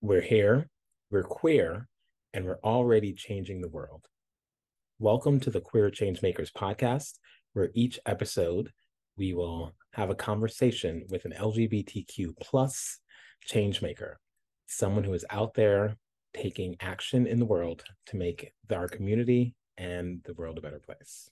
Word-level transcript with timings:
We're 0.00 0.20
here, 0.20 0.68
we're 1.10 1.24
queer, 1.24 1.88
and 2.32 2.44
we're 2.44 2.60
already 2.62 3.12
changing 3.12 3.60
the 3.60 3.68
world. 3.68 4.06
Welcome 5.00 5.40
to 5.40 5.50
the 5.50 5.60
Queer 5.60 5.90
Changemakers 5.90 6.52
podcast, 6.52 7.14
where 7.52 7.70
each 7.74 7.98
episode 8.06 8.70
we 9.16 9.34
will 9.34 9.74
have 9.94 10.08
a 10.08 10.14
conversation 10.14 11.04
with 11.08 11.24
an 11.24 11.32
LGBTQ 11.32 12.38
plus 12.40 13.00
changemaker, 13.50 14.14
someone 14.68 15.02
who 15.02 15.14
is 15.14 15.24
out 15.30 15.54
there 15.54 15.96
taking 16.32 16.76
action 16.78 17.26
in 17.26 17.40
the 17.40 17.44
world 17.44 17.82
to 18.06 18.16
make 18.16 18.52
our 18.72 18.86
community 18.86 19.56
and 19.78 20.20
the 20.26 20.34
world 20.34 20.58
a 20.58 20.62
better 20.62 20.78
place. 20.78 21.28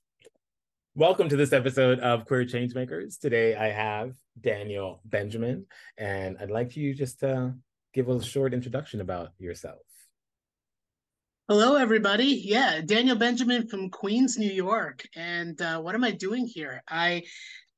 Welcome 0.97 1.29
to 1.29 1.37
this 1.37 1.53
episode 1.53 2.01
of 2.01 2.25
Queer 2.27 2.45
Changemakers. 2.47 3.21
Today 3.21 3.55
I 3.55 3.69
have 3.69 4.15
Daniel 4.41 5.03
Benjamin, 5.05 5.67
and 5.97 6.37
I'd 6.41 6.51
like 6.51 6.77
you 6.77 6.95
just 6.95 7.21
to 7.21 7.55
give 7.97 8.09
a 8.11 8.23
short 8.23 8.53
introduction 8.53 9.01
about 9.01 9.31
yourself. 9.39 9.81
Hello, 11.49 11.77
everybody. 11.77 12.43
Yeah, 12.45 12.83
Daniel 12.85 13.17
Benjamin 13.17 13.69
from 13.69 13.89
Queens, 13.89 14.37
New 14.37 14.53
York. 14.53 15.03
And 15.17 15.61
uh, 15.63 15.81
what 15.81 15.95
am 15.95 16.05
I 16.05 16.11
doing 16.11 16.47
here? 16.47 16.83
I 16.87 17.23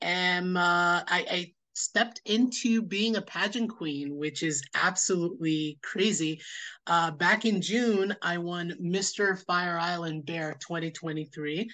am, 0.03 0.57
uh, 0.57 1.05
I, 1.07 1.25
I 1.31 1.53
stepped 1.75 2.21
into 2.25 2.83
being 2.83 3.15
a 3.15 3.23
pageant 3.23 3.71
queen, 3.71 4.17
which 4.17 4.43
is 4.43 4.61
absolutely 4.75 5.79
crazy. 5.85 6.41
Uh, 6.89 7.13
back 7.13 7.45
in 7.45 7.63
June, 7.63 8.17
I 8.21 8.39
won 8.39 8.75
Mr. 8.83 9.41
Fire 9.47 9.79
Island 9.79 10.27
Bear 10.27 10.57
2023. 10.59 11.71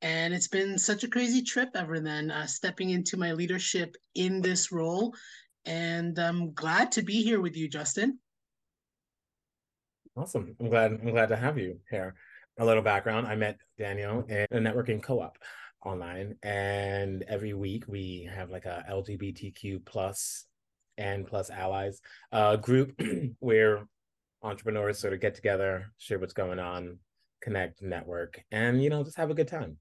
And 0.00 0.32
it's 0.32 0.48
been 0.48 0.78
such 0.78 1.04
a 1.04 1.08
crazy 1.08 1.42
trip 1.42 1.68
ever 1.74 2.00
then, 2.00 2.30
uh, 2.30 2.46
stepping 2.46 2.90
into 2.90 3.18
my 3.18 3.32
leadership 3.32 3.96
in 4.14 4.40
this 4.40 4.72
role 4.72 5.14
and 5.64 6.18
I'm 6.18 6.52
glad 6.52 6.92
to 6.92 7.02
be 7.02 7.22
here 7.22 7.40
with 7.40 7.56
you, 7.56 7.68
Justin. 7.68 8.18
Awesome. 10.16 10.54
I'm 10.60 10.68
glad 10.68 10.92
I'm 10.92 11.10
glad 11.10 11.28
to 11.30 11.36
have 11.36 11.58
you 11.58 11.78
here. 11.90 12.14
A 12.58 12.64
little 12.64 12.82
background. 12.82 13.26
I 13.26 13.34
met 13.34 13.58
Daniel 13.78 14.24
in 14.28 14.46
a 14.50 14.58
networking 14.58 15.02
co-op 15.02 15.38
online 15.84 16.36
and 16.42 17.24
every 17.28 17.54
week 17.54 17.84
we 17.88 18.28
have 18.32 18.50
like 18.50 18.66
a 18.66 18.84
LGBTQ 18.90 19.84
plus 19.84 20.44
and 20.98 21.26
plus 21.26 21.50
allies 21.50 22.00
uh, 22.30 22.56
group 22.56 23.00
where 23.40 23.86
entrepreneurs 24.42 24.98
sort 24.98 25.14
of 25.14 25.20
get 25.20 25.34
together, 25.34 25.92
share 25.98 26.18
what's 26.18 26.34
going 26.34 26.58
on, 26.58 26.98
connect, 27.40 27.82
network, 27.82 28.42
and 28.50 28.82
you 28.82 28.90
know, 28.90 29.02
just 29.02 29.16
have 29.16 29.30
a 29.30 29.34
good 29.34 29.48
time. 29.48 29.76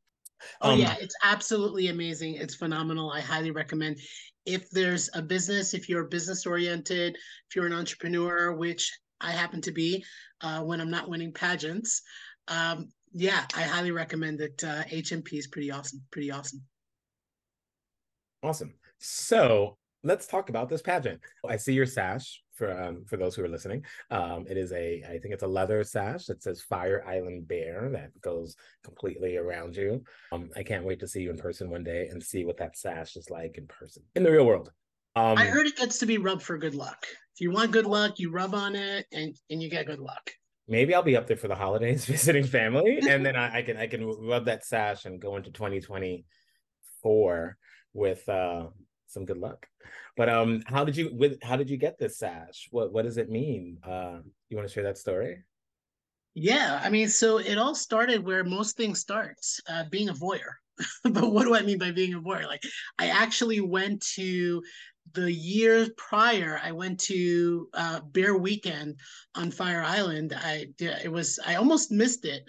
Oh 0.62 0.72
um, 0.72 0.80
yeah, 0.80 0.96
it's 1.00 1.16
absolutely 1.24 1.90
amazing. 1.90 2.36
It's 2.36 2.56
phenomenal. 2.56 3.12
I 3.12 3.22
highly 3.22 3.52
recommend 3.52 4.00
if 4.46 4.70
there's 4.72 5.10
a 5.14 5.22
business, 5.22 5.74
if 5.74 5.88
you're 5.88 6.06
business 6.06 6.46
oriented, 6.46 7.16
if 7.16 7.56
you're 7.56 7.68
an 7.68 7.74
entrepreneur, 7.74 8.54
which 8.54 8.92
I 9.20 9.32
happen 9.32 9.62
to 9.62 9.72
be 9.72 10.04
uh, 10.42 10.62
when 10.62 10.82
I'm 10.82 10.90
not 10.90 11.10
winning 11.10 11.32
pageants, 11.32 12.02
um, 12.48 12.90
yeah, 13.14 13.46
I 13.56 13.62
highly 13.64 13.92
recommend 13.92 14.42
it. 14.42 14.64
Uh, 14.64 14.84
HMP 14.84 15.34
is 15.34 15.48
pretty 15.48 15.72
awesome. 15.72 16.02
Pretty 16.12 16.32
awesome. 16.32 16.62
Awesome. 18.42 18.74
So 19.00 19.78
let's 20.04 20.28
talk 20.28 20.50
about 20.50 20.70
this 20.70 20.82
pageant. 20.82 21.22
I 21.48 21.58
see 21.58 21.74
your 21.74 21.86
sash 21.86 22.42
for 22.54 22.80
um, 22.80 23.06
for 23.08 23.18
those 23.18 23.36
who 23.36 23.44
are 23.44 23.50
listening. 23.50 23.86
Um, 24.10 24.46
it 24.50 24.58
is 24.58 24.72
a 24.72 25.04
I 25.08 25.20
think 25.20 25.34
it's 25.34 25.44
a 25.44 25.48
leather 25.48 25.84
sash 25.84 26.26
that 26.26 26.44
says 26.44 26.62
Fire 26.62 27.04
Island 27.08 27.48
Bear 27.48 27.90
that 27.90 28.20
goes 28.22 28.56
completely 28.84 29.38
around 29.38 29.76
you. 29.76 30.04
Um, 30.32 30.50
I 30.56 30.64
can't 30.64 30.86
wait 30.86 31.00
to 31.00 31.08
see 31.08 31.22
you 31.22 31.32
in 31.32 31.38
person 31.38 31.70
one 31.70 31.84
day 31.84 32.08
and 32.08 32.22
see 32.22 32.46
what 32.46 32.58
that 32.58 32.78
sash 32.78 33.16
is 33.16 33.30
like 33.30 33.58
in 33.58 33.68
person 33.68 34.04
in 34.16 34.24
the 34.24 34.32
real 34.32 34.46
world. 34.46 34.72
Um, 35.16 35.38
I 35.38 35.46
heard 35.46 35.68
it 35.68 35.76
gets 35.76 36.00
to 36.00 36.06
be 36.06 36.18
rubbed 36.18 36.44
for 36.44 36.58
good 36.58 36.76
luck. 36.76 37.06
If 37.36 37.42
you 37.42 37.52
want 37.52 37.72
good 37.72 37.86
luck, 37.86 38.20
you 38.20 38.32
rub 38.32 38.54
on 38.54 38.76
it 38.76 39.06
and 39.12 39.36
and 39.50 39.62
you 39.62 39.70
get 39.70 39.88
good 39.88 40.00
luck. 40.00 40.32
Maybe 40.68 40.94
I'll 40.94 41.04
be 41.04 41.18
up 41.18 41.28
there 41.28 41.38
for 41.38 41.48
the 41.48 41.56
holidays 41.56 42.06
visiting 42.14 42.46
family, 42.46 43.00
and 43.10 43.26
then 43.26 43.36
I, 43.36 43.60
I 43.60 43.62
can 43.62 43.78
I 43.78 43.88
can 43.88 44.06
rub 44.06 44.46
that 44.46 44.66
sash 44.66 45.06
and 45.06 45.22
go 45.22 45.36
into 45.36 45.52
2024 45.52 47.58
with 47.94 48.30
uh 48.30 48.68
some 49.12 49.26
good 49.26 49.38
luck. 49.38 49.68
But 50.18 50.30
um, 50.30 50.62
how 50.66 50.84
did 50.84 50.98
you 50.98 51.12
with 51.14 51.42
how 51.44 51.56
did 51.56 51.70
you 51.70 51.78
get 51.78 51.98
this 51.98 52.18
sash? 52.18 52.68
What 52.72 52.92
what 52.92 53.06
does 53.06 53.18
it 53.18 53.30
mean? 53.30 53.78
Uh, 53.84 54.20
you 54.50 54.58
want 54.58 54.68
to 54.68 54.74
share 54.74 54.84
that 54.84 54.98
story? 54.98 55.44
Yeah, 56.34 56.80
I 56.82 56.90
mean, 56.90 57.10
so 57.10 57.40
it 57.40 57.58
all 57.58 57.76
started 57.76 58.24
where 58.26 58.46
most 58.46 58.78
things 58.78 59.02
start, 59.02 59.38
uh, 59.68 59.84
being 59.90 60.10
a 60.10 60.14
voyeur. 60.14 60.54
but 61.04 61.32
what 61.32 61.44
do 61.44 61.56
I 61.56 61.62
mean 61.62 61.78
by 61.78 61.92
being 61.92 62.14
a 62.14 62.22
voyeur? 62.22 62.48
Like, 62.48 62.64
I 62.98 63.08
actually 63.08 63.60
went 63.60 64.02
to 64.16 64.64
the 65.14 65.32
year 65.32 65.90
prior. 65.98 66.62
I 66.64 66.72
went 66.72 67.00
to 67.02 67.68
uh, 67.74 68.00
Bear 68.02 68.38
Weekend 68.38 68.96
on 69.36 69.52
Fire 69.52 69.82
Island. 69.82 70.34
I 70.38 70.68
it 70.80 71.12
was 71.12 71.40
I 71.46 71.56
almost 71.56 71.92
missed 71.92 72.26
it. 72.26 72.46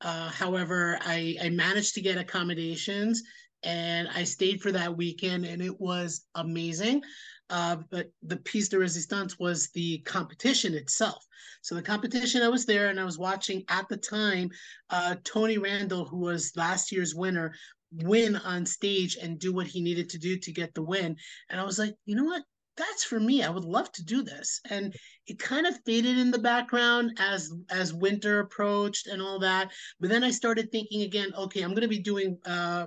Uh, 0.00 0.30
however, 0.30 0.98
I 1.02 1.36
I 1.42 1.50
managed 1.50 1.94
to 1.94 2.00
get 2.00 2.18
accommodations 2.18 3.22
and 3.66 4.08
I 4.14 4.22
stayed 4.24 4.62
for 4.62 4.72
that 4.72 4.96
weekend, 4.96 5.44
and 5.44 5.60
it 5.60 5.78
was 5.80 6.24
amazing. 6.36 7.02
Uh, 7.50 7.76
but 7.90 8.10
the 8.22 8.38
piece 8.38 8.68
de 8.68 8.78
resistance 8.78 9.38
was 9.38 9.70
the 9.74 9.98
competition 9.98 10.74
itself. 10.74 11.24
So 11.62 11.74
the 11.74 11.82
competition, 11.82 12.42
I 12.42 12.48
was 12.48 12.64
there 12.64 12.88
and 12.88 12.98
I 12.98 13.04
was 13.04 13.18
watching 13.18 13.64
at 13.68 13.88
the 13.88 13.96
time 13.96 14.50
uh, 14.90 15.16
Tony 15.24 15.58
Randall, 15.58 16.06
who 16.06 16.18
was 16.18 16.52
last 16.56 16.90
year's 16.90 17.14
winner, 17.14 17.54
win 17.92 18.36
on 18.36 18.66
stage 18.66 19.16
and 19.20 19.38
do 19.38 19.52
what 19.52 19.66
he 19.66 19.80
needed 19.80 20.08
to 20.10 20.18
do 20.18 20.38
to 20.38 20.52
get 20.52 20.74
the 20.74 20.82
win. 20.82 21.16
And 21.50 21.60
I 21.60 21.64
was 21.64 21.78
like, 21.78 21.94
you 22.04 22.16
know 22.16 22.24
what? 22.24 22.42
That's 22.76 23.04
for 23.04 23.18
me. 23.18 23.42
I 23.42 23.48
would 23.48 23.64
love 23.64 23.90
to 23.92 24.04
do 24.04 24.22
this. 24.22 24.60
And 24.68 24.94
it 25.26 25.38
kind 25.38 25.66
of 25.66 25.78
faded 25.86 26.18
in 26.18 26.30
the 26.30 26.38
background 26.38 27.16
as 27.18 27.50
as 27.70 27.94
winter 27.94 28.40
approached 28.40 29.06
and 29.06 29.22
all 29.22 29.38
that. 29.38 29.72
But 29.98 30.10
then 30.10 30.22
I 30.22 30.30
started 30.30 30.70
thinking 30.70 31.02
again, 31.02 31.32
okay, 31.38 31.62
I'm 31.62 31.70
going 31.70 31.82
to 31.82 31.88
be 31.88 32.00
doing 32.00 32.38
uh, 32.44 32.86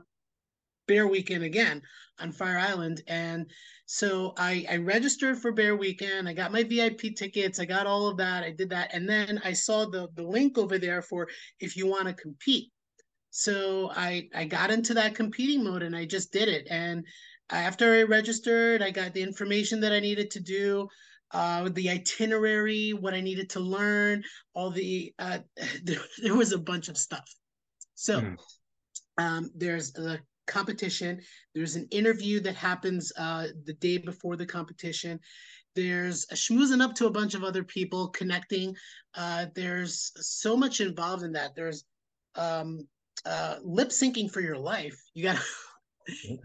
Bear 0.89 1.07
Weekend 1.07 1.43
again 1.43 1.83
on 2.19 2.31
Fire 2.31 2.57
Island. 2.57 3.03
And 3.07 3.45
so 3.85 4.33
I, 4.37 4.65
I 4.69 4.77
registered 4.77 5.37
for 5.37 5.51
Bear 5.51 5.75
Weekend. 5.75 6.27
I 6.27 6.33
got 6.33 6.51
my 6.51 6.63
VIP 6.63 7.15
tickets. 7.15 7.59
I 7.59 7.65
got 7.65 7.85
all 7.85 8.07
of 8.07 8.17
that. 8.17 8.43
I 8.43 8.49
did 8.49 8.71
that. 8.71 8.91
And 8.91 9.07
then 9.07 9.39
I 9.45 9.53
saw 9.53 9.85
the, 9.85 10.09
the 10.15 10.23
link 10.23 10.57
over 10.57 10.79
there 10.79 11.03
for 11.03 11.29
if 11.59 11.77
you 11.77 11.85
want 11.85 12.07
to 12.07 12.13
compete. 12.15 12.71
So 13.29 13.91
I, 13.95 14.27
I 14.33 14.45
got 14.45 14.71
into 14.71 14.95
that 14.95 15.13
competing 15.13 15.63
mode 15.63 15.83
and 15.83 15.95
I 15.95 16.05
just 16.05 16.33
did 16.33 16.49
it. 16.49 16.67
And 16.71 17.05
after 17.51 17.93
I 17.93 18.01
registered, 18.03 18.81
I 18.81 18.89
got 18.89 19.13
the 19.13 19.21
information 19.21 19.79
that 19.81 19.93
I 19.93 19.99
needed 19.99 20.31
to 20.31 20.39
do. 20.39 20.87
Uh, 21.31 21.69
the 21.69 21.91
itinerary, 21.91 22.93
what 22.93 23.13
I 23.13 23.21
needed 23.21 23.51
to 23.51 23.59
learn, 23.59 24.23
all 24.55 24.71
the 24.71 25.13
uh, 25.19 25.37
there, 25.83 25.99
there 26.23 26.35
was 26.35 26.51
a 26.53 26.57
bunch 26.57 26.89
of 26.89 26.97
stuff. 26.97 27.31
So 27.93 28.21
mm. 28.21 28.37
um, 29.19 29.51
there's 29.55 29.91
the 29.91 30.19
competition. 30.49 31.21
There's 31.55 31.77
an 31.77 31.87
interview 31.91 32.41
that 32.41 32.55
happens 32.55 33.13
uh, 33.17 33.47
the 33.63 33.73
day 33.73 33.97
before 33.97 34.35
the 34.35 34.45
competition. 34.45 35.19
There's 35.75 36.25
a 36.31 36.35
schmoozing 36.35 36.81
up 36.81 36.95
to 36.95 37.07
a 37.07 37.11
bunch 37.11 37.35
of 37.35 37.43
other 37.43 37.63
people, 37.63 38.09
connecting. 38.09 38.75
Uh, 39.15 39.45
there's 39.55 40.11
so 40.15 40.57
much 40.57 40.81
involved 40.81 41.23
in 41.23 41.31
that. 41.33 41.55
There's 41.55 41.85
um, 42.35 42.87
uh, 43.25 43.57
lip 43.63 43.89
syncing 43.89 44.29
for 44.29 44.41
your 44.41 44.57
life. 44.57 44.99
You 45.13 45.23
got 45.23 45.35
okay, 45.35 45.45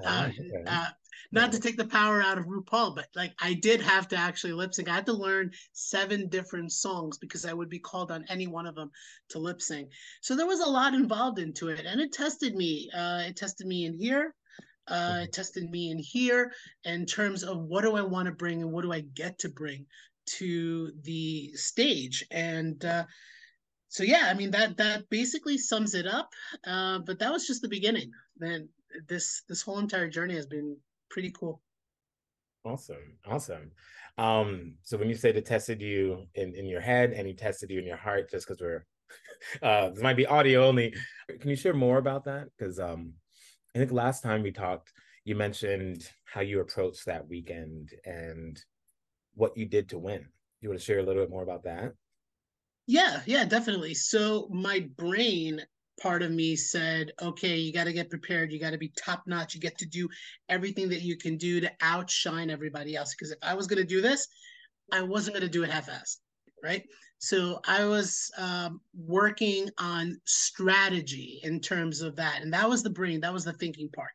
uh, 0.05 0.29
okay. 0.29 0.65
Uh, 0.67 0.87
not 1.33 1.53
to 1.53 1.61
take 1.61 1.77
the 1.77 1.87
power 1.87 2.23
out 2.23 2.39
of 2.39 2.47
RuPaul, 2.47 2.95
but 2.95 3.09
like 3.17 3.33
I 3.41 3.55
did 3.55 3.81
have 3.81 4.09
to 4.09 4.17
actually 4.17 4.53
lip 4.53 4.73
sync. 4.73 4.89
I 4.89 4.95
had 4.95 5.07
to 5.07 5.13
learn 5.13 5.51
seven 5.73 6.29
different 6.29 6.73
songs 6.73 7.19
because 7.19 7.45
I 7.45 7.53
would 7.53 7.69
be 7.69 7.81
called 7.81 8.13
on 8.13 8.25
any 8.29 8.47
one 8.47 8.67
of 8.67 8.77
them 8.77 8.91
to 9.31 9.39
lip 9.39 9.61
sync. 9.61 9.91
So 10.21 10.37
there 10.37 10.47
was 10.47 10.61
a 10.61 10.71
lot 10.71 10.95
involved 10.95 11.39
into 11.39 11.69
it, 11.69 11.85
and 11.87 12.01
it 12.01 12.13
tested 12.13 12.55
me. 12.55 12.89
Uh, 12.97 13.25
it 13.27 13.37
tested 13.37 13.67
me 13.67 13.85
in 13.85 13.99
here. 13.99 14.35
Uh, 14.87 14.95
mm-hmm. 14.95 15.23
it 15.23 15.33
tested 15.33 15.71
me 15.71 15.91
in 15.91 15.99
here 15.99 16.53
in 16.85 17.07
terms 17.07 17.43
of 17.43 17.59
what 17.59 17.83
do 17.83 17.97
I 17.97 18.03
want 18.03 18.27
to 18.27 18.33
bring 18.33 18.63
and 18.63 18.71
what 18.71 18.83
do 18.83 18.93
I 18.93 19.01
get 19.01 19.39
to 19.41 19.49
bring 19.49 19.87
to 20.39 20.93
the 21.03 21.53
stage 21.55 22.25
and. 22.31 22.85
Uh, 22.85 23.05
so 23.89 24.03
yeah, 24.03 24.27
I 24.29 24.35
mean 24.35 24.51
that 24.51 24.77
that 24.79 25.09
basically 25.09 25.57
sums 25.57 25.95
it 25.95 26.05
up. 26.05 26.29
Uh, 26.67 26.99
but 26.99 27.21
that 27.21 27.31
was 27.31 27.47
just 27.47 27.63
the 27.63 27.69
beginning. 27.69 28.11
Then 28.37 28.69
this 29.09 29.43
this 29.49 29.63
whole 29.63 29.79
entire 29.79 30.09
journey 30.09 30.35
has 30.35 30.47
been 30.47 30.77
pretty 31.11 31.31
cool. 31.31 31.63
Awesome. 32.65 33.19
Awesome. 33.27 33.71
Um, 34.17 34.77
so 34.83 34.97
when 34.97 35.09
you 35.09 35.15
say 35.15 35.31
it 35.31 35.45
tested 35.45 35.83
you 35.83 36.27
in, 36.35 36.55
in 36.55 36.67
your 36.67 36.81
head 36.81 37.13
and 37.13 37.27
he 37.27 37.35
tested 37.35 37.71
you 37.71 37.79
in 37.79 37.87
your 37.87 37.97
heart, 37.97 38.31
just 38.31 38.47
because 38.47 38.61
we're 38.61 38.87
uh 39.63 39.91
this 39.91 40.03
might 40.03 40.17
be 40.17 40.27
audio 40.27 40.67
only. 40.67 40.95
Can 41.41 41.51
you 41.51 41.57
share 41.57 41.75
more 41.75 41.99
about 41.99 42.25
that? 42.25 42.49
Because 42.57 42.79
um 42.79 43.15
I 43.75 43.79
think 43.81 43.93
last 43.93 44.23
time 44.23 44.43
we 44.43 44.53
talked, 44.53 44.93
you 45.25 45.35
mentioned 45.35 46.09
how 46.25 46.41
you 46.41 46.61
approached 46.61 47.07
that 47.07 47.29
weekend 47.29 47.91
and 48.05 48.59
what 49.35 49.57
you 49.57 49.67
did 49.67 49.89
to 49.91 49.99
win. 49.99 50.27
You 50.61 50.69
want 50.69 50.79
to 50.81 50.85
share 50.85 51.01
a 51.01 51.03
little 51.03 51.23
bit 51.23 51.31
more 51.31 51.43
about 51.43 51.65
that? 51.65 51.93
Yeah, 52.87 53.21
yeah, 53.27 53.45
definitely. 53.45 53.95
So 53.95 54.49
my 54.51 54.89
brain 54.97 55.61
part 56.01 56.23
of 56.23 56.31
me 56.31 56.57
said, 56.57 57.13
okay, 57.23 57.57
you 57.57 57.73
got 57.73 57.85
to 57.85 57.93
get 57.93 58.11
prepared. 58.11 58.53
You 58.53 58.61
got 58.61 58.71
to 58.71 58.79
be 58.79 58.93
top 58.97 59.25
notch. 59.27 59.55
You 59.55 59.61
get 59.61 59.79
to 59.79 59.87
do 59.87 60.09
everything 60.49 60.89
that 60.89 61.03
you 61.03 61.17
can 61.17 61.37
do 61.37 61.61
to 61.61 61.71
outshine 61.81 62.51
everybody 62.51 62.97
else. 62.97 63.15
Because 63.15 63.31
if 63.33 63.39
I 63.43 63.55
was 63.55 63.67
going 63.67 63.81
to 63.81 63.89
do 63.89 64.01
this, 64.01 64.27
I 64.93 65.03
wasn't 65.03 65.37
going 65.37 65.47
to 65.47 65.53
do 65.53 65.63
it 65.63 65.71
half 65.71 65.89
assed. 65.89 66.19
right? 66.63 66.85
So 67.19 67.61
I 67.67 67.85
was 67.85 68.31
um, 68.37 68.81
working 68.95 69.71
on 69.79 70.21
strategy 70.25 71.41
in 71.43 71.61
terms 71.61 72.03
of 72.03 72.17
that. 72.17 72.43
And 72.43 72.53
that 72.53 72.69
was 72.69 72.83
the 72.83 72.91
brain, 72.91 73.21
that 73.21 73.33
was 73.33 73.45
the 73.45 73.53
thinking 73.53 73.89
part. 73.89 74.11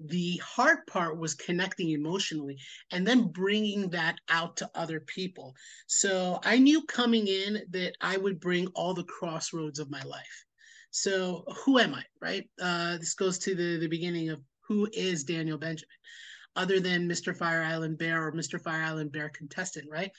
The 0.00 0.36
heart 0.36 0.86
part 0.86 1.18
was 1.18 1.34
connecting 1.34 1.90
emotionally 1.90 2.58
and 2.92 3.06
then 3.06 3.28
bringing 3.28 3.88
that 3.90 4.16
out 4.28 4.56
to 4.58 4.70
other 4.74 5.00
people. 5.00 5.54
So 5.86 6.40
I 6.44 6.58
knew 6.58 6.84
coming 6.84 7.28
in 7.28 7.62
that 7.70 7.94
I 8.00 8.16
would 8.16 8.40
bring 8.40 8.66
all 8.74 8.92
the 8.92 9.04
crossroads 9.04 9.78
of 9.78 9.90
my 9.90 10.02
life. 10.02 10.44
So 10.94 11.42
who 11.64 11.80
am 11.80 11.92
I, 11.92 12.04
right? 12.20 12.48
Uh, 12.62 12.98
this 12.98 13.14
goes 13.14 13.36
to 13.40 13.56
the, 13.56 13.78
the 13.78 13.88
beginning 13.88 14.28
of 14.28 14.40
who 14.60 14.88
is 14.92 15.24
Daniel 15.24 15.58
Benjamin, 15.58 15.88
other 16.54 16.78
than 16.78 17.08
Mr. 17.08 17.36
Fire 17.36 17.64
Island 17.64 17.98
Bear 17.98 18.24
or 18.24 18.30
Mr. 18.30 18.60
Fire 18.60 18.84
Island 18.84 19.10
Bear 19.10 19.28
contestant, 19.28 19.88
right? 19.90 20.12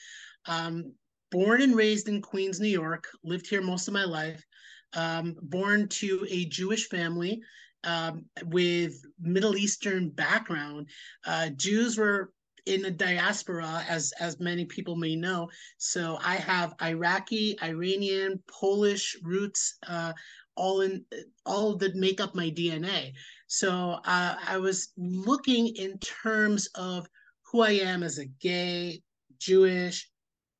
Um, 0.44 0.92
born 1.30 1.62
and 1.62 1.74
raised 1.74 2.08
in 2.08 2.20
Queens, 2.20 2.60
New 2.60 2.68
York, 2.68 3.08
lived 3.24 3.48
here 3.48 3.62
most 3.62 3.88
of 3.88 3.94
my 3.94 4.04
life. 4.04 4.44
Um, 4.92 5.36
born 5.40 5.88
to 5.88 6.26
a 6.28 6.44
Jewish 6.44 6.90
family 6.90 7.40
um, 7.84 8.26
with 8.44 9.00
Middle 9.18 9.56
Eastern 9.56 10.10
background. 10.10 10.90
Uh, 11.26 11.48
Jews 11.56 11.96
were 11.96 12.32
in 12.66 12.82
the 12.82 12.90
diaspora, 12.90 13.84
as 13.88 14.12
as 14.20 14.40
many 14.40 14.64
people 14.64 14.96
may 14.96 15.16
know. 15.16 15.48
So 15.78 16.18
I 16.22 16.36
have 16.36 16.74
Iraqi, 16.82 17.56
Iranian, 17.62 18.42
Polish 18.46 19.16
roots, 19.22 19.78
uh, 19.86 20.12
all 20.56 20.80
in 20.80 21.04
all 21.44 21.76
that 21.76 21.94
make 21.94 22.20
up 22.20 22.34
my 22.34 22.50
DNA. 22.50 23.12
So 23.46 23.98
uh, 24.04 24.36
I 24.46 24.56
was 24.58 24.88
looking 24.96 25.68
in 25.76 25.98
terms 25.98 26.68
of 26.74 27.06
who 27.42 27.62
I 27.62 27.72
am 27.72 28.02
as 28.02 28.18
a 28.18 28.26
gay, 28.26 29.02
Jewish, 29.38 30.10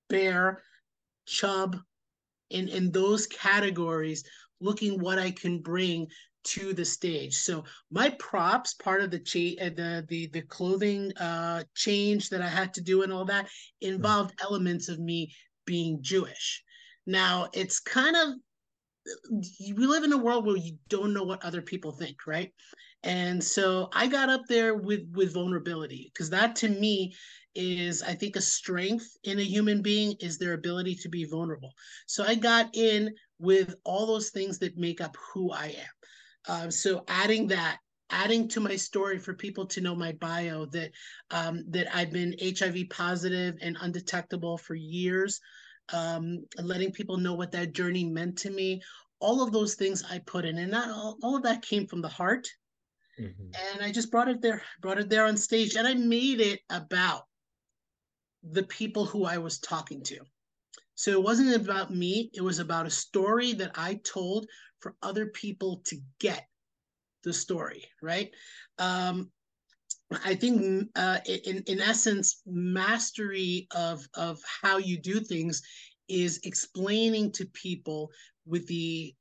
bear, 0.09 0.63
chub, 1.27 1.77
in 2.51 2.69
in 2.69 2.93
those 2.93 3.27
categories, 3.27 4.23
looking 4.61 5.01
what 5.01 5.19
I 5.19 5.31
can 5.33 5.61
bring 5.61 6.07
to 6.45 6.73
the 6.73 6.85
stage. 6.85 7.35
So 7.35 7.65
my 7.91 8.11
props, 8.21 8.75
part 8.75 9.03
of 9.03 9.11
the 9.11 9.19
cha- 9.19 9.61
uh, 9.65 9.71
the 9.71 10.05
the 10.09 10.27
the 10.29 10.43
clothing 10.43 11.13
uh, 11.17 11.65
change 11.75 12.31
that 12.31 12.43
I 12.43 12.49
had 12.49 12.73
to 12.75 12.81
do 12.81 13.03
and 13.03 13.13
all 13.13 13.25
that, 13.25 13.49
involved 13.81 14.31
mm-hmm. 14.37 14.47
elements 14.47 14.89
of 14.89 15.01
me 15.01 15.35
being 15.65 15.99
Jewish. 16.03 16.63
Now 17.07 17.49
it's 17.53 17.81
kind 17.81 18.17
of 18.17 18.35
we 19.31 19.87
live 19.87 20.05
in 20.05 20.13
a 20.13 20.19
world 20.19 20.47
where 20.47 20.57
you 20.57 20.77
don't 20.89 21.15
know 21.15 21.23
what 21.23 21.45
other 21.45 21.63
people 21.63 21.93
think, 21.93 22.27
right? 22.27 22.53
And 23.03 23.43
so 23.43 23.89
I 23.93 24.07
got 24.07 24.31
up 24.31 24.43
there 24.49 24.75
with 24.75 25.03
with 25.13 25.35
vulnerability 25.35 26.11
because 26.13 26.31
that 26.31 26.57
to 26.57 26.69
me 26.69 27.15
is 27.55 28.03
I 28.03 28.15
think 28.15 28.37
a 28.37 28.41
strength 28.41 29.17
in 29.25 29.39
a 29.39 29.43
human 29.43 29.81
being 29.81 30.17
is 30.21 30.39
their 30.39 30.55
ability 30.55 30.97
to 30.97 31.09
be 31.09 31.25
vulnerable. 31.25 31.73
So 32.07 32.25
I 32.25 32.35
got 32.35 32.75
in 32.75 33.15
with 33.39 33.75
all 33.85 34.07
those 34.07 34.31
things 34.31 34.59
that 34.59 34.77
make 34.77 35.01
up 35.01 35.17
who 35.33 35.53
I 35.53 35.67
am. 35.79 35.95
Uh, 36.49 36.71
so 36.71 37.05
adding 37.09 37.47
that 37.49 37.79
adding 38.11 38.49
to 38.49 38.61
my 38.61 38.77
story 38.77 39.19
for 39.19 39.35
people 39.35 39.67
to 39.67 39.81
know 39.81 39.95
my 39.95 40.13
bio 40.13 40.65
that 40.67 40.91
um, 41.31 41.65
that 41.69 41.95
I've 41.95 42.13
been 42.13 42.37
HIV 42.41 42.89
positive 42.91 43.57
and 43.61 43.77
undetectable 43.81 44.59
for 44.59 44.75
years, 44.75 45.41
um, 45.93 46.45
letting 46.63 46.93
people 46.93 47.17
know 47.17 47.35
what 47.35 47.53
that 47.53 47.73
journey 47.73 48.05
meant 48.05 48.39
to 48.39 48.51
me. 48.51 48.83
All 49.21 49.43
of 49.43 49.53
those 49.53 49.75
things 49.75 50.05
I 50.11 50.19
put 50.21 50.45
in, 50.45 50.59
and 50.59 50.73
that 50.73 50.89
all, 50.89 51.19
all 51.23 51.37
of 51.37 51.43
that 51.45 51.63
came 51.63 51.87
from 51.87 52.03
the 52.03 52.09
heart. 52.09 52.49
Mm-hmm. 53.19 53.51
And 53.73 53.83
I 53.83 53.91
just 53.91 54.11
brought 54.11 54.29
it 54.29 54.43
there, 54.43 54.63
brought 54.81 54.99
it 54.99 55.09
there 55.09 55.27
on 55.27 55.37
stage, 55.37 55.77
and 55.77 55.87
I 55.87 55.95
made 55.95 56.41
it 56.41 56.61
about 56.69 57.23
the 58.43 58.65
people 58.65 59.07
who 59.07 59.25
I 59.25 59.39
was 59.39 59.59
talking 59.59 60.03
to. 60.05 60.19
So 60.95 61.11
it 61.11 61.23
wasn't 61.23 61.55
about 61.55 61.91
me, 61.91 62.31
it 62.35 62.43
was 62.43 62.59
about 62.59 62.87
a 62.87 62.91
story 62.91 63.53
that 63.55 63.73
I 63.75 64.01
told 64.05 64.47
for 64.81 64.95
other 65.03 65.27
people 65.27 65.83
to 65.87 65.97
get 66.21 66.47
the 67.23 67.33
story, 67.33 67.85
right? 68.03 68.31
Um, 68.79 69.31
I 70.25 70.35
think, 70.35 70.89
uh, 70.95 71.19
in 71.27 71.63
in 71.67 71.81
essence, 71.81 72.43
mastery 72.47 73.67
of 73.75 74.07
of 74.15 74.41
how 74.63 74.79
you 74.79 74.99
do 74.99 75.21
things 75.21 75.63
is 76.09 76.41
explaining 76.45 77.33
to 77.33 77.45
people 77.47 78.11
with 78.45 78.67
the, 78.69 79.13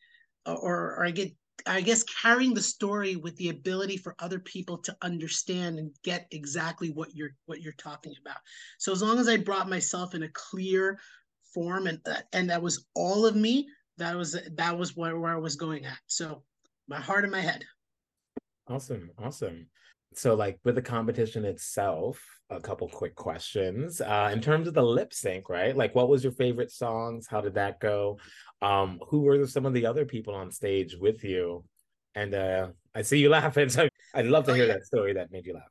or, 0.46 0.96
or 0.96 1.06
I 1.06 1.10
get 1.10 1.34
I 1.66 1.82
guess 1.82 2.04
carrying 2.04 2.54
the 2.54 2.62
story 2.62 3.16
with 3.16 3.36
the 3.38 3.50
ability 3.50 3.98
for 3.98 4.16
other 4.20 4.40
people 4.40 4.78
to 4.80 4.96
understand 5.02 5.80
and 5.80 5.92
get 6.04 6.28
exactly 6.32 6.92
what 6.92 7.16
you're 7.16 7.36
what 7.46 7.62
you're 7.62 7.74
talking 7.74 8.14
about. 8.22 8.38
So 8.78 8.92
as 8.92 9.02
long 9.02 9.18
as 9.18 9.28
I 9.28 9.38
brought 9.38 9.70
myself 9.70 10.14
in 10.14 10.24
a 10.24 10.30
clear 10.30 11.00
form 11.54 11.88
and 11.88 12.00
and 12.34 12.50
that 12.50 12.62
was 12.62 12.86
all 12.94 13.26
of 13.26 13.36
me, 13.36 13.68
that 13.98 14.16
was 14.16 14.38
that 14.58 14.78
was 14.78 14.96
where, 14.96 15.18
where 15.18 15.34
I 15.34 15.40
was 15.40 15.56
going 15.56 15.86
at. 15.86 15.98
So 16.06 16.44
my 16.88 17.00
heart 17.00 17.24
and 17.24 17.32
my 17.32 17.42
head. 17.42 17.64
Awesome, 18.68 19.10
awesome. 19.18 19.68
So 20.14 20.36
like 20.36 20.60
with 20.64 20.76
the 20.76 20.82
competition 20.82 21.46
itself, 21.46 22.22
a 22.50 22.60
couple 22.60 22.88
quick 22.88 23.16
questions. 23.16 24.02
Uh, 24.02 24.30
in 24.32 24.42
terms 24.42 24.68
of 24.68 24.74
the 24.74 24.84
lip 24.84 25.14
sync, 25.14 25.50
right? 25.50 25.76
Like 25.76 25.96
what 25.96 26.10
was 26.10 26.24
your 26.24 26.34
favorite 26.34 26.72
songs? 26.72 27.28
How 27.28 27.42
did 27.42 27.56
that 27.56 27.80
go? 27.80 28.20
Um, 28.62 29.00
who 29.08 29.22
were 29.22 29.46
some 29.48 29.66
of 29.66 29.74
the 29.74 29.86
other 29.86 30.06
people 30.06 30.36
on 30.36 30.52
stage 30.52 30.96
with 30.96 31.24
you? 31.24 31.64
And 32.14 32.34
uh, 32.34 32.68
I 32.94 33.02
see 33.02 33.20
you 33.20 33.30
laughing. 33.40 33.70
So 33.70 33.90
I'd 34.14 34.28
love 34.28 34.46
to 34.46 34.56
hear 34.56 34.68
that 34.68 34.86
story 34.86 35.14
that 35.14 35.32
made 35.32 35.46
you 35.46 35.54
laugh. 35.54 35.64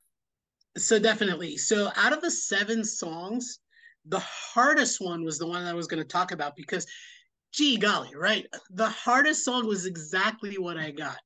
So 0.77 0.99
definitely. 0.99 1.57
So 1.57 1.91
out 1.97 2.13
of 2.13 2.21
the 2.21 2.31
seven 2.31 2.85
songs, 2.85 3.61
the 4.07 4.21
hardest 4.21 5.01
one 5.01 5.25
was 5.25 5.39
the 5.39 5.47
one 5.47 5.65
that 5.65 5.71
I 5.71 5.75
was 5.75 5.87
going 5.87 6.03
to 6.03 6.09
talk 6.09 6.33
about 6.33 6.57
because 6.57 6.87
gee 7.53 7.77
golly, 7.77 8.11
right? 8.17 8.47
The 8.71 8.89
hardest 8.89 9.45
song 9.45 9.67
was 9.67 9.87
exactly 9.87 10.59
what 10.59 10.77
I 10.77 10.91
got, 10.91 11.19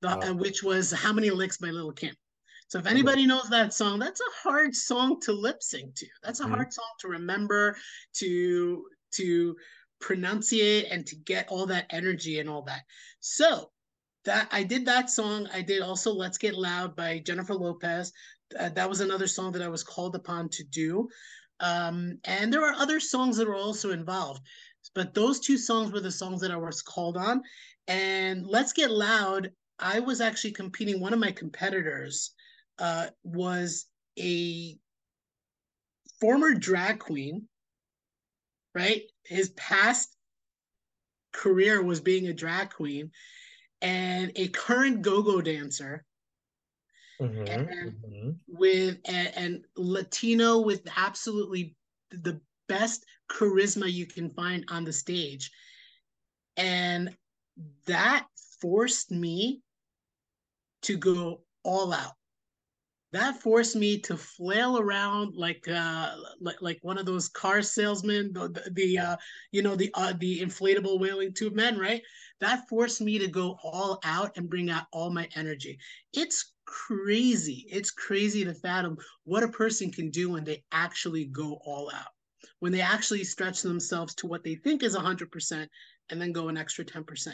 the, 0.00 0.28
oh. 0.28 0.34
which 0.34 0.62
was 0.62 0.90
How 0.90 1.12
Many 1.12 1.30
Licks 1.30 1.58
by 1.58 1.68
Lil' 1.68 1.92
Kim. 1.92 2.14
So 2.70 2.78
if 2.78 2.86
anybody 2.86 3.26
knows 3.26 3.48
that 3.50 3.74
song, 3.74 3.98
that's 3.98 4.20
a 4.20 4.48
hard 4.48 4.76
song 4.76 5.20
to 5.22 5.32
lip 5.32 5.60
sync 5.60 5.96
to. 5.96 6.06
That's 6.22 6.38
a 6.38 6.44
mm-hmm. 6.44 6.54
hard 6.54 6.72
song 6.72 6.86
to 7.00 7.08
remember, 7.08 7.76
to 8.18 8.84
to 9.14 9.56
pronunciate, 10.00 10.86
and 10.88 11.04
to 11.06 11.16
get 11.16 11.48
all 11.48 11.66
that 11.66 11.86
energy 11.90 12.38
and 12.38 12.48
all 12.48 12.62
that. 12.62 12.82
So 13.18 13.72
that 14.24 14.46
I 14.52 14.62
did 14.62 14.86
that 14.86 15.10
song. 15.10 15.48
I 15.52 15.62
did 15.62 15.82
also 15.82 16.12
"Let's 16.12 16.38
Get 16.38 16.54
Loud" 16.54 16.94
by 16.94 17.18
Jennifer 17.18 17.54
Lopez. 17.54 18.12
Uh, 18.56 18.68
that 18.68 18.88
was 18.88 19.00
another 19.00 19.26
song 19.26 19.50
that 19.52 19.62
I 19.62 19.68
was 19.68 19.82
called 19.82 20.14
upon 20.14 20.48
to 20.50 20.62
do. 20.62 21.08
Um, 21.58 22.20
and 22.22 22.52
there 22.52 22.64
are 22.64 22.74
other 22.74 23.00
songs 23.00 23.36
that 23.38 23.48
were 23.48 23.56
also 23.56 23.90
involved. 23.90 24.42
But 24.94 25.12
those 25.12 25.40
two 25.40 25.58
songs 25.58 25.90
were 25.90 26.00
the 26.00 26.12
songs 26.12 26.40
that 26.42 26.52
I 26.52 26.56
was 26.56 26.82
called 26.82 27.16
on. 27.16 27.42
And 27.88 28.46
Let's 28.46 28.72
Get 28.72 28.92
Loud, 28.92 29.50
I 29.80 29.98
was 29.98 30.20
actually 30.20 30.52
competing. 30.52 31.00
One 31.00 31.12
of 31.12 31.18
my 31.18 31.32
competitors 31.32 32.32
uh, 32.80 33.06
was 33.22 33.86
a 34.18 34.76
former 36.20 36.54
drag 36.54 36.98
queen, 36.98 37.46
right? 38.74 39.02
His 39.24 39.50
past 39.50 40.16
career 41.32 41.82
was 41.82 42.00
being 42.00 42.26
a 42.26 42.32
drag 42.32 42.70
queen 42.70 43.10
and 43.80 44.32
a 44.36 44.48
current 44.48 45.02
go-go 45.02 45.40
dancer 45.40 46.04
mm-hmm, 47.20 47.46
and 47.46 47.68
mm-hmm. 47.68 48.30
with 48.48 48.98
and, 49.06 49.32
and 49.36 49.64
latino 49.76 50.60
with 50.60 50.82
absolutely 50.96 51.76
the 52.10 52.40
best 52.68 53.04
charisma 53.30 53.90
you 53.90 54.06
can 54.06 54.30
find 54.30 54.64
on 54.68 54.84
the 54.84 54.92
stage. 54.92 55.50
And 56.56 57.16
that 57.86 58.26
forced 58.60 59.10
me 59.10 59.62
to 60.82 60.96
go 60.96 61.42
all 61.62 61.92
out. 61.92 62.12
That 63.12 63.40
forced 63.40 63.74
me 63.74 63.98
to 64.02 64.16
flail 64.16 64.78
around 64.78 65.34
like 65.34 65.66
uh 65.68 66.14
like, 66.40 66.62
like 66.62 66.78
one 66.82 66.98
of 66.98 67.06
those 67.06 67.28
car 67.28 67.60
salesmen, 67.62 68.32
the, 68.32 68.48
the, 68.48 68.70
the 68.70 68.98
uh 68.98 69.16
you 69.50 69.62
know 69.62 69.74
the 69.76 69.90
uh, 69.94 70.14
the 70.18 70.40
inflatable 70.40 71.00
whaling 71.00 71.32
tube 71.32 71.54
men, 71.54 71.78
right? 71.78 72.02
That 72.40 72.68
forced 72.68 73.00
me 73.00 73.18
to 73.18 73.28
go 73.28 73.58
all 73.62 73.98
out 74.04 74.36
and 74.36 74.48
bring 74.48 74.70
out 74.70 74.86
all 74.92 75.10
my 75.10 75.28
energy. 75.34 75.78
It's 76.12 76.52
crazy. 76.66 77.66
It's 77.68 77.90
crazy 77.90 78.44
to 78.44 78.54
fathom 78.54 78.96
what 79.24 79.42
a 79.42 79.48
person 79.48 79.90
can 79.90 80.10
do 80.10 80.30
when 80.30 80.44
they 80.44 80.62
actually 80.72 81.26
go 81.26 81.60
all 81.64 81.90
out 81.92 82.12
when 82.60 82.72
they 82.72 82.80
actually 82.80 83.24
stretch 83.24 83.62
themselves 83.62 84.14
to 84.14 84.26
what 84.26 84.44
they 84.44 84.54
think 84.54 84.82
is 84.82 84.96
100% 84.96 85.68
and 86.10 86.20
then 86.20 86.32
go 86.32 86.48
an 86.48 86.56
extra 86.56 86.84
10%. 86.84 87.28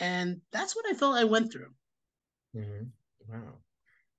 And 0.00 0.40
that's 0.52 0.74
what 0.74 0.86
I 0.88 0.94
felt 0.94 1.16
I 1.16 1.24
went 1.24 1.52
through. 1.52 1.70
Mm-hmm. 2.56 2.84
Wow. 3.32 3.54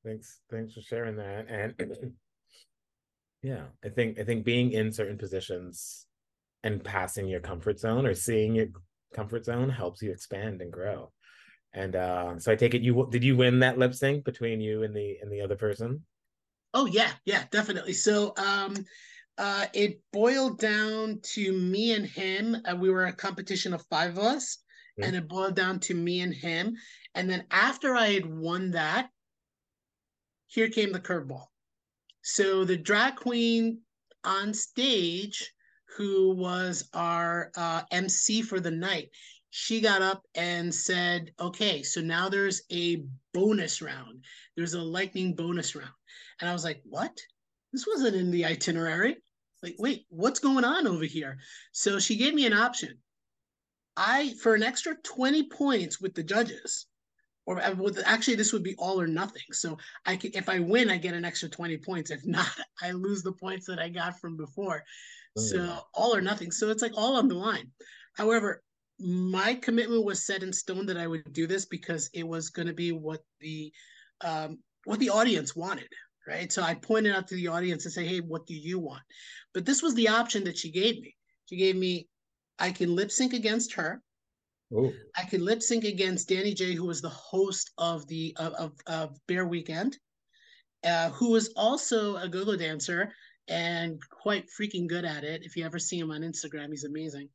Thanks. 0.05 0.39
Thanks 0.49 0.73
for 0.73 0.81
sharing 0.81 1.15
that. 1.17 1.47
And 1.49 1.73
yeah, 3.43 3.65
I 3.83 3.89
think, 3.89 4.19
I 4.19 4.23
think 4.23 4.45
being 4.45 4.71
in 4.71 4.91
certain 4.91 5.17
positions 5.17 6.05
and 6.63 6.83
passing 6.83 7.27
your 7.27 7.39
comfort 7.39 7.79
zone 7.79 8.05
or 8.05 8.13
seeing 8.13 8.55
your 8.55 8.67
comfort 9.13 9.45
zone 9.45 9.69
helps 9.69 10.01
you 10.01 10.11
expand 10.11 10.61
and 10.61 10.71
grow. 10.71 11.11
And 11.73 11.95
uh, 11.95 12.39
so 12.39 12.51
I 12.51 12.55
take 12.55 12.73
it 12.73 12.81
you 12.81 13.07
did 13.11 13.23
you 13.23 13.37
win 13.37 13.59
that 13.59 13.77
lip 13.77 13.93
sync 13.93 14.25
between 14.25 14.59
you 14.59 14.83
and 14.83 14.95
the 14.95 15.17
and 15.21 15.31
the 15.31 15.41
other 15.41 15.55
person? 15.55 16.03
Oh 16.73 16.87
yeah, 16.87 17.11
yeah, 17.25 17.43
definitely. 17.51 17.93
So 17.93 18.33
um 18.37 18.73
uh, 19.37 19.67
it 19.73 20.01
boiled 20.11 20.59
down 20.59 21.17
to 21.23 21.53
me 21.53 21.93
and 21.93 22.05
him. 22.05 22.57
Uh, 22.65 22.75
we 22.75 22.89
were 22.89 23.05
a 23.05 23.13
competition 23.13 23.73
of 23.73 23.85
five 23.89 24.17
of 24.17 24.19
us, 24.19 24.57
mm-hmm. 24.99 25.07
and 25.07 25.15
it 25.15 25.29
boiled 25.29 25.55
down 25.55 25.79
to 25.79 25.93
me 25.93 26.19
and 26.19 26.33
him. 26.33 26.75
And 27.15 27.29
then 27.29 27.45
after 27.49 27.95
I 27.95 28.07
had 28.07 28.25
won 28.25 28.71
that, 28.71 29.09
here 30.49 30.67
came 30.67 30.91
the 30.91 30.99
curveball. 30.99 31.45
So 32.23 32.65
the 32.65 32.75
drag 32.75 33.15
queen 33.15 33.81
on 34.23 34.53
stage, 34.53 35.53
who 35.95 36.35
was 36.35 36.89
our 36.93 37.51
uh, 37.55 37.83
MC 37.91 38.41
for 38.41 38.59
the 38.59 38.71
night, 38.71 39.09
she 39.51 39.79
got 39.79 40.01
up 40.01 40.23
and 40.35 40.73
said, 40.73 41.31
okay, 41.39 41.81
so 41.81 42.01
now 42.01 42.29
there's 42.29 42.63
a 42.71 43.03
bonus 43.33 43.81
round. 43.81 44.23
There's 44.55 44.73
a 44.73 44.81
lightning 44.81 45.33
bonus 45.33 45.75
round. 45.75 45.93
And 46.41 46.49
I 46.49 46.53
was 46.53 46.63
like, 46.63 46.81
what? 46.83 47.17
This 47.71 47.87
wasn't 47.87 48.15
in 48.15 48.31
the 48.31 48.45
itinerary. 48.45 49.17
Like, 49.61 49.75
wait, 49.77 50.05
what's 50.09 50.39
going 50.39 50.65
on 50.65 50.87
over 50.87 51.05
here? 51.05 51.37
So 51.71 51.99
she 51.99 52.15
gave 52.15 52.33
me 52.33 52.45
an 52.45 52.53
option. 52.53 52.97
I, 53.97 54.33
for 54.41 54.55
an 54.55 54.63
extra 54.63 54.95
20 55.03 55.49
points 55.49 55.99
with 55.99 56.15
the 56.15 56.23
judges, 56.23 56.87
or 57.49 57.59
uh, 57.59 57.73
with, 57.73 57.99
actually, 58.05 58.35
this 58.35 58.53
would 58.53 58.61
be 58.61 58.75
all 58.77 59.01
or 59.01 59.07
nothing. 59.07 59.41
So 59.51 59.75
I 60.05 60.17
can, 60.17 60.29
if 60.35 60.47
I 60.47 60.59
win, 60.59 60.91
I 60.91 60.97
get 60.97 61.15
an 61.15 61.25
extra 61.25 61.49
20 61.49 61.77
points. 61.77 62.11
If 62.11 62.23
not, 62.23 62.45
I 62.83 62.91
lose 62.91 63.23
the 63.23 63.31
points 63.31 63.65
that 63.65 63.79
I 63.79 63.89
got 63.89 64.19
from 64.19 64.37
before. 64.37 64.83
Mm. 65.35 65.41
So 65.41 65.79
all 65.95 66.15
or 66.15 66.21
nothing. 66.21 66.51
So 66.51 66.69
it's 66.69 66.83
like 66.83 66.91
all 66.95 67.17
on 67.17 67.27
the 67.27 67.33
line. 67.33 67.71
However, 68.15 68.61
my 68.99 69.55
commitment 69.55 70.05
was 70.05 70.27
set 70.27 70.43
in 70.43 70.53
stone 70.53 70.85
that 70.85 70.97
I 70.97 71.07
would 71.07 71.33
do 71.33 71.47
this 71.47 71.65
because 71.65 72.07
it 72.13 72.27
was 72.27 72.51
going 72.51 72.67
to 72.67 72.73
be 72.73 72.91
what 72.91 73.21
the 73.39 73.73
um, 74.21 74.59
what 74.83 74.99
the 74.99 75.09
audience 75.09 75.55
wanted, 75.55 75.87
right? 76.27 76.51
So 76.53 76.61
I 76.61 76.75
pointed 76.75 77.15
out 77.15 77.27
to 77.29 77.35
the 77.35 77.47
audience 77.47 77.85
and 77.85 77.93
say, 77.93 78.05
"Hey, 78.05 78.19
what 78.19 78.45
do 78.45 78.53
you 78.53 78.77
want?" 78.77 79.01
But 79.55 79.65
this 79.65 79.81
was 79.81 79.95
the 79.95 80.09
option 80.09 80.43
that 80.43 80.57
she 80.57 80.69
gave 80.69 81.01
me. 81.01 81.15
She 81.45 81.55
gave 81.55 81.75
me, 81.75 82.07
I 82.59 82.71
can 82.71 82.95
lip 82.95 83.09
sync 83.09 83.33
against 83.33 83.73
her. 83.73 84.03
Ooh. 84.73 84.93
I 85.15 85.23
can 85.23 85.43
lip 85.43 85.61
sync 85.61 85.83
against 85.83 86.29
Danny 86.29 86.53
J, 86.53 86.73
who 86.73 86.85
was 86.85 87.01
the 87.01 87.09
host 87.09 87.71
of 87.77 88.07
the 88.07 88.35
of 88.37 88.53
of, 88.53 88.71
of 88.87 89.17
Bear 89.27 89.47
Weekend, 89.47 89.97
uh, 90.85 91.09
who 91.09 91.31
was 91.31 91.51
also 91.55 92.17
a 92.17 92.29
go-go 92.29 92.55
dancer 92.55 93.11
and 93.47 93.99
quite 94.11 94.45
freaking 94.47 94.87
good 94.87 95.05
at 95.05 95.23
it. 95.23 95.43
If 95.43 95.55
you 95.55 95.65
ever 95.65 95.79
see 95.79 95.97
him 95.97 96.11
on 96.11 96.21
Instagram, 96.21 96.69
he's 96.69 96.83
amazing. 96.83 97.29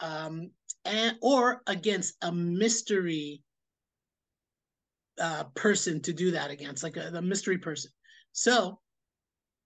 Um, 0.00 0.50
and 0.84 1.16
or 1.22 1.62
against 1.68 2.14
a 2.22 2.32
mystery 2.32 3.42
uh, 5.20 5.44
person 5.54 6.00
to 6.02 6.12
do 6.12 6.32
that 6.32 6.50
against, 6.50 6.82
like 6.82 6.96
a, 6.96 7.12
a 7.14 7.22
mystery 7.22 7.58
person. 7.58 7.92
So 8.32 8.80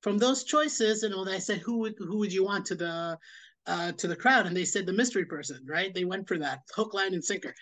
from 0.02 0.18
those 0.18 0.44
choices, 0.44 1.02
and 1.02 1.14
you 1.14 1.24
know, 1.24 1.30
I 1.30 1.38
said, 1.38 1.58
who 1.58 1.78
would 1.78 1.94
who 1.98 2.18
would 2.18 2.32
you 2.32 2.44
want 2.44 2.66
to 2.66 2.74
the 2.74 3.18
uh, 3.66 3.92
to 3.92 4.08
the 4.08 4.16
crowd? 4.16 4.46
And 4.46 4.56
they 4.56 4.64
said 4.64 4.86
the 4.86 4.92
mystery 4.92 5.24
person, 5.24 5.64
right? 5.66 5.94
They 5.94 6.04
went 6.04 6.28
for 6.28 6.38
that 6.38 6.60
hook, 6.74 6.94
line, 6.94 7.14
and 7.14 7.24
sinker. 7.24 7.54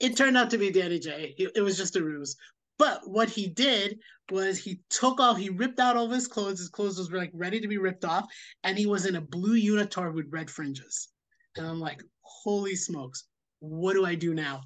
It 0.00 0.16
turned 0.16 0.36
out 0.36 0.50
to 0.50 0.58
be 0.58 0.70
Danny 0.70 0.98
J. 0.98 1.34
It, 1.38 1.60
was 1.62 1.76
just 1.76 1.96
a 1.96 2.02
ruse. 2.02 2.36
But 2.78 3.08
what 3.08 3.28
he 3.28 3.46
did 3.46 4.00
was 4.30 4.58
he 4.58 4.80
took 4.90 5.20
off, 5.20 5.36
he 5.36 5.50
ripped 5.50 5.78
out 5.78 5.96
all 5.96 6.06
of 6.06 6.10
his 6.10 6.26
clothes. 6.26 6.58
His 6.58 6.68
clothes 6.68 6.98
was 6.98 7.12
like 7.12 7.30
ready 7.32 7.60
to 7.60 7.68
be 7.68 7.78
ripped 7.78 8.04
off, 8.04 8.26
and 8.64 8.76
he 8.76 8.86
was 8.86 9.06
in 9.06 9.16
a 9.16 9.20
blue 9.20 9.56
unitard 9.56 10.14
with 10.14 10.32
red 10.32 10.50
fringes. 10.50 11.08
And 11.56 11.66
I'm 11.66 11.78
like, 11.78 12.02
holy 12.22 12.74
smokes, 12.74 13.24
what 13.60 13.92
do 13.92 14.04
I 14.04 14.14
do 14.14 14.34
now? 14.34 14.62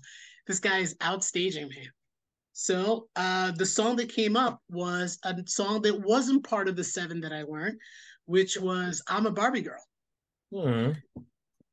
This 0.46 0.60
guy 0.60 0.78
is 0.78 0.94
outstaging 0.96 1.68
me. 1.68 1.88
So 2.52 3.08
uh, 3.16 3.50
the 3.50 3.66
song 3.66 3.96
that 3.96 4.08
came 4.08 4.34
up 4.34 4.62
was 4.70 5.18
a 5.24 5.36
song 5.46 5.82
that 5.82 6.00
wasn't 6.00 6.48
part 6.48 6.68
of 6.68 6.76
the 6.76 6.84
seven 6.84 7.20
that 7.20 7.32
I 7.32 7.42
learned, 7.42 7.78
which 8.24 8.56
was 8.56 9.02
"I'm 9.08 9.26
a 9.26 9.30
Barbie 9.30 9.60
Girl." 9.60 9.82
Hmm. 10.52 10.92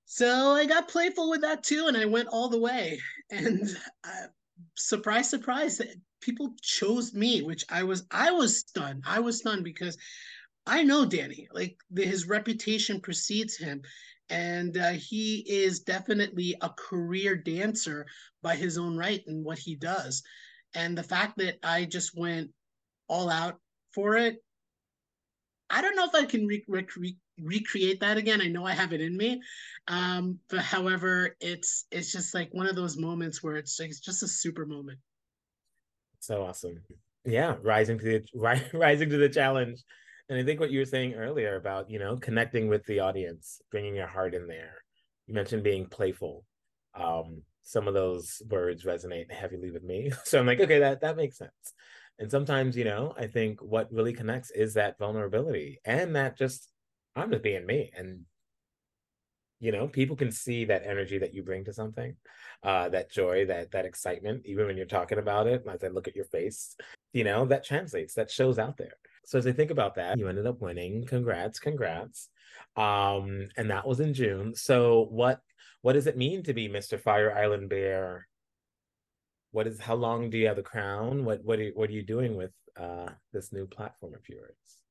So 0.05 0.51
I 0.51 0.65
got 0.65 0.89
playful 0.89 1.29
with 1.29 1.41
that 1.41 1.63
too, 1.63 1.85
and 1.87 1.97
I 1.97 2.05
went 2.05 2.29
all 2.29 2.49
the 2.49 2.59
way. 2.59 2.99
And 3.31 3.67
uh, 4.03 4.27
surprise, 4.75 5.27
surprise, 5.27 5.81
people 6.21 6.53
chose 6.61 7.15
me, 7.15 7.41
which 7.41 7.65
I 7.69 7.81
was 7.81 8.05
I 8.11 8.29
was 8.31 8.59
stunned. 8.59 9.03
I 9.07 9.21
was 9.21 9.39
stunned 9.39 9.63
because 9.63 9.97
I 10.67 10.83
know 10.83 11.03
Danny. 11.05 11.47
Like 11.51 11.77
the, 11.89 12.05
his 12.05 12.27
reputation 12.27 12.99
precedes 12.99 13.57
him, 13.57 13.81
and 14.29 14.77
uh, 14.77 14.91
he 14.91 15.43
is 15.47 15.81
definitely 15.81 16.55
a 16.61 16.69
career 16.69 17.35
dancer 17.35 18.05
by 18.41 18.55
his 18.55 18.77
own 18.77 18.97
right 18.97 19.21
and 19.27 19.43
what 19.43 19.57
he 19.57 19.75
does 19.75 20.23
and 20.75 20.97
the 20.97 21.03
fact 21.03 21.37
that 21.37 21.57
i 21.63 21.85
just 21.85 22.17
went 22.17 22.49
all 23.07 23.29
out 23.29 23.59
for 23.93 24.15
it 24.15 24.37
i 25.69 25.81
don't 25.81 25.95
know 25.95 26.05
if 26.05 26.15
i 26.15 26.25
can 26.25 26.45
re- 26.47 26.63
re- 26.67 27.17
recreate 27.41 27.99
that 27.99 28.17
again 28.17 28.41
i 28.41 28.47
know 28.47 28.65
i 28.65 28.73
have 28.73 28.93
it 28.93 29.01
in 29.01 29.15
me 29.15 29.41
um, 29.87 30.39
but 30.49 30.59
however 30.59 31.35
it's 31.41 31.85
it's 31.91 32.11
just 32.11 32.33
like 32.33 32.49
one 32.53 32.67
of 32.67 32.75
those 32.75 32.97
moments 32.97 33.43
where 33.43 33.57
it's, 33.57 33.79
like, 33.79 33.89
it's 33.89 33.99
just 33.99 34.23
a 34.23 34.27
super 34.27 34.65
moment 34.65 34.99
so 36.19 36.43
awesome 36.43 36.81
yeah 37.25 37.55
rising 37.61 37.97
to 37.97 38.05
the 38.05 38.61
rising 38.73 39.09
to 39.09 39.17
the 39.17 39.29
challenge 39.29 39.83
and 40.29 40.39
I 40.39 40.43
think 40.43 40.59
what 40.59 40.71
you 40.71 40.79
were 40.79 40.85
saying 40.85 41.15
earlier 41.15 41.55
about, 41.55 41.89
you 41.89 41.99
know, 41.99 42.17
connecting 42.17 42.67
with 42.67 42.85
the 42.85 43.01
audience, 43.01 43.61
bringing 43.71 43.95
your 43.95 44.07
heart 44.07 44.33
in 44.33 44.47
there. 44.47 44.75
You 45.27 45.33
mentioned 45.33 45.63
being 45.63 45.85
playful. 45.85 46.45
Um, 46.95 47.43
some 47.61 47.87
of 47.87 47.93
those 47.93 48.41
words 48.49 48.83
resonate 48.83 49.31
heavily 49.31 49.71
with 49.71 49.83
me. 49.83 50.11
So 50.25 50.39
I'm 50.39 50.45
like, 50.45 50.59
okay, 50.59 50.79
that 50.79 51.01
that 51.01 51.17
makes 51.17 51.37
sense. 51.37 51.73
And 52.19 52.29
sometimes, 52.29 52.77
you 52.77 52.85
know, 52.85 53.13
I 53.17 53.27
think 53.27 53.61
what 53.61 53.91
really 53.91 54.13
connects 54.13 54.51
is 54.51 54.75
that 54.75 54.99
vulnerability 54.99 55.79
and 55.83 56.15
that 56.15 56.37
just 56.37 56.69
I'm 57.15 57.31
just 57.31 57.43
being 57.43 57.65
me. 57.65 57.91
And 57.95 58.21
you 59.63 59.71
know, 59.71 59.87
people 59.87 60.17
can 60.17 60.29
see 60.29 60.65
that 60.65 60.85
energy 60.85 61.17
that 61.19 61.33
you 61.33 61.41
bring 61.41 61.63
to 61.63 61.71
something, 61.71 62.17
uh, 62.63 62.89
that 62.89 63.09
joy, 63.09 63.45
that 63.45 63.71
that 63.71 63.85
excitement, 63.85 64.41
even 64.45 64.65
when 64.65 64.75
you're 64.75 64.85
talking 64.85 65.19
about 65.19 65.47
it. 65.47 65.63
As 65.71 65.85
I 65.85 65.87
look 65.87 66.09
at 66.09 66.17
your 66.17 66.25
face, 66.25 66.75
you 67.13 67.23
know, 67.23 67.45
that 67.45 67.63
translates, 67.63 68.13
that 68.15 68.29
shows 68.29 68.59
out 68.59 68.75
there. 68.75 68.97
So 69.25 69.37
as 69.37 69.47
I 69.47 69.53
think 69.53 69.71
about 69.71 69.95
that, 69.95 70.17
you 70.17 70.27
ended 70.27 70.47
up 70.47 70.59
winning. 70.59 71.05
Congrats, 71.05 71.59
congrats. 71.59 72.27
Um, 72.75 73.47
and 73.55 73.69
that 73.69 73.87
was 73.87 74.01
in 74.01 74.13
June. 74.13 74.53
So 74.53 75.07
what 75.09 75.39
what 75.81 75.93
does 75.93 76.07
it 76.07 76.17
mean 76.17 76.43
to 76.43 76.53
be 76.53 76.67
Mr. 76.67 76.99
Fire 76.99 77.33
Island 77.33 77.69
Bear? 77.69 78.27
What 79.51 79.67
is 79.67 79.79
how 79.79 79.95
long 79.95 80.29
do 80.29 80.37
you 80.37 80.47
have 80.47 80.57
the 80.57 80.63
crown? 80.63 81.23
What 81.23 81.41
what 81.45 81.59
are, 81.59 81.69
what 81.69 81.89
are 81.89 81.93
you 81.93 82.03
doing 82.03 82.35
with 82.35 82.51
uh 82.75 83.11
this 83.31 83.53
new 83.53 83.65
platform 83.65 84.13
of 84.13 84.27
yours? 84.27 84.82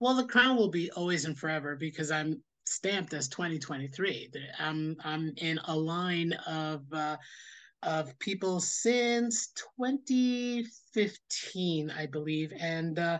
Well, 0.00 0.14
the 0.14 0.24
crown 0.24 0.56
will 0.56 0.70
be 0.70 0.90
always 0.92 1.26
and 1.26 1.38
forever 1.38 1.76
because 1.76 2.10
I'm 2.10 2.42
stamped 2.64 3.12
as 3.12 3.28
2023. 3.28 4.30
I'm 4.58 4.96
I'm 5.04 5.34
in 5.36 5.60
a 5.66 5.76
line 5.76 6.32
of 6.46 6.90
uh, 6.92 7.18
of 7.82 8.18
people 8.18 8.60
since 8.60 9.52
2015, 9.78 11.90
I 11.90 12.06
believe, 12.06 12.52
and 12.58 12.98
uh, 12.98 13.18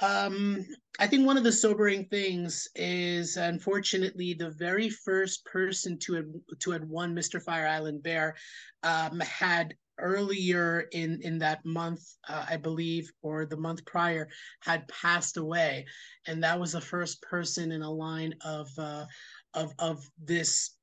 um, 0.00 0.64
I 1.00 1.08
think 1.08 1.26
one 1.26 1.36
of 1.36 1.44
the 1.44 1.52
sobering 1.52 2.04
things 2.04 2.68
is, 2.76 3.36
unfortunately, 3.36 4.34
the 4.34 4.50
very 4.50 4.90
first 4.90 5.44
person 5.44 5.98
to 6.00 6.14
have, 6.14 6.26
to 6.60 6.70
had 6.70 6.88
won 6.88 7.14
Mr. 7.14 7.42
Fire 7.42 7.66
Island 7.66 8.04
Bear 8.04 8.36
um, 8.84 9.18
had 9.20 9.74
earlier 9.98 10.88
in 10.92 11.20
in 11.22 11.38
that 11.38 11.64
month, 11.64 12.02
uh, 12.28 12.46
I 12.48 12.56
believe, 12.56 13.10
or 13.22 13.46
the 13.46 13.56
month 13.56 13.84
prior, 13.84 14.28
had 14.60 14.88
passed 14.88 15.36
away, 15.36 15.86
and 16.26 16.42
that 16.42 16.58
was 16.58 16.72
the 16.72 16.80
first 16.80 17.22
person 17.22 17.72
in 17.72 17.82
a 17.82 17.90
line 17.90 18.34
of 18.44 18.68
uh, 18.78 19.06
of 19.54 19.74
of 19.78 20.08
this 20.22 20.76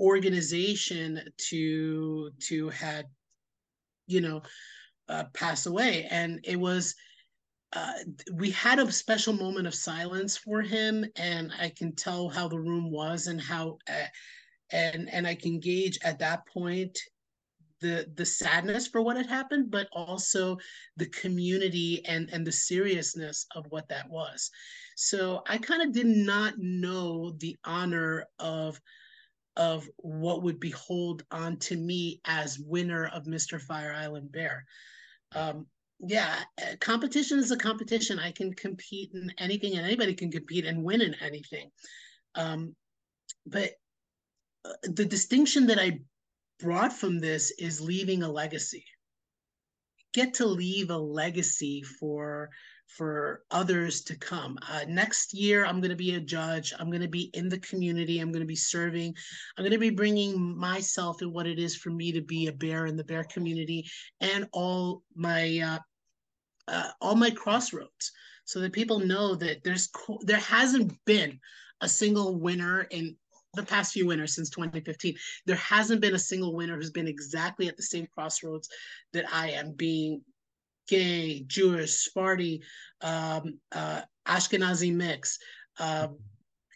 organization 0.00 1.20
to 1.48 2.30
to 2.48 2.68
had 2.70 3.06
you 4.06 4.20
know 4.20 4.42
uh, 5.08 5.24
pass 5.34 5.66
away, 5.66 6.06
and 6.10 6.40
it 6.44 6.58
was 6.58 6.94
uh, 7.74 7.92
we 8.34 8.50
had 8.50 8.78
a 8.78 8.92
special 8.92 9.32
moment 9.32 9.66
of 9.66 9.74
silence 9.74 10.36
for 10.36 10.60
him, 10.60 11.04
and 11.16 11.52
I 11.58 11.70
can 11.70 11.94
tell 11.94 12.28
how 12.28 12.48
the 12.48 12.60
room 12.60 12.90
was 12.90 13.28
and 13.28 13.40
how, 13.40 13.78
uh, 13.88 14.06
and 14.70 15.08
and 15.10 15.26
I 15.26 15.34
can 15.34 15.58
gauge 15.58 15.98
at 16.02 16.18
that 16.18 16.46
point 16.46 16.98
the 17.82 18.10
the 18.14 18.24
sadness 18.24 18.86
for 18.86 19.02
what 19.02 19.16
had 19.16 19.26
happened, 19.26 19.70
but 19.70 19.88
also 19.92 20.56
the 20.96 21.06
community 21.06 22.02
and 22.06 22.30
and 22.32 22.46
the 22.46 22.52
seriousness 22.52 23.46
of 23.54 23.66
what 23.68 23.88
that 23.88 24.08
was. 24.08 24.50
So 24.96 25.42
I 25.48 25.58
kind 25.58 25.82
of 25.82 25.92
did 25.92 26.06
not 26.06 26.54
know 26.58 27.32
the 27.32 27.56
honor 27.64 28.26
of 28.38 28.80
of 29.56 29.86
what 29.98 30.42
would 30.42 30.58
behold 30.58 31.24
onto 31.30 31.76
me 31.76 32.20
as 32.24 32.58
winner 32.58 33.06
of 33.08 33.24
Mr. 33.24 33.60
Fire 33.60 33.92
Island 33.92 34.32
Bear. 34.32 34.64
Um, 35.34 35.66
yeah, 36.00 36.36
uh, 36.60 36.76
competition 36.80 37.38
is 37.38 37.50
a 37.50 37.56
competition. 37.56 38.18
I 38.18 38.32
can 38.32 38.54
compete 38.54 39.10
in 39.12 39.30
anything, 39.38 39.76
and 39.76 39.86
anybody 39.86 40.14
can 40.14 40.30
compete 40.30 40.64
and 40.64 40.82
win 40.82 41.02
in 41.02 41.14
anything. 41.20 41.70
Um, 42.34 42.74
but 43.46 43.72
uh, 44.64 44.72
the 44.84 45.04
distinction 45.04 45.66
that 45.66 45.78
I 45.78 46.00
brought 46.62 46.92
from 46.92 47.18
this 47.18 47.50
is 47.58 47.80
leaving 47.80 48.22
a 48.22 48.30
legacy. 48.30 48.84
Get 50.14 50.34
to 50.34 50.46
leave 50.46 50.90
a 50.90 50.96
legacy 50.96 51.82
for 51.82 52.50
for 52.86 53.42
others 53.50 54.02
to 54.02 54.14
come. 54.14 54.58
Uh, 54.70 54.84
next 54.86 55.32
year, 55.32 55.64
I'm 55.64 55.80
going 55.80 55.90
to 55.90 55.96
be 55.96 56.14
a 56.14 56.20
judge. 56.20 56.74
I'm 56.78 56.90
going 56.90 57.00
to 57.02 57.08
be 57.08 57.30
in 57.32 57.48
the 57.48 57.58
community. 57.60 58.18
I'm 58.18 58.30
going 58.30 58.42
to 58.42 58.46
be 58.46 58.54
serving. 58.54 59.14
I'm 59.56 59.64
going 59.64 59.72
to 59.72 59.78
be 59.78 59.88
bringing 59.90 60.58
myself 60.58 61.22
and 61.22 61.32
what 61.32 61.46
it 61.46 61.58
is 61.58 61.74
for 61.74 61.90
me 61.90 62.12
to 62.12 62.20
be 62.20 62.48
a 62.48 62.52
bear 62.52 62.84
in 62.84 62.96
the 62.96 63.04
bear 63.04 63.24
community 63.24 63.88
and 64.20 64.46
all 64.52 65.02
my 65.14 65.58
uh, 65.58 65.78
uh, 66.68 66.90
all 67.00 67.16
my 67.16 67.30
crossroads, 67.30 68.12
so 68.44 68.60
that 68.60 68.72
people 68.72 69.00
know 69.00 69.34
that 69.34 69.64
there's 69.64 69.88
co- 69.88 70.20
there 70.22 70.38
hasn't 70.38 70.92
been 71.06 71.40
a 71.80 71.88
single 71.88 72.38
winner 72.38 72.82
in 72.90 73.16
the 73.54 73.62
past 73.62 73.92
few 73.92 74.06
winners 74.06 74.34
since 74.34 74.48
2015. 74.50 75.14
There 75.46 75.56
hasn't 75.56 76.00
been 76.00 76.14
a 76.14 76.18
single 76.18 76.54
winner 76.54 76.76
who's 76.76 76.90
been 76.90 77.08
exactly 77.08 77.68
at 77.68 77.76
the 77.76 77.82
same 77.82 78.06
crossroads 78.14 78.68
that 79.12 79.26
I 79.32 79.50
am 79.50 79.72
being 79.72 80.22
gay, 80.88 81.44
Jewish, 81.46 82.04
Sephardi 82.04 82.62
um, 83.02 83.58
uh, 83.72 84.02
Ashkenazi 84.26 84.92
mix, 84.94 85.38
uh, 85.78 86.08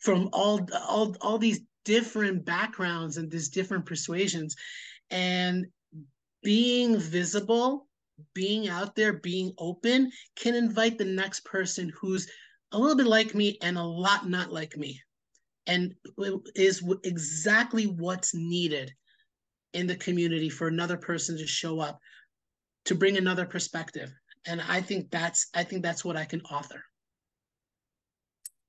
from 0.03 0.29
all 0.33 0.69
all 0.87 1.17
all 1.21 1.39
these 1.39 1.61
different 1.85 2.45
backgrounds 2.45 3.17
and 3.17 3.31
these 3.31 3.49
different 3.49 3.87
persuasions, 3.87 4.55
and 5.11 5.67
being 6.43 6.99
visible, 6.99 7.87
being 8.35 8.69
out 8.69 8.95
there, 8.95 9.15
being 9.15 9.53
open, 9.59 10.13
can 10.37 10.55
invite 10.55 10.99
the 10.99 11.05
next 11.05 11.45
person 11.45 11.91
who's 11.99 12.29
a 12.73 12.79
little 12.79 12.97
bit 12.97 13.07
like 13.07 13.35
me 13.35 13.57
and 13.63 13.79
a 13.79 13.83
lot 13.83 14.29
not 14.29 14.53
like 14.53 14.77
me, 14.77 15.01
and 15.67 15.95
is 16.55 16.83
exactly 17.05 17.87
what's 17.87 18.35
needed 18.35 18.93
in 19.73 19.87
the 19.87 19.97
community 19.97 20.49
for 20.49 20.69
another 20.69 20.97
person 20.97 21.37
to 21.37 21.47
show 21.47 21.81
up 21.81 22.01
to 22.87 22.95
bring 22.95 23.17
another 23.17 23.45
perspective. 23.45 24.13
And 24.47 24.63
i 24.69 24.81
think 24.81 25.11
that's 25.11 25.49
i 25.55 25.65
think 25.65 25.83
that's 25.83 26.05
what 26.05 26.17
i 26.17 26.25
can 26.25 26.41
author. 26.43 26.83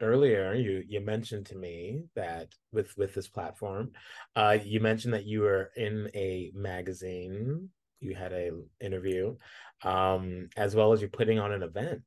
Earlier 0.01 0.53
you 0.53 0.83
you 0.87 1.01
mentioned 1.01 1.45
to 1.47 1.55
me 1.55 2.03
that 2.15 2.49
with 2.71 2.95
with 2.97 3.13
this 3.13 3.27
platform 3.27 3.91
uh 4.35 4.57
you 4.63 4.79
mentioned 4.79 5.13
that 5.13 5.25
you 5.25 5.41
were 5.41 5.71
in 5.75 6.09
a 6.15 6.51
magazine 6.55 7.69
you 7.99 8.15
had 8.15 8.31
a 8.33 8.51
interview 8.79 9.35
um 9.83 10.49
as 10.57 10.75
well 10.75 10.93
as 10.93 11.01
you're 11.01 11.09
putting 11.09 11.39
on 11.39 11.51
an 11.51 11.63
event. 11.63 12.01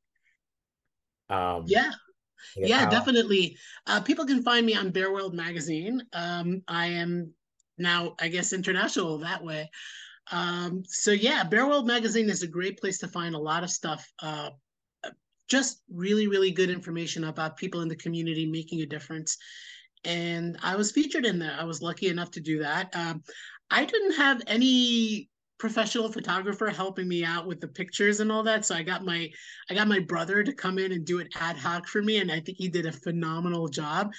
Um 1.29 1.63
yeah 1.67 1.91
yeah 2.57 2.89
definitely 2.89 3.57
uh 3.87 4.01
people 4.01 4.25
can 4.25 4.41
find 4.43 4.65
me 4.65 4.75
on 4.75 4.91
bear 4.91 5.11
world 5.11 5.33
magazine 5.33 6.01
um 6.13 6.61
i 6.67 6.87
am 6.87 7.31
now 7.77 8.15
i 8.19 8.27
guess 8.27 8.53
international 8.53 9.17
that 9.19 9.43
way 9.43 9.69
um, 10.31 10.83
so 10.85 11.11
yeah, 11.11 11.43
Bear 11.43 11.67
World 11.67 11.87
Magazine 11.87 12.29
is 12.29 12.43
a 12.43 12.47
great 12.47 12.79
place 12.79 12.99
to 12.99 13.07
find 13.07 13.35
a 13.35 13.39
lot 13.39 13.63
of 13.63 13.69
stuff. 13.69 14.09
Uh, 14.21 14.51
just 15.47 15.81
really, 15.93 16.27
really 16.27 16.51
good 16.51 16.69
information 16.69 17.25
about 17.25 17.57
people 17.57 17.81
in 17.81 17.89
the 17.89 17.95
community 17.95 18.49
making 18.49 18.81
a 18.81 18.85
difference. 18.85 19.37
And 20.05 20.57
I 20.63 20.75
was 20.75 20.91
featured 20.91 21.25
in 21.25 21.39
there. 21.39 21.55
I 21.59 21.65
was 21.65 21.81
lucky 21.81 22.07
enough 22.07 22.31
to 22.31 22.39
do 22.39 22.59
that. 22.59 22.95
Um, 22.95 23.21
I 23.69 23.83
didn't 23.83 24.13
have 24.13 24.41
any 24.47 25.29
professional 25.61 26.11
photographer 26.11 26.69
helping 26.69 27.07
me 27.07 27.23
out 27.23 27.45
with 27.45 27.61
the 27.61 27.67
pictures 27.67 28.19
and 28.19 28.31
all 28.31 28.41
that. 28.41 28.65
So 28.65 28.73
i 28.73 28.81
got 28.81 29.05
my 29.05 29.29
i 29.69 29.75
got 29.75 29.87
my 29.87 29.99
brother 29.99 30.43
to 30.43 30.53
come 30.53 30.79
in 30.79 30.91
and 30.91 31.05
do 31.05 31.19
it 31.19 31.31
ad 31.39 31.55
hoc 31.55 31.87
for 31.87 32.01
me 32.01 32.17
and 32.17 32.31
i 32.31 32.39
think 32.39 32.57
he 32.57 32.67
did 32.67 32.87
a 32.87 32.91
phenomenal 32.91 33.67
job. 33.67 34.11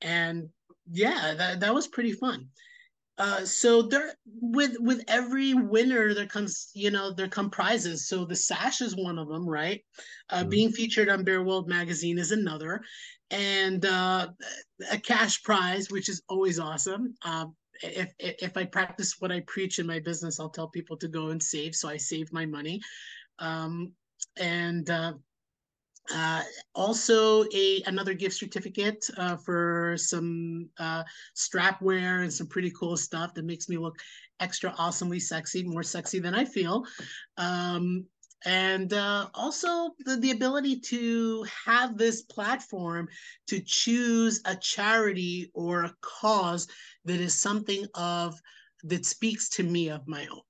And 0.00 0.48
yeah 0.90 1.34
that, 1.38 1.60
that 1.60 1.72
was 1.72 1.86
pretty 1.86 2.12
fun. 2.12 2.48
Uh, 3.18 3.44
so 3.44 3.82
there 3.82 4.14
with 4.40 4.76
with 4.80 5.04
every 5.06 5.54
winner 5.54 6.12
there 6.12 6.26
comes 6.26 6.70
you 6.74 6.90
know 6.90 7.12
there 7.12 7.28
come 7.28 7.50
prizes. 7.50 8.08
So 8.08 8.24
the 8.24 8.34
sash 8.34 8.80
is 8.80 8.96
one 8.96 9.16
of 9.16 9.28
them 9.28 9.48
right? 9.48 9.80
Uh, 10.28 10.40
mm-hmm. 10.40 10.48
being 10.48 10.72
featured 10.72 11.08
on 11.08 11.22
bear 11.22 11.44
world 11.44 11.68
magazine 11.68 12.18
is 12.18 12.32
another. 12.32 12.80
And 13.30 13.86
uh, 13.86 14.30
a 14.90 14.98
cash 14.98 15.40
prize 15.44 15.88
which 15.88 16.08
is 16.08 16.20
always 16.28 16.58
awesome. 16.58 17.14
Um, 17.22 17.54
if, 17.82 18.14
if 18.18 18.56
i 18.56 18.64
practice 18.64 19.16
what 19.20 19.32
i 19.32 19.40
preach 19.46 19.78
in 19.78 19.86
my 19.86 19.98
business 19.98 20.38
i'll 20.40 20.48
tell 20.48 20.68
people 20.68 20.96
to 20.96 21.08
go 21.08 21.28
and 21.28 21.42
save 21.42 21.74
so 21.74 21.88
i 21.88 21.96
save 21.96 22.32
my 22.32 22.46
money 22.46 22.80
um, 23.38 23.92
and 24.38 24.90
uh, 24.90 25.14
uh, 26.14 26.42
also, 26.74 27.44
a 27.54 27.82
another 27.86 28.14
gift 28.14 28.34
certificate 28.34 29.08
uh, 29.16 29.36
for 29.36 29.96
some 29.96 30.68
uh, 30.78 31.04
strap 31.34 31.80
wear 31.80 32.22
and 32.22 32.32
some 32.32 32.46
pretty 32.46 32.70
cool 32.72 32.96
stuff 32.96 33.32
that 33.34 33.44
makes 33.44 33.68
me 33.68 33.78
look 33.78 33.96
extra 34.40 34.74
awesomely 34.78 35.20
sexy, 35.20 35.62
more 35.62 35.82
sexy 35.82 36.18
than 36.18 36.34
I 36.34 36.44
feel. 36.44 36.84
Um, 37.36 38.06
and 38.46 38.92
uh, 38.94 39.28
also 39.34 39.90
the, 40.00 40.16
the 40.16 40.30
ability 40.30 40.80
to 40.80 41.44
have 41.66 41.98
this 41.98 42.22
platform 42.22 43.06
to 43.48 43.60
choose 43.60 44.40
a 44.46 44.56
charity 44.56 45.50
or 45.52 45.84
a 45.84 45.94
cause 46.00 46.66
that 47.04 47.20
is 47.20 47.34
something 47.34 47.86
of 47.94 48.40
that 48.84 49.06
speaks 49.06 49.48
to 49.50 49.62
me 49.62 49.88
of 49.88 50.06
my 50.06 50.26
own. 50.26 50.40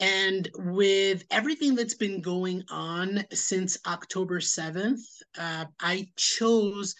And 0.00 0.48
with 0.54 1.24
everything 1.30 1.74
that's 1.74 1.94
been 1.94 2.22
going 2.22 2.64
on 2.70 3.24
since 3.32 3.76
October 3.86 4.40
7th, 4.40 5.02
uh, 5.38 5.66
I 5.78 6.08
chose 6.16 6.94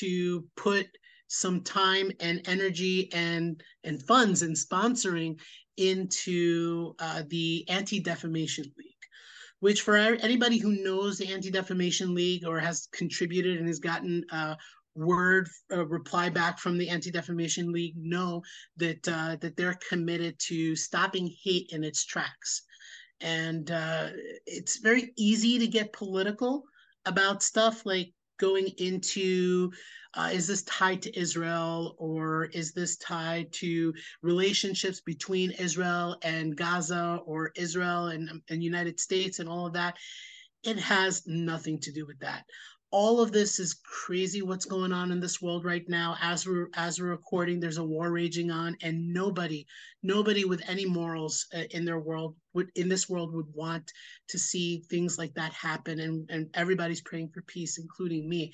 to 0.00 0.44
put 0.56 0.86
some 1.28 1.60
time 1.60 2.10
and 2.20 2.40
energy 2.48 3.12
and, 3.12 3.62
and 3.84 4.02
funds 4.02 4.40
and 4.40 4.56
sponsoring 4.56 5.38
into 5.76 6.94
uh, 6.98 7.24
the 7.28 7.68
Anti 7.68 8.00
Defamation 8.00 8.64
League, 8.78 8.94
which, 9.60 9.82
for 9.82 9.96
anybody 9.96 10.56
who 10.56 10.82
knows 10.82 11.18
the 11.18 11.30
Anti 11.30 11.50
Defamation 11.50 12.14
League 12.14 12.46
or 12.46 12.58
has 12.58 12.88
contributed 12.90 13.58
and 13.58 13.68
has 13.68 13.80
gotten 13.80 14.24
uh, 14.32 14.54
word 14.96 15.48
uh, 15.72 15.86
reply 15.86 16.28
back 16.28 16.58
from 16.58 16.78
the 16.78 16.88
Anti 16.88 17.10
Defamation 17.10 17.72
League 17.72 17.96
know 17.96 18.42
that 18.76 19.06
uh, 19.08 19.36
that 19.40 19.56
they're 19.56 19.78
committed 19.88 20.38
to 20.40 20.74
stopping 20.76 21.32
hate 21.42 21.70
in 21.72 21.84
its 21.84 22.04
tracks, 22.04 22.62
and 23.20 23.70
uh, 23.70 24.08
it's 24.46 24.78
very 24.78 25.12
easy 25.16 25.58
to 25.58 25.66
get 25.66 25.92
political 25.92 26.64
about 27.06 27.42
stuff 27.42 27.86
like 27.86 28.12
going 28.38 28.68
into 28.78 29.72
uh, 30.14 30.30
is 30.32 30.46
this 30.46 30.62
tied 30.62 31.02
to 31.02 31.18
Israel 31.18 31.94
or 31.98 32.46
is 32.46 32.72
this 32.72 32.96
tied 32.96 33.52
to 33.52 33.92
relationships 34.22 35.00
between 35.00 35.50
Israel 35.52 36.16
and 36.22 36.56
Gaza 36.56 37.20
or 37.26 37.52
Israel 37.56 38.06
and, 38.08 38.42
and 38.48 38.62
United 38.62 38.98
States 38.98 39.38
and 39.38 39.48
all 39.48 39.66
of 39.66 39.74
that. 39.74 39.96
It 40.64 40.78
has 40.78 41.26
nothing 41.26 41.78
to 41.80 41.92
do 41.92 42.06
with 42.06 42.18
that 42.20 42.44
all 42.96 43.20
of 43.20 43.30
this 43.30 43.60
is 43.60 43.74
crazy 43.84 44.40
what's 44.40 44.64
going 44.64 44.90
on 44.90 45.12
in 45.12 45.20
this 45.20 45.42
world 45.42 45.66
right 45.66 45.86
now 45.86 46.16
as 46.22 46.46
we're 46.46 46.70
as 46.72 46.98
we're 46.98 47.08
recording. 47.08 47.60
There's 47.60 47.76
a 47.76 47.84
war 47.84 48.10
raging 48.10 48.50
on 48.50 48.74
and 48.80 49.12
nobody 49.12 49.66
nobody 50.02 50.46
with 50.46 50.62
any 50.66 50.86
morals 50.86 51.46
uh, 51.54 51.64
in 51.72 51.84
their 51.84 51.98
world 51.98 52.36
would 52.54 52.70
in 52.74 52.88
this 52.88 53.06
world 53.06 53.34
would 53.34 53.52
want 53.52 53.92
to 54.28 54.38
see 54.38 54.82
things 54.88 55.18
like 55.18 55.34
that 55.34 55.52
happen 55.52 56.00
and 56.00 56.26
and 56.30 56.48
everybody's 56.54 57.02
praying 57.02 57.28
for 57.34 57.42
peace 57.42 57.76
including 57.76 58.26
me. 58.26 58.50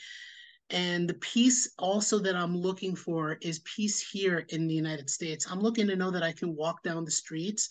And 0.70 1.08
the 1.08 1.14
peace 1.34 1.72
also 1.78 2.18
that 2.18 2.34
i'm 2.34 2.56
looking 2.56 2.96
for 2.96 3.38
is 3.42 3.60
peace 3.60 4.04
here 4.10 4.44
in 4.48 4.66
the 4.66 4.74
united 4.74 5.08
states. 5.08 5.46
I'm 5.48 5.60
looking 5.60 5.86
to 5.86 5.94
know 5.94 6.10
that 6.10 6.24
i 6.24 6.32
can 6.32 6.56
walk 6.56 6.82
down 6.82 7.04
the 7.04 7.12
streets 7.12 7.68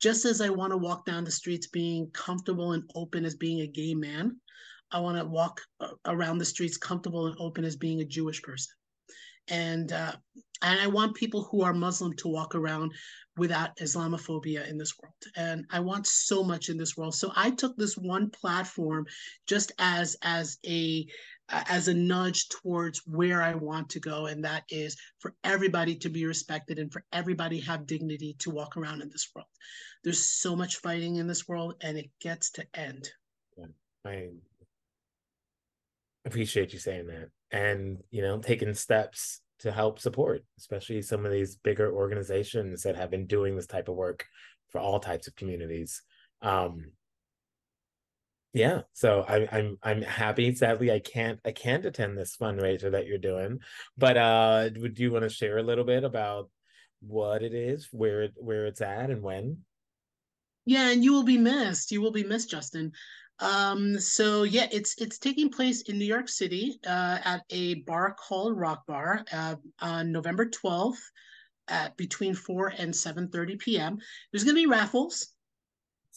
just 0.00 0.24
as 0.24 0.40
i 0.40 0.48
want 0.48 0.70
to 0.70 0.78
walk 0.78 1.04
down 1.04 1.24
the 1.24 1.30
streets 1.30 1.66
being 1.66 2.10
comfortable 2.12 2.72
and 2.72 2.90
open 2.94 3.26
as 3.26 3.34
being 3.34 3.60
a 3.60 3.66
gay 3.66 3.92
man 3.92 4.40
I 4.90 5.00
want 5.00 5.18
to 5.18 5.24
walk 5.24 5.60
uh, 5.80 5.88
around 6.06 6.38
the 6.38 6.44
streets 6.44 6.76
comfortable 6.76 7.26
and 7.26 7.36
open 7.38 7.64
as 7.64 7.76
being 7.76 8.00
a 8.00 8.04
Jewish 8.04 8.42
person. 8.42 8.74
And 9.48 9.92
uh, 9.92 10.12
and 10.62 10.80
I 10.80 10.86
want 10.88 11.14
people 11.14 11.44
who 11.44 11.62
are 11.62 11.72
Muslim 11.72 12.14
to 12.14 12.28
walk 12.28 12.54
around 12.54 12.92
without 13.36 13.76
Islamophobia 13.76 14.68
in 14.68 14.76
this 14.76 14.94
world. 15.00 15.14
And 15.36 15.64
I 15.70 15.80
want 15.80 16.06
so 16.06 16.42
much 16.42 16.68
in 16.68 16.76
this 16.76 16.96
world. 16.96 17.14
So 17.14 17.32
I 17.36 17.50
took 17.50 17.76
this 17.76 17.96
one 17.96 18.30
platform 18.30 19.06
just 19.46 19.72
as 19.78 20.16
as 20.22 20.58
a 20.66 21.06
as 21.50 21.88
a 21.88 21.94
nudge 21.94 22.48
towards 22.48 23.06
where 23.06 23.42
I 23.42 23.54
want 23.54 23.88
to 23.90 24.00
go, 24.00 24.26
and 24.26 24.44
that 24.44 24.64
is 24.68 24.96
for 25.18 25.34
everybody 25.44 25.94
to 25.96 26.10
be 26.10 26.26
respected 26.26 26.78
and 26.78 26.92
for 26.92 27.04
everybody 27.12 27.58
have 27.60 27.86
dignity 27.86 28.36
to 28.40 28.50
walk 28.50 28.76
around 28.76 29.00
in 29.00 29.08
this 29.08 29.28
world. 29.34 29.48
There's 30.04 30.22
so 30.22 30.54
much 30.54 30.76
fighting 30.76 31.16
in 31.16 31.26
this 31.26 31.48
world, 31.48 31.76
and 31.80 31.96
it 31.96 32.10
gets 32.20 32.50
to 32.52 32.66
end. 32.74 33.08
Yeah, 33.56 33.66
I 34.04 34.28
appreciate 36.28 36.72
you 36.72 36.78
saying 36.78 37.06
that 37.06 37.28
and 37.50 37.98
you 38.10 38.22
know 38.22 38.38
taking 38.38 38.74
steps 38.74 39.40
to 39.58 39.72
help 39.72 39.98
support 39.98 40.44
especially 40.58 41.02
some 41.02 41.24
of 41.26 41.32
these 41.32 41.56
bigger 41.56 41.92
organizations 41.92 42.82
that 42.82 42.96
have 42.96 43.10
been 43.10 43.26
doing 43.26 43.56
this 43.56 43.66
type 43.66 43.88
of 43.88 43.96
work 43.96 44.26
for 44.70 44.80
all 44.80 45.00
types 45.00 45.26
of 45.26 45.34
communities. 45.34 46.02
Um 46.42 46.92
yeah 48.54 48.80
so 48.94 49.24
I, 49.28 49.40
am 49.40 49.48
i'm 49.52 49.78
i'm 49.82 50.02
happy. 50.02 50.54
Sadly 50.54 50.90
i 50.90 51.00
can't 51.00 51.38
i 51.44 51.52
can't 51.52 51.84
attend 51.84 52.16
this 52.16 52.36
fundraiser 52.36 52.92
that 52.92 53.06
you're 53.06 53.18
doing 53.18 53.60
but 53.98 54.16
uh 54.16 54.70
would 54.76 54.98
you 54.98 55.12
want 55.12 55.24
to 55.24 55.28
share 55.28 55.58
a 55.58 55.62
little 55.62 55.84
bit 55.84 56.02
about 56.02 56.48
what 57.00 57.42
it 57.42 57.52
is 57.54 57.88
where 57.92 58.22
it 58.22 58.34
where 58.36 58.66
it's 58.66 58.80
at 58.80 59.10
and 59.10 59.22
when? 59.22 59.58
Yeah 60.64 60.90
and 60.90 61.02
you 61.02 61.12
will 61.12 61.24
be 61.24 61.38
missed. 61.38 61.90
You 61.90 62.00
will 62.00 62.12
be 62.12 62.24
missed 62.24 62.50
justin 62.50 62.92
Um, 63.40 63.98
so 64.00 64.42
yeah, 64.42 64.66
it's 64.72 65.00
it's 65.00 65.18
taking 65.18 65.50
place 65.50 65.82
in 65.82 65.98
New 65.98 66.04
York 66.04 66.28
City 66.28 66.80
uh, 66.86 67.18
at 67.24 67.42
a 67.50 67.74
bar 67.74 68.14
called 68.18 68.56
RockBar 68.56 69.24
uh, 69.32 69.56
on 69.80 70.12
November 70.12 70.46
twelfth 70.46 71.10
at 71.68 71.96
between 71.96 72.34
four 72.34 72.72
and 72.78 72.94
seven 72.94 73.28
thirty 73.28 73.56
p.m. 73.56 73.98
There's 74.32 74.44
going 74.44 74.56
to 74.56 74.62
be 74.62 74.66
raffles. 74.66 75.28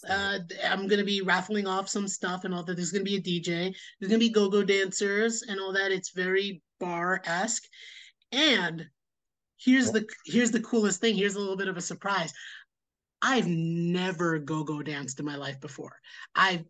Uh, 0.10 0.40
I'm 0.66 0.88
going 0.88 1.00
to 1.00 1.06
be 1.06 1.22
raffling 1.22 1.68
off 1.68 1.88
some 1.88 2.08
stuff 2.08 2.44
and 2.44 2.56
all 2.56 2.64
that. 2.64 2.76
There's 2.76 2.92
going 2.92 3.06
to 3.06 3.12
be 3.12 3.18
a 3.18 3.22
DJ. 3.22 3.76
There's 4.00 4.10
going 4.10 4.20
to 4.20 4.28
be 4.28 4.30
go-go 4.30 4.64
dancers 4.64 5.44
and 5.44 5.60
all 5.60 5.74
that. 5.74 5.92
It's 5.92 6.10
very 6.12 6.64
bar 6.80 7.22
esque. 7.26 7.64
And 8.32 8.88
here's 9.58 9.92
the 9.92 10.08
here's 10.26 10.50
the 10.50 10.62
coolest 10.62 11.02
thing. 11.02 11.16
Here's 11.16 11.36
a 11.36 11.40
little 11.40 11.58
bit 11.58 11.68
of 11.68 11.78
a 11.78 11.82
surprise. 11.82 12.34
I've 13.22 13.48
never 13.48 14.40
go-go 14.40 14.82
danced 14.82 15.20
in 15.20 15.26
my 15.26 15.36
life 15.36 15.62
before. 15.62 16.00
I've 16.36 16.66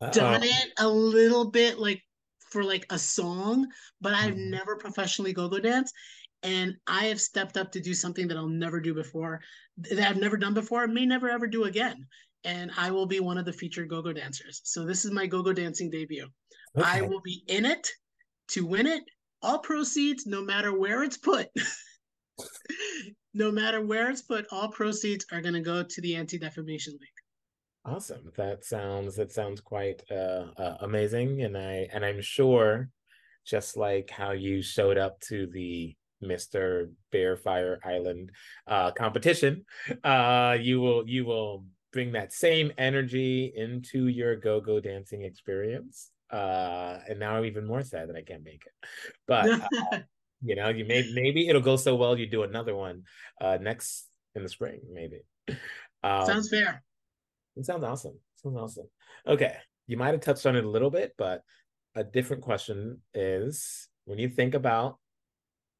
uh 0.00 0.10
done 0.10 0.42
it 0.42 0.72
a 0.78 0.88
little 0.88 1.50
bit 1.50 1.78
like 1.78 2.02
for 2.50 2.64
like 2.64 2.86
a 2.90 2.98
song, 2.98 3.66
but 4.00 4.14
I've 4.14 4.34
mm-hmm. 4.34 4.50
never 4.50 4.76
professionally 4.76 5.32
go-go 5.32 5.58
danced. 5.58 5.94
And 6.42 6.76
I 6.86 7.06
have 7.06 7.20
stepped 7.20 7.56
up 7.56 7.72
to 7.72 7.80
do 7.80 7.92
something 7.92 8.28
that 8.28 8.36
I'll 8.36 8.48
never 8.48 8.80
do 8.80 8.94
before, 8.94 9.40
that 9.78 10.08
I've 10.08 10.16
never 10.16 10.36
done 10.36 10.54
before, 10.54 10.86
may 10.86 11.06
never 11.06 11.28
ever 11.28 11.46
do 11.46 11.64
again. 11.64 12.06
And 12.44 12.70
I 12.76 12.90
will 12.92 13.06
be 13.06 13.20
one 13.20 13.38
of 13.38 13.44
the 13.44 13.52
featured 13.52 13.88
go-go 13.88 14.12
dancers. 14.12 14.60
So 14.64 14.84
this 14.84 15.04
is 15.04 15.10
my 15.10 15.26
go-go 15.26 15.52
dancing 15.52 15.90
debut. 15.90 16.28
Okay. 16.78 16.88
I 16.88 17.00
will 17.00 17.20
be 17.20 17.42
in 17.48 17.64
it 17.64 17.88
to 18.48 18.64
win 18.64 18.86
it. 18.86 19.02
All 19.42 19.58
proceeds, 19.58 20.26
no 20.26 20.42
matter 20.42 20.76
where 20.78 21.02
it's 21.02 21.18
put, 21.18 21.48
no 23.34 23.50
matter 23.50 23.84
where 23.84 24.10
it's 24.10 24.22
put, 24.22 24.46
all 24.50 24.68
proceeds 24.68 25.26
are 25.32 25.40
going 25.40 25.54
to 25.54 25.60
go 25.60 25.82
to 25.82 26.00
the 26.00 26.16
Anti 26.16 26.38
Defamation 26.38 26.92
League. 26.92 27.15
Awesome. 27.86 28.32
That 28.36 28.64
sounds 28.64 29.14
that 29.14 29.30
sounds 29.30 29.60
quite 29.60 30.02
uh, 30.10 30.46
uh, 30.58 30.76
amazing, 30.80 31.42
and 31.42 31.56
I 31.56 31.88
and 31.92 32.04
I'm 32.04 32.20
sure, 32.20 32.90
just 33.46 33.76
like 33.76 34.10
how 34.10 34.32
you 34.32 34.60
showed 34.60 34.98
up 34.98 35.20
to 35.28 35.46
the 35.46 35.94
Mister 36.20 36.90
Bear 37.12 37.36
Fire 37.36 37.78
Island 37.84 38.32
uh, 38.66 38.90
competition, 38.90 39.64
uh, 40.02 40.56
you 40.60 40.80
will 40.80 41.08
you 41.08 41.26
will 41.26 41.64
bring 41.92 42.10
that 42.12 42.32
same 42.32 42.72
energy 42.76 43.52
into 43.54 44.08
your 44.08 44.34
go 44.34 44.60
go 44.60 44.80
dancing 44.80 45.22
experience. 45.22 46.10
Uh, 46.28 46.98
and 47.08 47.20
now 47.20 47.36
I'm 47.36 47.44
even 47.44 47.64
more 47.64 47.82
sad 47.82 48.08
that 48.08 48.16
I 48.16 48.22
can't 48.22 48.42
make 48.42 48.64
it, 48.66 48.88
but 49.28 49.48
uh, 49.48 49.98
you 50.42 50.56
know, 50.56 50.70
you 50.70 50.84
may 50.86 51.08
maybe 51.14 51.48
it'll 51.48 51.62
go 51.62 51.76
so 51.76 51.94
well 51.94 52.18
you 52.18 52.26
do 52.26 52.42
another 52.42 52.74
one 52.74 53.04
uh, 53.40 53.58
next 53.60 54.08
in 54.34 54.42
the 54.42 54.48
spring, 54.48 54.80
maybe. 54.92 55.20
Um, 56.02 56.26
Sounds 56.26 56.48
fair. 56.48 56.82
It 57.56 57.64
sounds 57.64 57.84
awesome. 57.84 58.18
Sounds 58.36 58.56
awesome. 58.56 58.86
Okay. 59.26 59.56
You 59.86 59.96
might 59.96 60.12
have 60.12 60.20
touched 60.20 60.46
on 60.46 60.56
it 60.56 60.64
a 60.64 60.70
little 60.70 60.90
bit, 60.90 61.14
but 61.16 61.42
a 61.94 62.04
different 62.04 62.42
question 62.42 63.00
is 63.14 63.88
when 64.04 64.18
you 64.18 64.28
think 64.28 64.54
about 64.54 64.98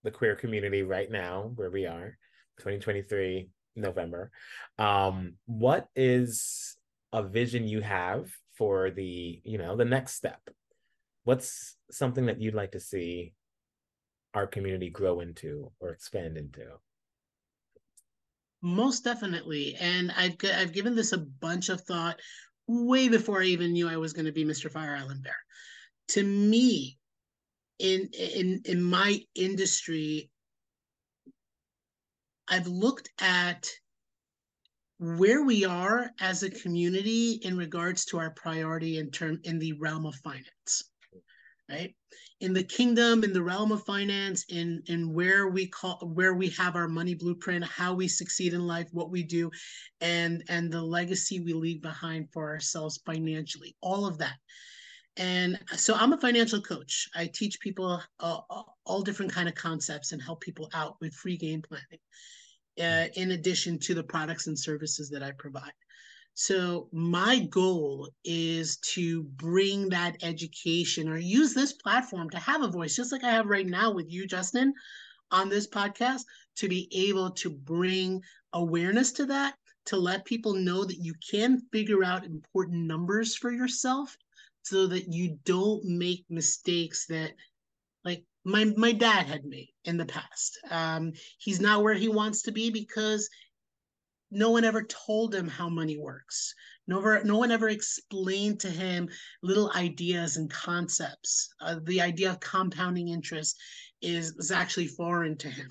the 0.02 0.10
queer 0.10 0.36
community 0.36 0.82
right 0.82 1.10
now, 1.10 1.52
where 1.56 1.70
we 1.70 1.86
are, 1.86 2.16
2023, 2.58 3.48
November, 3.74 4.30
um, 4.78 5.34
what 5.44 5.88
is 5.94 6.76
a 7.12 7.22
vision 7.22 7.68
you 7.68 7.80
have 7.82 8.30
for 8.54 8.90
the, 8.90 9.40
you 9.44 9.58
know, 9.58 9.76
the 9.76 9.84
next 9.84 10.14
step? 10.14 10.40
What's 11.24 11.76
something 11.90 12.26
that 12.26 12.40
you'd 12.40 12.54
like 12.54 12.72
to 12.72 12.80
see 12.80 13.34
our 14.32 14.46
community 14.46 14.90
grow 14.90 15.20
into 15.20 15.72
or 15.80 15.90
expand 15.90 16.38
into? 16.38 16.66
Most 18.66 19.04
definitely. 19.04 19.76
And 19.76 20.10
I've 20.10 20.34
I've 20.42 20.72
given 20.72 20.96
this 20.96 21.12
a 21.12 21.18
bunch 21.18 21.68
of 21.68 21.82
thought 21.82 22.18
way 22.66 23.08
before 23.08 23.40
I 23.40 23.44
even 23.44 23.72
knew 23.72 23.88
I 23.88 23.96
was 23.96 24.12
going 24.12 24.26
to 24.26 24.32
be 24.32 24.44
Mr. 24.44 24.68
Fire 24.68 24.96
Island 24.96 25.22
Bear. 25.22 25.36
To 26.08 26.24
me, 26.24 26.98
in 27.78 28.08
in 28.12 28.62
in 28.64 28.82
my 28.82 29.22
industry, 29.36 30.32
I've 32.48 32.66
looked 32.66 33.08
at 33.20 33.70
where 34.98 35.44
we 35.44 35.64
are 35.64 36.10
as 36.18 36.42
a 36.42 36.50
community 36.50 37.34
in 37.34 37.56
regards 37.56 38.04
to 38.06 38.18
our 38.18 38.30
priority 38.30 38.98
in 38.98 39.12
term 39.12 39.38
in 39.44 39.60
the 39.60 39.74
realm 39.74 40.06
of 40.06 40.16
finance 40.16 40.90
right? 41.68 41.94
In 42.40 42.52
the 42.52 42.62
kingdom 42.62 43.24
in 43.24 43.32
the 43.32 43.42
realm 43.42 43.72
of 43.72 43.84
finance 43.84 44.44
in 44.48 44.82
in 44.86 45.12
where 45.12 45.48
we 45.48 45.66
call 45.66 45.98
where 46.14 46.34
we 46.34 46.50
have 46.50 46.76
our 46.76 46.88
money 46.88 47.14
blueprint 47.14 47.64
how 47.64 47.94
we 47.94 48.08
succeed 48.08 48.52
in 48.52 48.66
life 48.66 48.88
what 48.92 49.10
we 49.10 49.22
do 49.22 49.50
and 50.00 50.44
and 50.48 50.70
the 50.70 50.82
legacy 50.82 51.40
we 51.40 51.54
leave 51.54 51.80
behind 51.82 52.28
for 52.32 52.50
ourselves 52.50 53.00
financially 53.06 53.74
all 53.80 54.06
of 54.06 54.18
that. 54.18 54.36
And 55.16 55.58
so 55.76 55.94
i'm 55.94 56.12
a 56.12 56.20
financial 56.20 56.60
coach. 56.60 57.08
I 57.14 57.30
teach 57.32 57.58
people 57.60 58.02
uh, 58.20 58.40
all 58.84 59.02
different 59.02 59.32
kind 59.32 59.48
of 59.48 59.54
concepts 59.54 60.12
and 60.12 60.22
help 60.22 60.40
people 60.40 60.68
out 60.74 60.96
with 61.00 61.14
free 61.14 61.38
game 61.38 61.62
planning 61.62 62.00
uh, 62.78 63.08
in 63.14 63.30
addition 63.32 63.78
to 63.78 63.94
the 63.94 64.02
products 64.02 64.46
and 64.46 64.58
services 64.58 65.08
that 65.10 65.22
i 65.22 65.32
provide 65.32 65.72
so 66.38 66.90
my 66.92 67.40
goal 67.40 68.10
is 68.22 68.76
to 68.94 69.22
bring 69.22 69.88
that 69.88 70.18
education 70.22 71.08
or 71.08 71.16
use 71.16 71.54
this 71.54 71.72
platform 71.72 72.28
to 72.28 72.38
have 72.38 72.62
a 72.62 72.68
voice, 72.68 72.94
just 72.94 73.10
like 73.10 73.24
I 73.24 73.30
have 73.30 73.46
right 73.46 73.66
now 73.66 73.90
with 73.90 74.12
you, 74.12 74.26
Justin, 74.26 74.74
on 75.30 75.48
this 75.48 75.66
podcast, 75.66 76.24
to 76.56 76.68
be 76.68 76.90
able 76.92 77.30
to 77.30 77.48
bring 77.50 78.20
awareness 78.52 79.12
to 79.12 79.24
that, 79.26 79.54
to 79.86 79.96
let 79.96 80.26
people 80.26 80.52
know 80.52 80.84
that 80.84 80.98
you 80.98 81.14
can 81.30 81.62
figure 81.72 82.04
out 82.04 82.26
important 82.26 82.86
numbers 82.86 83.34
for 83.34 83.50
yourself 83.50 84.14
so 84.62 84.86
that 84.88 85.10
you 85.10 85.38
don't 85.46 85.84
make 85.86 86.26
mistakes 86.28 87.06
that 87.06 87.32
like 88.04 88.24
my 88.44 88.64
my 88.76 88.92
dad 88.92 89.26
had 89.26 89.44
made 89.44 89.70
in 89.84 89.96
the 89.96 90.06
past. 90.06 90.58
Um, 90.70 91.12
he's 91.38 91.60
not 91.60 91.82
where 91.82 91.94
he 91.94 92.08
wants 92.08 92.42
to 92.42 92.52
be 92.52 92.70
because 92.70 93.28
no 94.30 94.50
one 94.50 94.64
ever 94.64 94.82
told 94.82 95.34
him 95.34 95.48
how 95.48 95.68
money 95.68 95.96
works. 95.96 96.54
No, 96.86 97.00
no 97.22 97.38
one 97.38 97.50
ever 97.50 97.68
explained 97.68 98.60
to 98.60 98.70
him 98.70 99.08
little 99.42 99.72
ideas 99.74 100.36
and 100.36 100.50
concepts. 100.50 101.48
Uh, 101.60 101.76
the 101.84 102.00
idea 102.00 102.30
of 102.30 102.40
compounding 102.40 103.08
interest 103.08 103.60
is, 104.02 104.34
is 104.36 104.50
actually 104.50 104.88
foreign 104.88 105.36
to 105.38 105.48
him. 105.48 105.68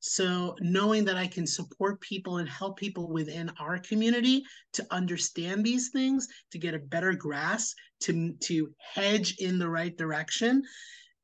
So, 0.00 0.54
knowing 0.60 1.04
that 1.06 1.16
I 1.16 1.26
can 1.26 1.46
support 1.46 2.00
people 2.00 2.36
and 2.38 2.48
help 2.48 2.78
people 2.78 3.08
within 3.08 3.50
our 3.58 3.78
community 3.78 4.44
to 4.74 4.86
understand 4.90 5.64
these 5.64 5.88
things, 5.88 6.28
to 6.52 6.58
get 6.58 6.74
a 6.74 6.78
better 6.78 7.12
grasp, 7.12 7.76
to, 8.02 8.34
to 8.44 8.72
hedge 8.78 9.36
in 9.38 9.58
the 9.58 9.68
right 9.68 9.96
direction, 9.96 10.62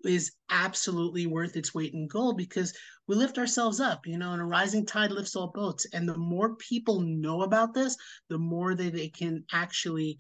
is 0.04 0.32
absolutely 0.50 1.26
worth 1.26 1.56
its 1.56 1.74
weight 1.74 1.94
in 1.94 2.06
gold 2.06 2.36
because 2.36 2.74
we 3.08 3.16
lift 3.16 3.38
ourselves 3.38 3.80
up, 3.80 4.06
you 4.06 4.18
know, 4.18 4.32
and 4.32 4.42
a 4.42 4.44
rising 4.44 4.86
tide 4.86 5.10
lifts 5.10 5.36
all 5.36 5.48
boats. 5.48 5.86
And 5.92 6.08
the 6.08 6.16
more 6.16 6.56
people 6.56 7.00
know 7.00 7.42
about 7.42 7.74
this, 7.74 7.96
the 8.28 8.38
more 8.38 8.74
that 8.74 8.92
they 8.92 9.08
can 9.08 9.44
actually, 9.52 10.18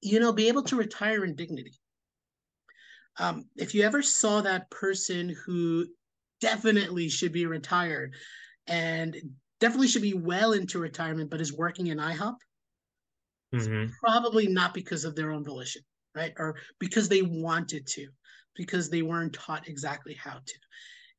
you 0.00 0.20
know, 0.20 0.32
be 0.32 0.48
able 0.48 0.62
to 0.64 0.76
retire 0.76 1.24
in 1.24 1.34
dignity. 1.34 1.74
Um, 3.18 3.44
if 3.56 3.74
you 3.74 3.82
ever 3.82 4.02
saw 4.02 4.40
that 4.40 4.70
person 4.70 5.34
who 5.44 5.86
definitely 6.40 7.08
should 7.08 7.32
be 7.32 7.46
retired 7.46 8.14
and 8.66 9.16
definitely 9.60 9.88
should 9.88 10.02
be 10.02 10.14
well 10.14 10.52
into 10.52 10.78
retirement, 10.78 11.30
but 11.30 11.40
is 11.40 11.52
working 11.52 11.88
in 11.88 11.98
IHOP, 11.98 12.36
mm-hmm. 13.54 13.90
probably 14.00 14.46
not 14.46 14.72
because 14.72 15.04
of 15.04 15.16
their 15.16 15.32
own 15.32 15.44
volition, 15.44 15.82
right? 16.14 16.32
Or 16.38 16.56
because 16.78 17.08
they 17.08 17.22
wanted 17.22 17.86
to, 17.88 18.08
because 18.58 18.90
they 18.90 19.00
weren't 19.00 19.32
taught 19.32 19.68
exactly 19.68 20.12
how 20.12 20.34
to. 20.44 20.54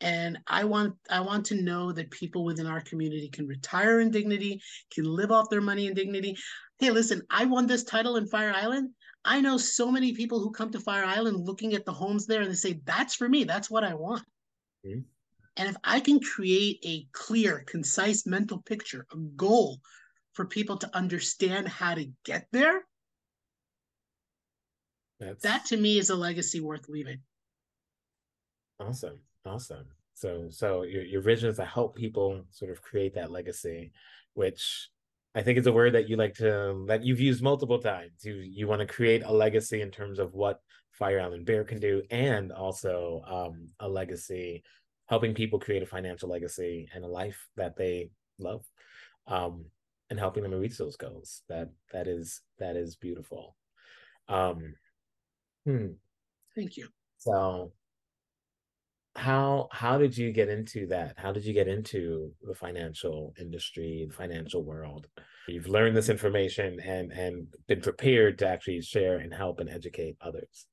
And 0.01 0.37
i 0.47 0.63
want 0.63 0.93
i 1.09 1.19
want 1.19 1.45
to 1.47 1.61
know 1.61 1.91
that 1.91 2.11
people 2.11 2.45
within 2.45 2.67
our 2.67 2.81
community 2.81 3.27
can 3.29 3.47
retire 3.47 3.99
in 3.99 4.11
dignity 4.11 4.61
can 4.93 5.03
live 5.03 5.31
off 5.31 5.49
their 5.49 5.61
money 5.61 5.87
in 5.87 5.95
dignity. 5.95 6.37
Hey 6.77 6.91
listen 6.91 7.23
i 7.31 7.45
won 7.45 7.65
this 7.65 7.83
title 7.83 8.17
in 8.17 8.27
fire 8.27 8.53
island. 8.53 8.91
I 9.25 9.41
know 9.41 9.57
so 9.57 9.91
many 9.91 10.13
people 10.13 10.39
who 10.39 10.51
come 10.51 10.71
to 10.71 10.79
fire 10.79 11.03
island 11.03 11.45
looking 11.45 11.73
at 11.73 11.85
the 11.85 11.91
homes 11.91 12.25
there 12.25 12.41
and 12.41 12.51
they 12.51 12.55
say 12.55 12.79
that's 12.85 13.15
for 13.15 13.27
me. 13.27 13.43
That's 13.43 13.69
what 13.69 13.83
i 13.83 13.93
want. 13.95 14.23
Mm-hmm. 14.85 15.01
and 15.57 15.69
if 15.69 15.75
i 15.83 15.99
can 15.99 16.21
create 16.21 16.79
a 16.85 17.05
clear 17.11 17.63
concise 17.67 18.25
mental 18.25 18.59
picture 18.59 19.05
a 19.11 19.17
goal 19.17 19.79
for 20.31 20.45
people 20.45 20.77
to 20.77 20.95
understand 20.95 21.67
how 21.67 21.95
to 21.95 22.09
get 22.23 22.47
there 22.53 22.85
that's... 25.19 25.43
that 25.43 25.65
to 25.65 25.75
me 25.75 25.97
is 25.97 26.09
a 26.09 26.15
legacy 26.15 26.61
worth 26.61 26.87
leaving 26.87 27.19
awesome 28.79 29.19
Awesome. 29.45 29.85
So 30.13 30.47
so 30.49 30.83
your 30.83 31.03
your 31.03 31.21
vision 31.21 31.49
is 31.49 31.57
to 31.57 31.65
help 31.65 31.95
people 31.95 32.43
sort 32.51 32.71
of 32.71 32.81
create 32.81 33.15
that 33.15 33.31
legacy, 33.31 33.91
which 34.33 34.89
I 35.33 35.41
think 35.41 35.57
is 35.57 35.67
a 35.67 35.71
word 35.71 35.93
that 35.93 36.09
you 36.09 36.17
like 36.17 36.35
to 36.35 36.85
that 36.87 37.03
you've 37.03 37.19
used 37.19 37.41
multiple 37.41 37.79
times. 37.79 38.23
You 38.23 38.35
you 38.35 38.67
want 38.67 38.81
to 38.81 38.85
create 38.85 39.23
a 39.23 39.31
legacy 39.31 39.81
in 39.81 39.91
terms 39.91 40.19
of 40.19 40.33
what 40.33 40.59
Fire 40.91 41.21
Island 41.21 41.45
Bear 41.45 41.63
can 41.63 41.79
do, 41.79 42.03
and 42.11 42.51
also 42.51 43.21
um, 43.27 43.69
a 43.79 43.87
legacy 43.87 44.63
helping 45.07 45.33
people 45.33 45.57
create 45.57 45.81
a 45.81 45.87
financial 45.87 46.29
legacy 46.29 46.89
and 46.93 47.03
a 47.03 47.07
life 47.07 47.47
that 47.55 47.75
they 47.77 48.11
love. 48.37 48.63
Um, 49.27 49.65
and 50.11 50.17
helping 50.17 50.41
them 50.41 50.53
reach 50.53 50.77
those 50.77 50.97
goals. 50.97 51.43
That 51.49 51.69
that 51.93 52.07
is 52.07 52.41
that 52.57 52.75
is 52.75 52.95
beautiful. 52.95 53.55
Um, 54.27 54.73
hmm. 55.65 55.87
Thank 56.55 56.77
you. 56.77 56.89
So 57.17 57.71
how 59.19 59.67
how 59.71 59.97
did 59.97 60.17
you 60.17 60.31
get 60.31 60.47
into 60.47 60.87
that? 60.87 61.15
How 61.17 61.33
did 61.33 61.43
you 61.43 61.53
get 61.53 61.67
into 61.67 62.31
the 62.41 62.55
financial 62.55 63.33
industry 63.37 64.05
the 64.07 64.15
financial 64.15 64.63
world? 64.63 65.07
You've 65.47 65.67
learned 65.67 65.95
this 65.95 66.09
information 66.09 66.79
and 66.79 67.11
and 67.11 67.47
been 67.67 67.81
prepared 67.81 68.39
to 68.39 68.47
actually 68.47 68.81
share 68.81 69.17
and 69.17 69.33
help 69.33 69.59
and 69.59 69.69
educate 69.69 70.15
others. 70.21 70.67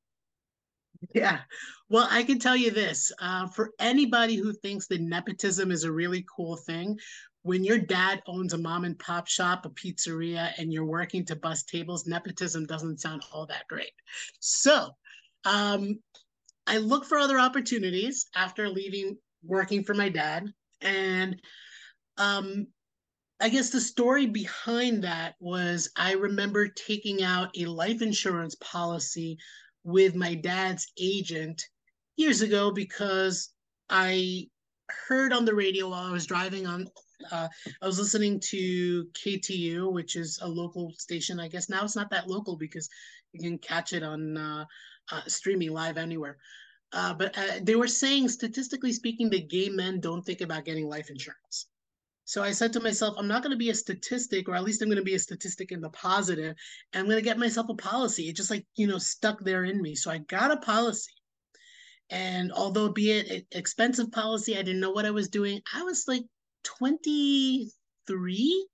Yeah. 1.13 1.41
Well 1.89 2.07
i 2.11 2.23
can 2.23 2.39
tell 2.39 2.57
you 2.57 2.71
this 2.71 3.13
uh, 3.21 3.49
for 3.49 3.73
anybody 3.81 4.37
who 4.37 4.53
thinks 4.53 4.87
that 4.89 5.01
nepotism 5.01 5.71
is 5.71 5.85
a 5.85 5.93
really 5.93 6.25
cool 6.35 6.57
thing 6.57 6.99
when 7.43 7.65
your 7.65 7.79
dad 7.79 8.23
owns 8.27 8.53
a 8.53 8.59
mom 8.59 8.85
and 8.85 8.99
pop 8.99 9.29
shop 9.29 9.67
a 9.67 9.71
pizzeria 9.71 10.53
and 10.59 10.73
you're 10.73 10.85
working 10.85 11.25
to 11.25 11.37
bust 11.37 11.69
tables 11.69 12.07
nepotism 12.07 12.65
doesn't 12.67 13.01
sound 13.01 13.23
all 13.33 13.47
that 13.47 13.67
great. 13.69 13.93
So 14.41 14.91
um, 15.45 16.01
I 16.67 16.79
looked 16.79 17.07
for 17.07 17.19
other 17.19 17.39
opportunities 17.39 18.27
after 18.35 18.69
leaving 18.69 19.17
working 19.43 19.85
for 19.85 19.95
my 19.95 20.09
dad. 20.09 20.53
And 20.81 21.41
um, 22.19 22.67
I 23.41 23.49
guess 23.49 23.71
the 23.71 23.81
story 23.81 24.27
behind 24.27 25.05
that 25.05 25.35
was 25.41 25.91
I 25.97 26.13
remember 26.13 26.69
taking 26.69 27.23
out 27.23 27.57
a 27.57 27.67
life 27.67 28.03
insurance 28.03 28.57
policy 28.57 29.39
with 29.85 30.15
my 30.15 30.35
dad's 30.35 30.91
agent 30.99 31.63
years 32.17 32.43
ago 32.43 32.71
because 32.71 33.51
I 33.89 34.49
heard 35.09 35.33
on 35.33 35.45
the 35.45 35.55
radio 35.55 35.91
while 35.91 36.07
I 36.07 36.13
was 36.13 36.27
driving 36.27 36.67
on 36.67 36.89
uh, 37.33 37.49
I 37.83 37.87
was 37.87 37.99
listening 37.99 38.41
to 38.41 39.07
KTU, 39.15 39.91
which 39.93 40.17
is 40.17 40.39
a 40.43 40.49
local 40.49 40.93
station. 40.99 41.41
I 41.41 41.49
guess 41.49 41.69
now 41.69 41.83
it's 41.83 41.97
not 41.97 42.11
that 42.11 42.29
local 42.29 42.57
because 42.57 42.89
you 43.33 43.41
can 43.41 43.59
catch 43.59 43.93
it 43.93 44.03
on 44.03 44.37
uh, 44.37 44.65
uh, 45.11 45.23
streaming 45.27 45.73
live 45.73 45.99
anywhere. 45.99 46.39
Uh, 46.93 47.15
but 47.15 47.37
uh, 47.37 47.59
they 47.63 47.75
were 47.75 47.89
saying, 47.89 48.29
statistically 48.29 48.93
speaking, 48.93 49.29
that 49.31 49.51
gay 49.51 49.69
men 49.69 50.01
don't 50.01 50.25
think 50.25 50.41
about 50.41 50.65
getting 50.65 50.89
life 50.89 51.11
insurance. 51.11 51.67
So 52.25 52.43
I 52.43 52.51
said 52.51 52.73
to 52.73 52.81
myself, 52.81 53.15
I'm 53.19 53.29
not 53.29 53.43
going 53.43 53.53
to 53.53 53.57
be 53.57 53.71
a 53.71 53.75
statistic, 53.75 54.49
or 54.49 54.57
at 54.57 54.65
least 54.65 54.83
I'm 54.83 54.89
going 54.89 54.99
to 54.99 55.05
be 55.05 55.15
a 55.15 55.19
statistic 55.19 55.71
in 55.71 55.81
the 55.81 55.91
positive, 55.91 56.57
and 56.93 57.01
I'm 57.01 57.07
going 57.07 57.19
to 57.19 57.25
get 57.25 57.39
myself 57.39 57.69
a 57.69 57.75
policy. 57.75 58.29
It 58.29 58.37
just 58.37 58.51
like, 58.51 58.67
you 58.75 58.89
know, 58.89 58.99
stuck 58.99 59.45
there 59.45 59.65
in 59.65 59.81
me. 59.81 59.95
So 59.95 60.11
I 60.11 60.19
got 60.19 60.51
a 60.51 60.57
policy. 60.57 61.13
And 62.11 62.53
although 62.53 62.89
be 62.89 63.13
it 63.13 63.47
expensive 63.53 64.13
policy, 64.13 64.57
I 64.57 64.63
didn't 64.63 64.81
know 64.81 64.91
what 64.91 65.07
I 65.07 65.11
was 65.11 65.29
doing. 65.29 65.61
I 65.75 65.83
was 65.83 66.05
like 66.09 66.25
23. 66.65 68.69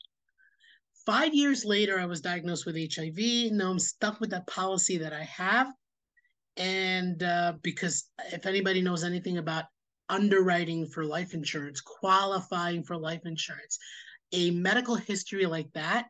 Five 1.04 1.34
years 1.34 1.64
later, 1.64 1.98
I 1.98 2.06
was 2.06 2.20
diagnosed 2.20 2.66
with 2.66 2.76
HIV. 2.76 3.52
Now 3.52 3.70
I'm 3.70 3.78
stuck 3.78 4.20
with 4.20 4.30
that 4.30 4.46
policy 4.46 4.98
that 4.98 5.12
I 5.12 5.24
have 5.24 5.72
and 6.56 7.22
uh, 7.22 7.54
because 7.62 8.08
if 8.32 8.46
anybody 8.46 8.82
knows 8.82 9.04
anything 9.04 9.38
about 9.38 9.64
underwriting 10.08 10.86
for 10.86 11.04
life 11.04 11.34
insurance, 11.34 11.80
qualifying 11.80 12.82
for 12.82 12.96
life 12.96 13.22
insurance, 13.24 13.78
a 14.32 14.50
medical 14.50 14.94
history 14.94 15.46
like 15.46 15.72
that, 15.74 16.06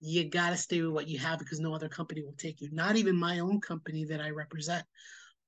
you 0.00 0.28
got 0.28 0.50
to 0.50 0.56
stay 0.56 0.80
with 0.82 0.92
what 0.92 1.08
you 1.08 1.18
have 1.18 1.38
because 1.38 1.60
no 1.60 1.74
other 1.74 1.88
company 1.88 2.22
will 2.22 2.34
take 2.38 2.60
you. 2.60 2.68
Not 2.72 2.96
even 2.96 3.16
my 3.16 3.38
own 3.40 3.60
company 3.60 4.04
that 4.04 4.20
I 4.20 4.30
represent 4.30 4.84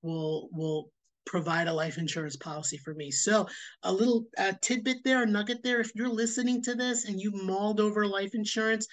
will 0.02 0.48
will 0.52 0.90
provide 1.26 1.68
a 1.68 1.72
life 1.72 1.98
insurance 1.98 2.36
policy 2.36 2.78
for 2.78 2.94
me. 2.94 3.10
So 3.10 3.46
a 3.82 3.92
little 3.92 4.26
uh, 4.38 4.54
tidbit 4.62 5.04
there, 5.04 5.22
a 5.22 5.26
nugget 5.26 5.62
there. 5.62 5.80
If 5.80 5.92
you're 5.94 6.08
listening 6.08 6.62
to 6.62 6.74
this 6.74 7.04
and 7.04 7.20
you've 7.20 7.42
mauled 7.42 7.80
over 7.80 8.06
life 8.06 8.34
insurance, 8.34 8.86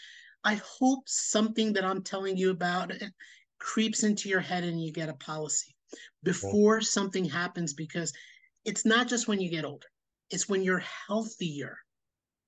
I 0.43 0.55
hope 0.55 1.07
something 1.07 1.71
that 1.73 1.85
I'm 1.85 2.03
telling 2.03 2.35
you 2.35 2.51
about 2.51 2.91
creeps 3.59 4.03
into 4.03 4.29
your 4.29 4.39
head 4.41 4.63
and 4.63 4.81
you 4.81 4.91
get 4.91 5.09
a 5.09 5.13
policy 5.13 5.75
before 6.23 6.81
something 6.81 7.25
happens 7.25 7.73
because 7.73 8.11
it's 8.65 8.85
not 8.85 9.07
just 9.07 9.27
when 9.27 9.39
you 9.39 9.49
get 9.49 9.65
older 9.65 9.87
it's 10.29 10.49
when 10.49 10.63
you're 10.63 10.83
healthier. 11.07 11.77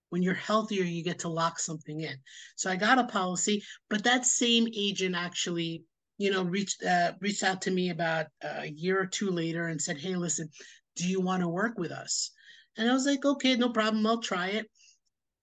When 0.10 0.22
you're 0.22 0.34
healthier 0.36 0.84
you 0.84 1.04
get 1.04 1.20
to 1.20 1.30
lock 1.30 1.60
something 1.60 2.00
in. 2.00 2.16
So 2.56 2.70
i 2.70 2.76
got 2.76 3.00
a 3.00 3.04
policy 3.04 3.64
but 3.90 4.04
that 4.06 4.26
same 4.26 4.68
agent 4.74 5.16
actually 5.16 5.84
you 6.18 6.32
know 6.32 6.44
reached 6.44 6.82
uh, 6.84 7.14
reached 7.20 7.44
out 7.44 7.62
to 7.64 7.72
me 7.72 7.90
about 7.90 8.28
a 8.42 8.68
year 8.68 9.00
or 9.02 9.06
two 9.06 9.30
later 9.30 9.68
and 9.68 9.82
said 9.82 9.98
hey 9.98 10.16
listen 10.16 10.50
do 10.96 11.08
you 11.08 11.22
want 11.22 11.42
to 11.42 11.48
work 11.48 11.78
with 11.78 11.92
us? 11.92 12.32
And 12.78 12.90
i 12.90 12.94
was 12.94 13.06
like 13.06 13.26
okay 13.26 13.56
no 13.56 13.70
problem 13.70 14.08
i'll 14.08 14.22
try 14.22 14.48
it. 14.48 14.68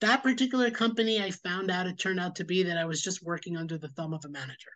That 0.01 0.23
particular 0.23 0.71
company 0.71 1.23
i 1.23 1.31
found 1.31 1.71
out 1.71 1.87
it 1.87 1.99
turned 1.99 2.21
out 2.21 2.37
to 2.37 2.45
be 2.45 2.63
that 2.63 2.79
i 2.79 2.87
was 2.87 3.03
just 3.03 3.23
working 3.23 3.57
under 3.59 3.77
the 3.77 3.89
thumb 3.89 4.15
of 4.15 4.25
a 4.25 4.31
manager 4.31 4.73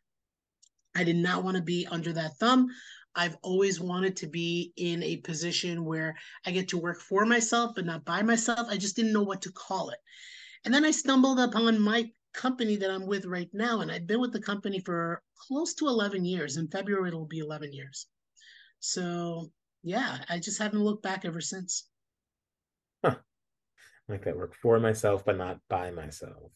I 0.99 1.05
did 1.05 1.17
not 1.17 1.45
want 1.45 1.57
to 1.57 1.63
be 1.63 1.87
under 1.87 2.13
that 2.15 2.37
thumb. 2.39 2.67
I've 3.15 3.37
always 3.43 3.81
wanted 3.81 4.17
to 4.17 4.27
be 4.27 4.73
in 4.77 5.01
a 5.05 5.19
position 5.19 5.85
where 5.85 6.17
I 6.45 6.51
get 6.51 6.67
to 6.69 6.79
work 6.79 7.01
for 7.01 7.25
myself, 7.25 7.77
but 7.77 7.87
not 7.87 8.05
by 8.05 8.23
myself. 8.23 8.67
I 8.69 8.77
just 8.77 8.97
didn't 8.97 9.13
know 9.13 9.23
what 9.23 9.41
to 9.43 9.53
call 9.53 9.91
it. 9.91 10.01
And 10.65 10.75
then 10.75 10.85
I 10.85 10.91
stumbled 10.91 11.39
upon 11.39 11.81
my 11.81 12.11
company 12.35 12.75
that 12.77 12.91
I'm 12.91 13.07
with 13.07 13.27
right 13.27 13.49
now. 13.53 13.81
And 13.81 13.93
I've 13.93 14.09
been 14.09 14.21
with 14.21 14.33
the 14.33 14.43
company 14.43 14.81
for 14.81 15.23
close 15.47 15.73
to 15.75 15.87
11 15.87 16.25
years. 16.25 16.57
In 16.57 16.67
February, 16.67 17.09
it'll 17.09 17.27
be 17.27 17.39
11 17.39 17.73
years. 17.73 18.07
So, 18.81 19.53
yeah, 19.85 20.19
I 20.29 20.41
just 20.41 20.61
haven't 20.61 20.83
looked 20.83 21.05
back 21.05 21.25
ever 21.25 21.41
since. 21.41 21.89
Huh. 23.05 23.17
Like 24.09 24.25
that 24.25 24.37
work 24.37 24.57
for 24.61 24.81
myself, 24.81 25.25
but 25.25 25.39
not 25.39 25.61
by 25.69 25.93
myself 25.93 26.51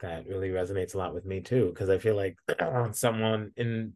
that 0.00 0.26
really 0.26 0.50
resonates 0.50 0.94
a 0.94 0.98
lot 0.98 1.14
with 1.14 1.24
me 1.24 1.40
too 1.40 1.68
because 1.68 1.88
i 1.88 1.98
feel 1.98 2.16
like 2.16 2.36
someone 2.92 3.52
in 3.56 3.92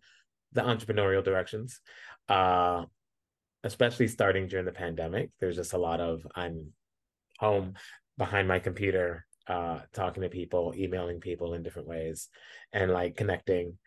the 0.53 0.63
entrepreneurial 0.63 1.25
directions 1.25 1.81
uh 2.29 2.85
especially 3.65 4.09
starting 4.09 4.47
during 4.47 4.65
the 4.65 4.73
pandemic 4.73 5.31
there's 5.41 5.57
just 5.57 5.73
a 5.73 5.79
lot 5.79 6.01
of 6.01 6.27
i'm 6.35 6.73
home 7.39 7.75
behind 8.17 8.49
my 8.49 8.59
computer 8.59 9.27
uh 9.49 9.81
talking 9.93 10.23
to 10.23 10.29
people 10.29 10.75
emailing 10.77 11.21
people 11.21 11.55
in 11.55 11.63
different 11.63 11.89
ways 11.89 12.29
and 12.73 12.91
like 12.91 13.17
connecting. 13.17 13.79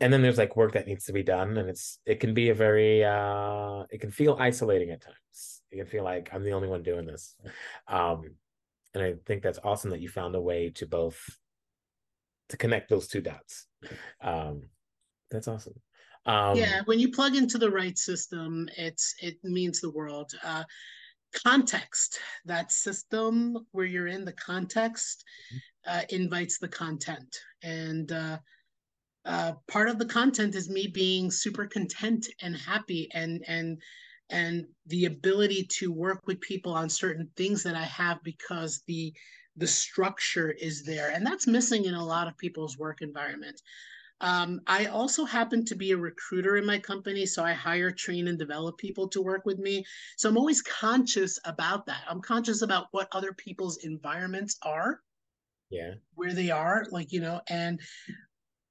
And 0.00 0.12
then 0.12 0.20
there's 0.20 0.36
like 0.36 0.56
work 0.56 0.72
that 0.72 0.86
needs 0.86 1.06
to 1.06 1.12
be 1.12 1.22
done 1.22 1.56
and 1.56 1.70
it's 1.70 2.00
it 2.04 2.20
can 2.20 2.34
be 2.34 2.50
a 2.50 2.54
very 2.54 3.02
uh 3.02 3.84
it 3.90 4.00
can 4.00 4.10
feel 4.10 4.36
isolating 4.38 4.90
at 4.90 5.00
times. 5.00 5.62
You 5.70 5.78
can 5.78 5.86
feel 5.86 6.04
like 6.04 6.30
i'm 6.32 6.42
the 6.42 6.52
only 6.52 6.68
one 6.68 6.82
doing 6.82 7.06
this. 7.06 7.34
Um 7.88 8.34
and 8.96 9.04
i 9.04 9.14
think 9.26 9.42
that's 9.42 9.58
awesome 9.62 9.90
that 9.90 10.00
you 10.00 10.08
found 10.08 10.34
a 10.34 10.40
way 10.40 10.70
to 10.70 10.86
both 10.86 11.20
to 12.48 12.56
connect 12.56 12.88
those 12.88 13.08
two 13.08 13.20
dots. 13.20 13.66
Um 14.20 14.68
that's 15.30 15.48
awesome. 15.48 15.74
Um 16.24 16.56
yeah 16.56 16.82
when 16.86 16.98
you 16.98 17.10
plug 17.10 17.36
into 17.36 17.58
the 17.58 17.70
right 17.70 17.98
system 17.98 18.68
it's 18.76 19.14
it 19.20 19.36
means 19.44 19.80
the 19.80 19.90
world. 19.90 20.32
Uh 20.42 20.64
context 21.44 22.18
that 22.44 22.72
system 22.72 23.66
where 23.72 23.84
you're 23.84 24.06
in 24.06 24.24
the 24.24 24.32
context 24.32 25.24
mm-hmm. 25.52 25.98
uh, 25.98 26.02
invites 26.10 26.58
the 26.58 26.68
content. 26.68 27.36
And 27.62 28.10
uh, 28.10 28.38
uh, 29.24 29.52
part 29.68 29.88
of 29.88 29.98
the 29.98 30.06
content 30.06 30.54
is 30.54 30.70
me 30.70 30.86
being 30.86 31.30
super 31.30 31.66
content 31.66 32.28
and 32.40 32.56
happy 32.56 33.08
and 33.12 33.44
and 33.46 33.82
and 34.30 34.66
the 34.86 35.04
ability 35.06 35.64
to 35.64 35.92
work 35.92 36.26
with 36.26 36.40
people 36.40 36.72
on 36.72 36.88
certain 36.88 37.30
things 37.36 37.62
that 37.62 37.74
I 37.74 37.84
have 37.84 38.22
because 38.22 38.82
the 38.86 39.12
the 39.58 39.66
structure 39.66 40.50
is 40.50 40.84
there 40.84 41.10
and 41.10 41.26
that's 41.26 41.46
missing 41.46 41.86
in 41.86 41.94
a 41.94 42.04
lot 42.04 42.28
of 42.28 42.36
people's 42.36 42.76
work 42.76 43.00
environment. 43.00 43.60
Um, 44.20 44.60
I 44.66 44.86
also 44.86 45.24
happen 45.24 45.64
to 45.66 45.74
be 45.74 45.92
a 45.92 45.96
recruiter 45.96 46.56
in 46.56 46.64
my 46.64 46.78
company, 46.78 47.26
so 47.26 47.44
I 47.44 47.52
hire, 47.52 47.90
train, 47.90 48.28
and 48.28 48.38
develop 48.38 48.78
people 48.78 49.08
to 49.08 49.20
work 49.20 49.44
with 49.44 49.58
me. 49.58 49.84
So 50.16 50.28
I'm 50.28 50.38
always 50.38 50.62
conscious 50.62 51.38
about 51.44 51.84
that. 51.86 52.02
I'm 52.08 52.22
conscious 52.22 52.62
about 52.62 52.86
what 52.92 53.08
other 53.12 53.34
people's 53.34 53.78
environments 53.84 54.56
are, 54.62 55.00
yeah, 55.68 55.94
where 56.14 56.32
they 56.32 56.50
are, 56.50 56.86
like 56.90 57.12
you 57.12 57.20
know, 57.20 57.42
and 57.48 57.80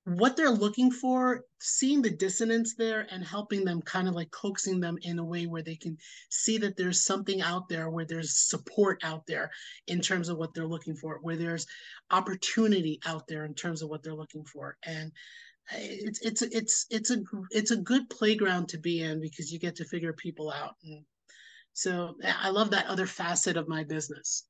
what 0.05 0.37
they're 0.37 0.51
looking 0.51 0.91
for, 0.91 1.41
seeing 1.59 2.01
the 2.01 2.11
dissonance 2.11 2.75
there 2.75 3.07
and 3.09 3.25
helping 3.25 3.65
them 3.65 3.81
kind 3.81 4.07
of 4.07 4.13
like 4.13 4.29
coaxing 4.29 4.79
them 4.79 4.97
in 5.01 5.17
a 5.17 5.23
way 5.23 5.47
where 5.47 5.63
they 5.63 5.75
can 5.75 5.97
see 6.29 6.59
that 6.59 6.77
there's 6.77 7.03
something 7.03 7.41
out 7.41 7.67
there, 7.67 7.89
where 7.89 8.05
there's 8.05 8.37
support 8.37 9.01
out 9.03 9.25
there 9.25 9.49
in 9.87 9.99
terms 9.99 10.29
of 10.29 10.37
what 10.37 10.53
they're 10.53 10.67
looking 10.67 10.95
for, 10.95 11.17
where 11.21 11.35
there's 11.35 11.65
opportunity 12.11 12.99
out 13.07 13.27
there 13.27 13.45
in 13.45 13.55
terms 13.55 13.81
of 13.81 13.89
what 13.89 14.03
they're 14.03 14.13
looking 14.13 14.45
for. 14.45 14.77
And 14.85 15.11
eh, 15.71 15.97
it's 16.01 16.21
it's 16.21 16.43
it's 16.43 16.85
it's 16.91 17.09
a 17.09 17.17
it's 17.49 17.71
a 17.71 17.77
good 17.77 18.07
playground 18.11 18.69
to 18.69 18.77
be 18.77 19.01
in 19.01 19.19
because 19.19 19.51
you 19.51 19.57
get 19.57 19.75
to 19.77 19.85
figure 19.85 20.13
people 20.13 20.51
out. 20.51 20.75
And 20.83 21.03
so 21.73 22.15
eh, 22.21 22.33
I 22.39 22.51
love 22.51 22.69
that 22.71 22.85
other 22.85 23.07
facet 23.07 23.57
of 23.57 23.67
my 23.67 23.83
business. 23.83 24.45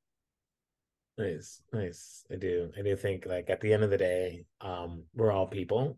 Nice, 1.17 1.62
nice. 1.71 2.25
I 2.32 2.36
do. 2.36 2.71
I 2.78 2.82
do 2.82 2.95
think 2.97 3.25
like 3.25 3.49
at 3.49 3.62
the 3.62 3.73
end 3.73 3.84
of 3.84 3.89
the 3.89 3.97
day, 3.97 4.45
um, 4.60 5.04
we're 5.13 5.32
all 5.32 5.47
people, 5.47 5.97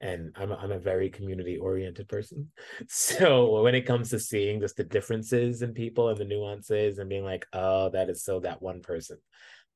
and 0.00 0.32
I'm 0.36 0.50
a, 0.50 0.56
I'm 0.56 0.72
a 0.72 0.78
very 0.78 1.08
community 1.08 1.56
oriented 1.56 2.08
person. 2.08 2.50
So 2.88 3.62
when 3.62 3.74
it 3.76 3.86
comes 3.86 4.10
to 4.10 4.18
seeing 4.18 4.60
just 4.60 4.76
the 4.76 4.84
differences 4.84 5.62
in 5.62 5.72
people 5.72 6.08
and 6.08 6.18
the 6.18 6.24
nuances 6.24 6.98
and 6.98 7.08
being 7.08 7.24
like, 7.24 7.46
oh, 7.52 7.90
that 7.90 8.10
is 8.10 8.24
so 8.24 8.40
that 8.40 8.60
one 8.60 8.80
person, 8.82 9.18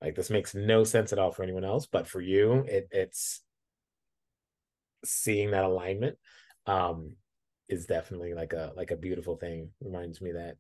Like 0.03 0.17
this 0.17 0.31
makes 0.31 0.55
no 0.55 0.85
sense 0.85 1.13
at 1.13 1.19
all 1.21 1.33
for 1.33 1.45
anyone 1.45 1.65
else, 1.65 1.87
but 1.87 2.09
for 2.09 2.21
you, 2.21 2.65
it, 2.69 2.89
it's 2.93 3.43
seeing 5.05 5.51
that 5.53 5.65
alignment 5.65 6.17
um, 6.67 7.13
is 7.69 7.87
definitely 7.87 8.35
like 8.35 8.53
a 8.53 8.73
like 8.77 8.91
a 8.91 8.97
beautiful 8.97 9.37
thing. 9.37 9.71
Reminds 9.81 10.21
me 10.21 10.33
that 10.33 10.57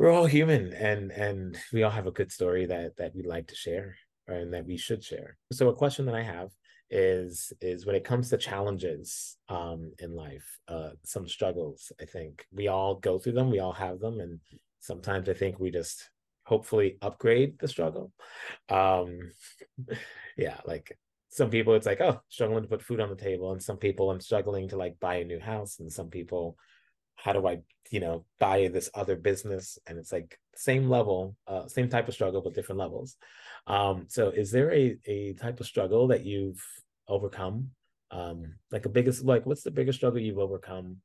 we're 0.00 0.10
all 0.10 0.24
human 0.24 0.72
and 0.72 1.10
and 1.12 1.58
we 1.74 1.82
all 1.82 1.90
have 1.90 2.06
a 2.06 2.10
good 2.10 2.32
story 2.32 2.64
that 2.64 2.96
that 2.96 3.14
we 3.14 3.22
like 3.22 3.46
to 3.46 3.54
share 3.54 3.94
and 4.26 4.54
that 4.54 4.64
we 4.64 4.78
should 4.78 5.04
share. 5.04 5.36
So 5.52 5.68
a 5.68 5.74
question 5.74 6.06
that 6.06 6.14
I 6.14 6.22
have 6.22 6.48
is 6.88 7.52
is 7.60 7.84
when 7.84 7.94
it 7.94 8.02
comes 8.02 8.30
to 8.30 8.38
challenges 8.38 9.36
um 9.50 9.92
in 9.98 10.16
life, 10.16 10.58
uh 10.68 10.92
some 11.04 11.28
struggles, 11.28 11.92
I 12.00 12.06
think 12.06 12.46
we 12.50 12.68
all 12.68 12.94
go 12.94 13.18
through 13.18 13.34
them, 13.34 13.50
we 13.50 13.58
all 13.60 13.74
have 13.74 14.00
them 14.00 14.20
and 14.20 14.40
sometimes 14.78 15.28
I 15.28 15.34
think 15.34 15.60
we 15.60 15.70
just 15.70 16.08
hopefully 16.46 16.96
upgrade 17.02 17.58
the 17.58 17.68
struggle. 17.68 18.10
Um 18.70 19.32
yeah, 20.38 20.60
like 20.64 20.96
some 21.28 21.50
people 21.50 21.74
it's 21.74 21.86
like, 21.86 22.00
oh, 22.00 22.22
struggling 22.30 22.62
to 22.62 22.70
put 22.70 22.82
food 22.82 23.00
on 23.00 23.10
the 23.10 23.16
table 23.16 23.52
and 23.52 23.62
some 23.62 23.76
people 23.76 24.10
I'm 24.10 24.22
struggling 24.22 24.66
to 24.68 24.78
like 24.78 24.98
buy 24.98 25.16
a 25.16 25.24
new 25.24 25.40
house 25.40 25.78
and 25.78 25.92
some 25.92 26.08
people 26.08 26.56
how 27.22 27.32
do 27.32 27.46
I, 27.46 27.60
you 27.90 28.00
know, 28.00 28.24
buy 28.38 28.68
this 28.68 28.90
other 28.94 29.16
business? 29.16 29.78
And 29.86 29.98
it's 29.98 30.12
like 30.12 30.38
same 30.56 30.88
level, 30.88 31.36
uh, 31.46 31.66
same 31.66 31.88
type 31.88 32.08
of 32.08 32.14
struggle, 32.14 32.40
but 32.40 32.54
different 32.54 32.78
levels. 32.78 33.16
Um, 33.66 34.06
so 34.08 34.30
is 34.30 34.50
there 34.50 34.72
a, 34.72 34.98
a 35.06 35.34
type 35.34 35.60
of 35.60 35.66
struggle 35.66 36.08
that 36.08 36.24
you've 36.24 36.62
overcome? 37.08 37.70
Um, 38.10 38.54
like 38.72 38.86
a 38.86 38.88
biggest, 38.88 39.24
like 39.24 39.44
what's 39.46 39.62
the 39.62 39.70
biggest 39.70 39.98
struggle 39.98 40.20
you've 40.20 40.38
overcome? 40.38 40.96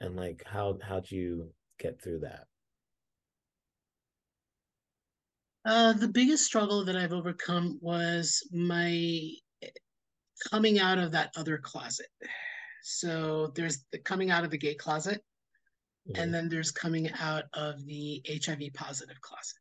And 0.00 0.16
like, 0.16 0.42
how, 0.46 0.78
how'd 0.82 1.10
you 1.10 1.50
get 1.78 2.00
through 2.00 2.20
that? 2.20 2.46
Uh, 5.64 5.92
the 5.92 6.08
biggest 6.08 6.46
struggle 6.46 6.84
that 6.86 6.96
I've 6.96 7.12
overcome 7.12 7.78
was 7.82 8.42
my 8.52 9.30
coming 10.50 10.78
out 10.78 10.98
of 10.98 11.12
that 11.12 11.30
other 11.36 11.58
closet. 11.58 12.06
So 12.82 13.52
there's 13.54 13.84
the 13.92 13.98
coming 13.98 14.30
out 14.30 14.44
of 14.44 14.50
the 14.50 14.56
gay 14.56 14.74
closet, 14.74 15.22
and 16.14 16.32
then 16.32 16.48
there's 16.48 16.70
coming 16.70 17.10
out 17.20 17.44
of 17.54 17.84
the 17.84 18.22
HIV 18.28 18.72
positive 18.74 19.20
closet, 19.20 19.58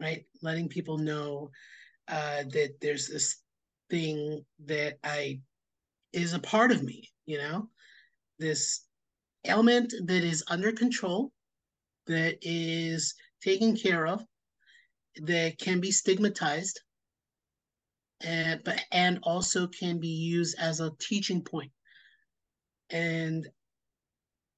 right? 0.00 0.24
Letting 0.42 0.68
people 0.68 0.98
know 0.98 1.50
uh, 2.08 2.44
that 2.52 2.74
there's 2.80 3.08
this 3.08 3.42
thing 3.90 4.44
that 4.66 4.98
I 5.02 5.40
is 6.12 6.34
a 6.34 6.38
part 6.38 6.72
of 6.72 6.82
me, 6.82 7.10
you 7.24 7.38
know, 7.38 7.68
this 8.38 8.84
ailment 9.46 9.92
that 10.06 10.24
is 10.24 10.44
under 10.48 10.72
control, 10.72 11.32
that 12.06 12.36
is 12.42 13.14
taken 13.42 13.76
care 13.76 14.06
of, 14.06 14.24
that 15.22 15.58
can 15.58 15.80
be 15.80 15.90
stigmatized, 15.90 16.80
and 18.22 18.62
but 18.64 18.82
and 18.92 19.18
also 19.22 19.66
can 19.66 19.98
be 19.98 20.08
used 20.08 20.58
as 20.58 20.80
a 20.80 20.92
teaching 21.00 21.42
point. 21.42 21.70
And 22.90 23.46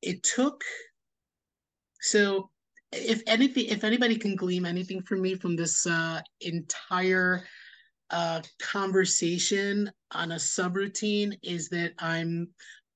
it 0.02 0.22
took 0.22 0.62
so 2.00 2.50
if 2.92 3.22
anything, 3.26 3.66
if 3.66 3.84
anybody 3.84 4.16
can 4.16 4.34
glean 4.34 4.64
anything 4.64 5.02
from 5.02 5.22
me 5.22 5.34
from 5.34 5.56
this 5.56 5.86
uh, 5.86 6.20
entire 6.40 7.44
uh, 8.10 8.40
conversation 8.60 9.90
on 10.12 10.32
a 10.32 10.36
subroutine, 10.36 11.38
is 11.42 11.68
that 11.68 11.92
I'm 11.98 12.48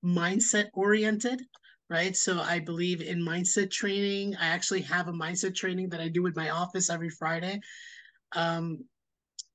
mindset 0.05 0.69
oriented, 0.73 1.43
right? 1.91 2.17
So 2.17 2.41
I 2.41 2.59
believe 2.59 3.03
in 3.03 3.21
mindset 3.21 3.71
training. 3.71 4.35
I 4.37 4.47
actually 4.47 4.83
have 4.83 5.09
a 5.09 5.12
mindset 5.12 5.55
training 5.55 5.91
that 5.91 6.01
I 6.01 6.09
do 6.09 6.23
with 6.23 6.37
my 6.37 6.51
office 6.51 6.88
every 6.88 7.11
Friday. 7.11 7.61
Um, 8.35 8.85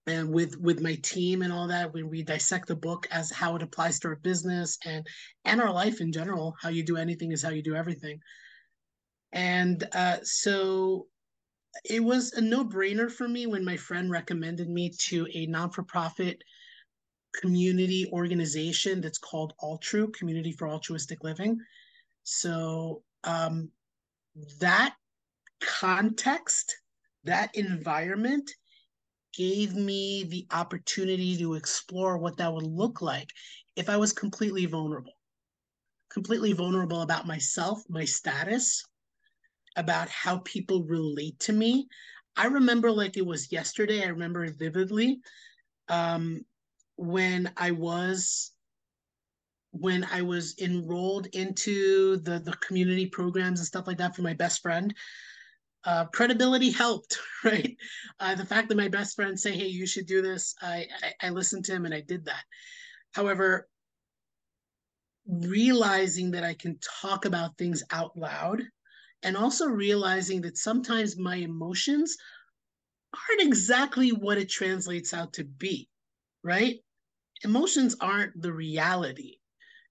and 0.05 0.31
with 0.31 0.57
with 0.59 0.81
my 0.81 0.95
team 1.03 1.41
and 1.41 1.51
all 1.51 1.67
that 1.67 1.93
when 1.93 2.09
we 2.09 2.23
dissect 2.23 2.67
the 2.67 2.75
book 2.75 3.07
as 3.11 3.29
how 3.29 3.55
it 3.55 3.61
applies 3.61 3.99
to 3.99 4.07
our 4.07 4.15
business 4.15 4.77
and 4.85 5.05
and 5.43 5.59
our 5.59 5.71
life 5.71 5.99
in 5.99 6.13
general 6.13 6.55
how 6.61 6.69
you 6.69 6.81
do 6.81 6.95
anything 6.95 7.33
is 7.33 7.43
how 7.43 7.49
you 7.49 7.61
do 7.61 7.75
everything 7.75 8.17
and 9.33 9.83
uh, 9.93 10.17
so 10.23 11.07
it 11.85 12.03
was 12.03 12.33
a 12.33 12.41
no 12.41 12.65
brainer 12.65 13.11
for 13.11 13.27
me 13.27 13.45
when 13.45 13.63
my 13.63 13.77
friend 13.77 14.09
recommended 14.09 14.69
me 14.69 14.91
to 15.09 15.27
a 15.33 15.45
non 15.45 15.69
for 15.69 15.83
profit 15.83 16.41
community 17.39 18.09
organization 18.11 19.01
that's 19.01 19.17
called 19.17 19.53
Altru, 19.61 20.11
Community 20.13 20.51
for 20.51 20.67
Altruistic 20.67 21.23
Living. 21.23 21.59
So 22.23 23.03
um, 23.23 23.69
that 24.59 24.95
context, 25.61 26.75
that 27.23 27.55
environment 27.55 28.49
gave 29.35 29.75
me 29.75 30.23
the 30.23 30.47
opportunity 30.51 31.37
to 31.37 31.53
explore 31.53 32.17
what 32.17 32.37
that 32.37 32.51
would 32.51 32.65
look 32.65 33.01
like 33.01 33.29
if 33.75 33.89
I 33.89 33.97
was 33.97 34.13
completely 34.13 34.65
vulnerable. 34.65 35.13
Completely 36.09 36.53
vulnerable 36.53 37.01
about 37.01 37.27
myself, 37.27 37.83
my 37.89 38.05
status, 38.05 38.83
about 39.77 40.09
how 40.09 40.39
people 40.39 40.83
relate 40.83 41.39
to 41.39 41.53
me. 41.53 41.87
I 42.35 42.47
remember 42.47 42.91
like 42.91 43.15
it 43.15 43.25
was 43.25 43.51
yesterday. 43.51 44.03
I 44.03 44.07
remember 44.07 44.43
it 44.43 44.57
vividly 44.57 45.21
um, 45.87 46.41
when 46.97 47.51
I 47.55 47.71
was 47.71 48.51
when 49.71 50.03
I 50.11 50.23
was 50.23 50.55
enrolled 50.59 51.27
into 51.27 52.17
the 52.17 52.39
the 52.39 52.53
community 52.53 53.05
programs 53.05 53.59
and 53.59 53.67
stuff 53.67 53.87
like 53.87 53.97
that 53.97 54.15
for 54.15 54.23
my 54.23 54.33
best 54.33 54.61
friend. 54.61 54.93
Uh, 55.83 56.05
credibility 56.05 56.71
helped, 56.71 57.17
right? 57.43 57.77
Uh, 58.19 58.35
the 58.35 58.45
fact 58.45 58.67
that 58.69 58.77
my 58.77 58.87
best 58.87 59.15
friend 59.15 59.39
say, 59.39 59.51
"Hey, 59.51 59.67
you 59.67 59.85
should 59.85 60.07
do 60.07 60.21
this," 60.21 60.55
I, 60.61 60.87
I 61.03 61.27
I 61.27 61.29
listened 61.29 61.65
to 61.65 61.73
him 61.73 61.85
and 61.85 61.93
I 61.93 62.01
did 62.01 62.25
that. 62.25 62.43
However, 63.13 63.67
realizing 65.27 66.31
that 66.31 66.43
I 66.43 66.53
can 66.53 66.79
talk 67.01 67.25
about 67.25 67.57
things 67.57 67.83
out 67.91 68.17
loud 68.17 68.63
and 69.23 69.35
also 69.35 69.67
realizing 69.67 70.41
that 70.41 70.57
sometimes 70.57 71.17
my 71.17 71.35
emotions 71.35 72.17
aren't 73.13 73.41
exactly 73.41 74.09
what 74.09 74.37
it 74.37 74.49
translates 74.49 75.13
out 75.13 75.33
to 75.33 75.43
be, 75.43 75.89
right? 76.43 76.77
Emotions 77.43 77.95
aren't 77.99 78.39
the 78.41 78.51
reality. 78.51 79.37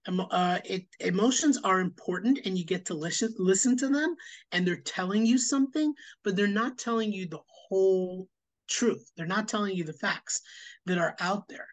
Uh, 0.07 0.59
it, 0.63 0.85
emotions 1.01 1.59
are 1.65 1.81
important 1.81 2.39
and 2.45 2.57
you 2.57 2.63
get 2.63 2.85
to 2.85 2.93
listen 2.93 3.33
listen 3.37 3.75
to 3.75 3.89
them 3.89 4.15
and 4.53 4.65
they're 4.65 4.77
telling 4.77 5.25
you 5.25 5.37
something 5.37 5.93
but 6.23 6.33
they're 6.33 6.47
not 6.47 6.77
telling 6.77 7.11
you 7.11 7.27
the 7.27 7.41
whole 7.67 8.29
truth 8.69 9.11
they're 9.17 9.25
not 9.25 9.49
telling 9.49 9.75
you 9.75 9.83
the 9.83 9.91
facts 9.91 10.41
that 10.85 10.97
are 10.97 11.13
out 11.19 11.45
there 11.49 11.67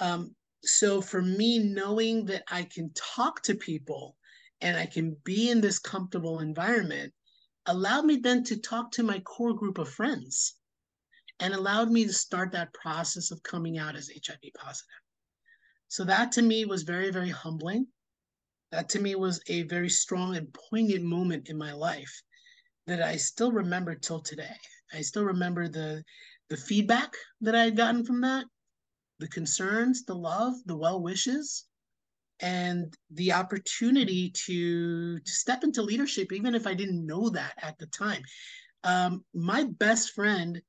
um, 0.00 0.34
so 0.64 1.00
for 1.00 1.22
me 1.22 1.60
knowing 1.60 2.24
that 2.24 2.42
i 2.50 2.64
can 2.64 2.90
talk 2.94 3.40
to 3.42 3.54
people 3.54 4.16
and 4.62 4.76
I 4.76 4.86
can 4.86 5.16
be 5.24 5.50
in 5.50 5.60
this 5.60 5.78
comfortable 5.78 6.38
environment 6.38 7.12
allowed 7.66 8.06
me 8.06 8.16
then 8.16 8.44
to 8.44 8.56
talk 8.56 8.92
to 8.92 9.02
my 9.02 9.18
core 9.20 9.54
group 9.54 9.78
of 9.78 9.88
friends 9.88 10.54
and 11.40 11.52
allowed 11.52 11.90
me 11.90 12.04
to 12.04 12.12
start 12.12 12.52
that 12.52 12.72
process 12.72 13.30
of 13.30 13.42
coming 13.42 13.76
out 13.76 13.96
as 13.96 14.08
HIV 14.08 14.52
positive. 14.54 14.88
So 15.88 16.04
that 16.04 16.32
to 16.32 16.42
me 16.42 16.64
was 16.64 16.84
very, 16.84 17.10
very 17.10 17.30
humbling. 17.30 17.88
That 18.70 18.88
to 18.90 19.00
me 19.00 19.14
was 19.16 19.42
a 19.48 19.62
very 19.62 19.90
strong 19.90 20.36
and 20.36 20.56
poignant 20.70 21.04
moment 21.04 21.50
in 21.50 21.58
my 21.58 21.72
life 21.72 22.22
that 22.86 23.02
I 23.02 23.16
still 23.16 23.52
remember 23.52 23.94
till 23.94 24.20
today. 24.20 24.56
I 24.92 25.02
still 25.02 25.24
remember 25.24 25.68
the 25.68 26.04
the 26.48 26.56
feedback 26.56 27.14
that 27.40 27.54
I 27.54 27.64
had 27.64 27.76
gotten 27.76 28.04
from 28.04 28.20
that, 28.22 28.44
the 29.18 29.28
concerns, 29.28 30.04
the 30.04 30.14
love, 30.14 30.54
the 30.66 30.76
well 30.76 31.00
wishes, 31.00 31.64
and 32.42 32.92
the 33.12 33.32
opportunity 33.32 34.30
to 34.30 35.20
to 35.20 35.32
step 35.32 35.64
into 35.64 35.80
leadership 35.80 36.32
even 36.32 36.54
if 36.54 36.66
i 36.66 36.74
didn't 36.74 37.06
know 37.06 37.30
that 37.30 37.54
at 37.62 37.78
the 37.78 37.86
time. 37.86 38.22
Um, 38.84 39.24
my 39.32 39.64
best 39.64 40.12
friend 40.12 40.60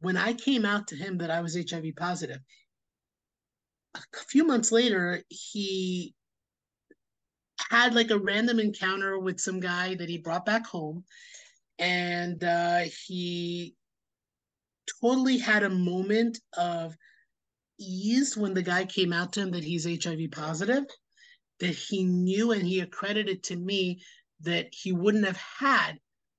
when 0.00 0.16
i 0.16 0.32
came 0.32 0.64
out 0.64 0.88
to 0.88 0.96
him 0.96 1.18
that 1.18 1.30
i 1.30 1.40
was 1.40 1.56
hiv 1.56 1.84
positive 1.96 2.40
a 3.94 4.00
few 4.28 4.46
months 4.46 4.72
later 4.72 5.22
he 5.28 6.14
had 7.70 7.94
like 7.94 8.10
a 8.10 8.18
random 8.18 8.58
encounter 8.58 9.18
with 9.18 9.40
some 9.40 9.60
guy 9.60 9.94
that 9.94 10.08
he 10.08 10.18
brought 10.18 10.46
back 10.46 10.66
home 10.66 11.04
and 11.78 12.42
uh, 12.44 12.80
he 13.06 13.74
totally 15.00 15.38
had 15.38 15.62
a 15.62 15.70
moment 15.70 16.38
of 16.56 16.96
ease 17.84 18.36
when 18.36 18.54
the 18.54 18.62
guy 18.62 18.84
came 18.84 19.12
out 19.12 19.32
to 19.34 19.40
him 19.40 19.50
that 19.52 19.64
he's 19.64 19.84
HIV 19.84 20.30
positive, 20.32 20.84
that 21.60 21.74
he 21.74 22.04
knew 22.04 22.52
and 22.52 22.66
he 22.66 22.80
accredited 22.80 23.42
to 23.44 23.56
me 23.56 24.02
that 24.40 24.68
he 24.72 24.92
wouldn't 24.92 25.26
have 25.26 25.36
had 25.36 25.98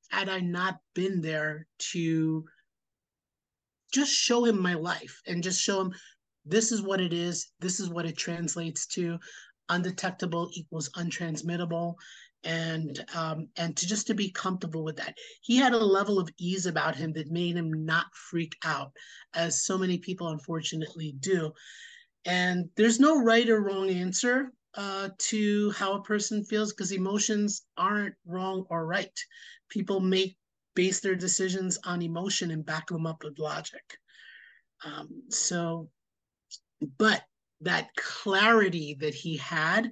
had 0.10 0.30
I 0.30 0.40
not 0.40 0.78
been 0.94 1.22
there 1.22 1.68
to 1.92 2.46
just 3.94 4.12
show 4.12 4.46
him 4.46 4.62
my 4.62 4.74
life 4.74 5.22
and 5.26 5.44
just 5.44 5.62
show 5.62 5.82
him 5.82 5.94
this 6.46 6.72
is 6.72 6.82
what 6.82 7.02
it 7.02 7.12
is, 7.12 7.52
this 7.60 7.80
is 7.80 7.90
what 7.90 8.06
it 8.06 8.18
translates 8.18 8.86
to. 8.88 9.18
Undetectable 9.70 10.50
equals 10.54 10.90
untransmittable. 10.96 11.96
And 12.46 13.04
um, 13.16 13.50
and 13.58 13.76
to 13.76 13.88
just 13.88 14.08
to 14.08 14.14
be 14.14 14.30
comfortable 14.30 14.84
with 14.84 14.98
that. 14.98 15.18
He 15.42 15.58
had 15.58 15.74
a 15.74 15.78
level 15.78 16.20
of 16.20 16.30
ease 16.38 16.68
about 16.68 16.96
him 16.96 17.12
that 17.14 17.32
made 17.32 17.58
him 17.58 17.86
not 17.86 18.06
freak 18.14 18.56
out, 18.64 18.92
as 19.34 19.66
so 19.66 19.78
many 19.78 19.98
people 19.98 20.30
unfortunately 20.30 21.16
do. 21.20 21.52
And 22.24 22.70
there's 22.78 23.00
no 23.00 23.22
right 23.22 23.50
or 23.50 23.62
wrong 23.62 23.90
answer 23.90 24.52
uh, 24.76 25.10
to 25.18 25.72
how 25.72 25.94
a 25.94 26.04
person 26.04 26.44
feels 26.44 26.72
because 26.72 26.92
emotions 26.92 27.64
aren't 27.78 28.16
wrong 28.26 28.66
or 28.70 28.86
right. 28.86 29.20
People 29.70 30.00
make 30.00 30.38
base 30.76 31.00
their 31.00 31.16
decisions 31.16 31.80
on 31.86 32.02
emotion 32.02 32.52
and 32.52 32.66
back 32.66 32.88
them 32.88 33.08
up 33.08 33.24
with 33.24 33.40
logic. 33.40 33.98
Um, 34.84 35.24
so, 35.30 35.90
but 36.98 37.24
that 37.62 37.90
clarity 37.96 38.98
that 39.00 39.16
he 39.16 39.38
had 39.38 39.92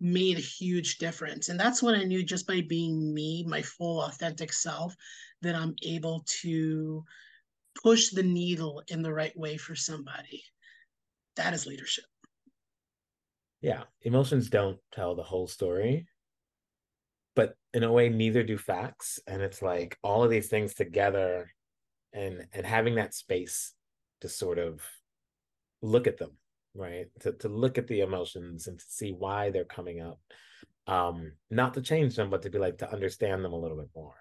made 0.00 0.38
a 0.38 0.42
huge 0.42 0.98
difference. 0.98 1.48
And 1.48 1.60
that's 1.60 1.82
when 1.82 1.94
I 1.94 2.04
knew 2.04 2.22
just 2.22 2.46
by 2.46 2.62
being 2.62 3.12
me, 3.12 3.44
my 3.46 3.62
full 3.62 4.02
authentic 4.02 4.52
self, 4.52 4.94
that 5.42 5.54
I'm 5.54 5.74
able 5.82 6.24
to 6.42 7.04
push 7.82 8.10
the 8.10 8.22
needle 8.22 8.82
in 8.88 9.02
the 9.02 9.12
right 9.12 9.36
way 9.36 9.56
for 9.56 9.74
somebody. 9.74 10.42
That 11.36 11.54
is 11.54 11.66
leadership. 11.66 12.04
Yeah. 13.60 13.84
Emotions 14.02 14.48
don't 14.48 14.78
tell 14.92 15.14
the 15.14 15.22
whole 15.22 15.46
story, 15.46 16.06
but 17.36 17.54
in 17.74 17.84
a 17.84 17.92
way, 17.92 18.08
neither 18.08 18.42
do 18.42 18.56
facts. 18.56 19.20
And 19.26 19.42
it's 19.42 19.60
like 19.60 19.98
all 20.02 20.24
of 20.24 20.30
these 20.30 20.48
things 20.48 20.74
together 20.74 21.50
and 22.12 22.46
and 22.52 22.66
having 22.66 22.96
that 22.96 23.14
space 23.14 23.72
to 24.20 24.28
sort 24.28 24.58
of 24.58 24.82
look 25.82 26.06
at 26.06 26.18
them 26.18 26.32
right? 26.74 27.06
To, 27.20 27.32
to 27.32 27.48
look 27.48 27.78
at 27.78 27.86
the 27.86 28.00
emotions 28.00 28.66
and 28.66 28.78
to 28.78 28.84
see 28.88 29.12
why 29.12 29.50
they're 29.50 29.64
coming 29.64 30.00
up 30.00 30.20
um 30.86 31.32
not 31.50 31.74
to 31.74 31.82
change 31.82 32.16
them 32.16 32.30
but 32.30 32.42
to 32.42 32.48
be 32.50 32.58
like 32.58 32.78
to 32.78 32.90
understand 32.90 33.44
them 33.44 33.52
a 33.52 33.58
little 33.58 33.76
bit 33.76 33.90
more. 33.94 34.14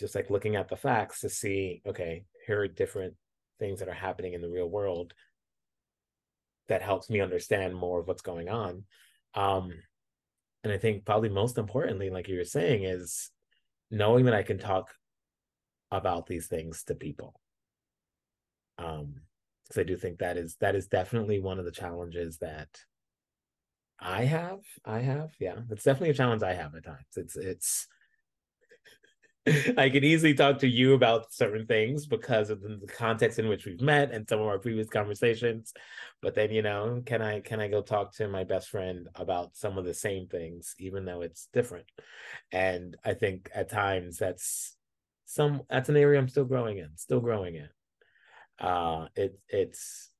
Just 0.00 0.14
like 0.14 0.30
looking 0.30 0.56
at 0.56 0.68
the 0.68 0.76
facts 0.76 1.20
to 1.20 1.28
see 1.28 1.82
okay 1.86 2.24
here 2.46 2.62
are 2.62 2.68
different 2.68 3.14
things 3.58 3.80
that 3.80 3.88
are 3.88 3.94
happening 3.94 4.32
in 4.32 4.40
the 4.40 4.48
real 4.48 4.68
world 4.68 5.12
that 6.68 6.82
helps 6.82 7.10
me 7.10 7.20
understand 7.20 7.74
more 7.74 8.00
of 8.00 8.08
what's 8.08 8.22
going 8.22 8.48
on. 8.48 8.84
Um 9.34 9.72
and 10.64 10.72
i 10.72 10.78
think 10.78 11.04
probably 11.04 11.28
most 11.28 11.56
importantly 11.56 12.10
like 12.10 12.26
you 12.26 12.36
were 12.36 12.44
saying 12.44 12.82
is 12.82 13.30
knowing 13.90 14.24
that 14.24 14.34
i 14.34 14.42
can 14.42 14.58
talk 14.58 14.92
about 15.90 16.26
these 16.26 16.46
things 16.46 16.84
to 16.84 16.94
people. 16.94 17.40
Um 18.78 19.22
because 19.68 19.80
I 19.80 19.84
do 19.84 19.96
think 19.96 20.18
that 20.18 20.36
is 20.36 20.56
that 20.60 20.74
is 20.74 20.86
definitely 20.86 21.40
one 21.40 21.58
of 21.58 21.64
the 21.64 21.70
challenges 21.70 22.38
that 22.38 22.68
I 24.00 24.24
have. 24.24 24.60
I 24.84 25.00
have, 25.00 25.30
yeah, 25.38 25.56
it's 25.70 25.84
definitely 25.84 26.10
a 26.10 26.14
challenge 26.14 26.42
I 26.42 26.54
have 26.54 26.74
at 26.74 26.84
times. 26.84 26.98
It's 27.16 27.36
it's. 27.36 27.86
I 29.78 29.88
can 29.88 30.04
easily 30.04 30.34
talk 30.34 30.58
to 30.58 30.68
you 30.68 30.92
about 30.92 31.32
certain 31.32 31.66
things 31.66 32.06
because 32.06 32.50
of 32.50 32.60
the 32.60 32.86
context 32.86 33.38
in 33.38 33.48
which 33.48 33.64
we've 33.64 33.80
met 33.80 34.12
and 34.12 34.28
some 34.28 34.40
of 34.40 34.46
our 34.46 34.58
previous 34.58 34.88
conversations. 34.88 35.72
But 36.20 36.34
then, 36.34 36.50
you 36.50 36.60
know, 36.60 37.02
can 37.04 37.22
I 37.22 37.40
can 37.40 37.60
I 37.60 37.68
go 37.68 37.82
talk 37.82 38.14
to 38.16 38.28
my 38.28 38.44
best 38.44 38.68
friend 38.68 39.08
about 39.14 39.56
some 39.56 39.78
of 39.78 39.84
the 39.84 39.94
same 39.94 40.28
things, 40.28 40.74
even 40.78 41.04
though 41.04 41.22
it's 41.22 41.48
different? 41.52 41.86
And 42.52 42.96
I 43.04 43.14
think 43.14 43.50
at 43.54 43.70
times 43.70 44.18
that's 44.18 44.76
some 45.24 45.62
that's 45.68 45.88
an 45.88 45.96
area 45.96 46.18
I'm 46.18 46.28
still 46.28 46.44
growing 46.44 46.78
in, 46.78 46.90
still 46.96 47.20
growing 47.20 47.54
in 47.54 47.68
uh 48.60 49.06
it 49.14 49.38
it's 49.48 50.10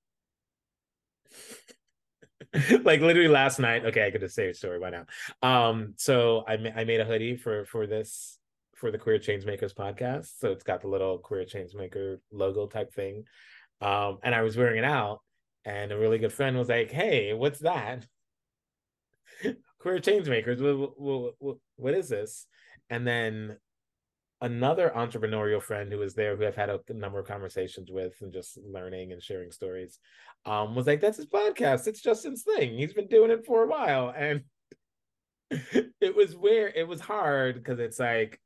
like 2.82 3.01
literally 3.01 3.28
last 3.28 3.59
night 3.59 3.84
okay 3.84 4.07
i 4.07 4.11
could 4.11 4.20
just 4.20 4.34
say 4.34 4.49
a 4.49 4.55
story 4.55 4.78
by 4.78 4.91
now. 4.91 5.05
Um 5.43 5.95
so 5.97 6.45
i, 6.47 6.57
ma- 6.57 6.70
I 6.74 6.84
made 6.84 7.01
a 7.01 7.05
hoodie 7.05 7.36
for 7.36 7.64
for 7.66 7.86
this 7.86 8.39
for 8.76 8.91
the 8.93 8.99
queer 8.99 9.18
change 9.18 9.45
makers 9.45 9.74
podcast. 9.74 10.39
So 10.39 10.53
it's 10.53 10.62
got 10.62 10.82
the 10.82 10.89
little 10.89 11.18
queer 11.18 11.45
change 11.45 11.74
maker 11.74 12.20
logo 12.30 12.66
type 12.66 12.93
thing. 12.95 13.24
Um 13.80 14.18
and 14.22 14.34
i 14.34 14.43
was 14.43 14.57
wearing 14.57 14.78
it 14.78 14.84
out 14.84 15.20
and 15.64 15.93
a 15.93 15.99
really 15.99 16.18
good 16.18 16.32
friend 16.32 16.57
was 16.57 16.68
like 16.68 16.91
hey 16.91 17.34
what's 17.34 17.61
that? 17.61 18.07
Queer 19.80 20.01
change 20.01 20.28
makers 20.28 20.61
what, 20.61 21.01
what, 21.01 21.34
what, 21.39 21.57
what 21.76 21.95
is 21.95 22.09
this? 22.09 22.47
And 22.91 23.07
then 23.07 23.59
another 24.41 24.93
entrepreneurial 24.95 25.62
friend 25.62 25.93
who 25.93 25.99
was 25.99 26.14
there 26.14 26.36
who 26.36 26.47
I've 26.47 26.55
had 26.55 26.70
a 26.70 26.80
number 26.91 27.18
of 27.18 27.26
conversations 27.26 27.91
with 27.91 28.14
and 28.20 28.32
just 28.32 28.57
learning 28.59 29.12
and 29.12 29.22
sharing 29.22 29.51
stories 29.51 29.99
um, 30.47 30.74
was 30.74 30.86
like, 30.86 31.01
that's 31.01 31.16
his 31.16 31.26
podcast. 31.26 31.86
It's 31.86 32.01
Justin's 32.01 32.43
thing. 32.43 32.78
He's 32.78 32.95
been 32.95 33.09
doing 33.09 33.30
it 33.30 33.45
for 33.45 33.64
a 33.64 33.66
while. 33.66 34.12
And 34.16 34.43
it 35.51 36.14
was 36.14 36.36
where 36.36 36.68
it 36.68 36.86
was 36.86 37.01
hard 37.01 37.57
because 37.57 37.80
it's 37.80 37.99
like, 37.99 38.41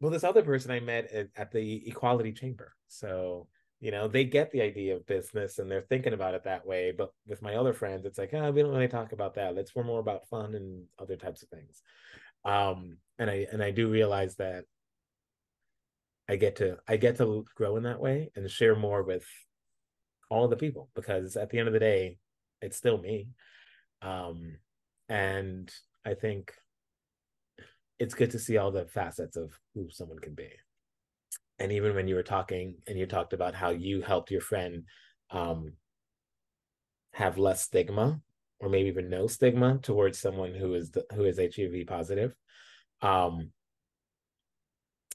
well, 0.00 0.10
this 0.10 0.24
other 0.24 0.42
person 0.42 0.70
I 0.70 0.80
met 0.80 1.12
at, 1.12 1.28
at 1.36 1.52
the 1.52 1.88
Equality 1.88 2.32
Chamber. 2.32 2.74
So, 2.88 3.46
you 3.80 3.90
know, 3.90 4.08
they 4.08 4.24
get 4.24 4.50
the 4.50 4.62
idea 4.62 4.96
of 4.96 5.06
business 5.06 5.58
and 5.58 5.70
they're 5.70 5.82
thinking 5.82 6.14
about 6.14 6.34
it 6.34 6.44
that 6.44 6.66
way. 6.66 6.92
But 6.96 7.12
with 7.28 7.42
my 7.42 7.54
other 7.54 7.72
friends, 7.72 8.06
it's 8.06 8.18
like, 8.18 8.34
oh, 8.34 8.50
we 8.50 8.62
don't 8.62 8.72
really 8.72 8.88
talk 8.88 9.12
about 9.12 9.34
that. 9.34 9.54
Let's 9.54 9.74
we're 9.74 9.84
more 9.84 10.00
about 10.00 10.26
fun 10.28 10.54
and 10.54 10.84
other 10.98 11.16
types 11.16 11.42
of 11.42 11.48
things. 11.50 11.82
Um, 12.44 12.96
and 13.18 13.30
I 13.30 13.46
and 13.52 13.62
I 13.62 13.70
do 13.70 13.88
realize 13.88 14.36
that 14.36 14.64
I 16.30 16.36
get 16.36 16.56
to 16.56 16.76
I 16.86 16.96
get 16.96 17.16
to 17.16 17.44
grow 17.56 17.76
in 17.76 17.82
that 17.82 17.98
way 17.98 18.30
and 18.36 18.48
share 18.48 18.76
more 18.76 19.02
with 19.02 19.26
all 20.30 20.44
of 20.44 20.50
the 20.50 20.56
people 20.56 20.88
because 20.94 21.36
at 21.36 21.50
the 21.50 21.58
end 21.58 21.66
of 21.66 21.74
the 21.74 21.80
day, 21.80 22.18
it's 22.62 22.76
still 22.76 22.98
me. 22.98 23.26
Um, 24.00 24.58
and 25.08 25.68
I 26.06 26.14
think 26.14 26.52
it's 27.98 28.14
good 28.14 28.30
to 28.30 28.38
see 28.38 28.58
all 28.58 28.70
the 28.70 28.86
facets 28.86 29.36
of 29.36 29.58
who 29.74 29.88
someone 29.90 30.20
can 30.20 30.34
be. 30.34 30.50
And 31.58 31.72
even 31.72 31.96
when 31.96 32.06
you 32.06 32.14
were 32.14 32.22
talking 32.22 32.76
and 32.86 32.96
you 32.96 33.06
talked 33.06 33.32
about 33.32 33.56
how 33.56 33.70
you 33.70 34.00
helped 34.00 34.30
your 34.30 34.40
friend 34.40 34.84
um, 35.32 35.72
have 37.12 37.38
less 37.38 37.62
stigma 37.62 38.20
or 38.60 38.68
maybe 38.68 38.88
even 38.88 39.10
no 39.10 39.26
stigma 39.26 39.78
towards 39.82 40.20
someone 40.20 40.54
who 40.54 40.74
is 40.74 40.92
the, 40.92 41.04
who 41.12 41.24
is 41.24 41.40
HIV 41.40 41.88
positive. 41.88 42.36
Um, 43.02 43.50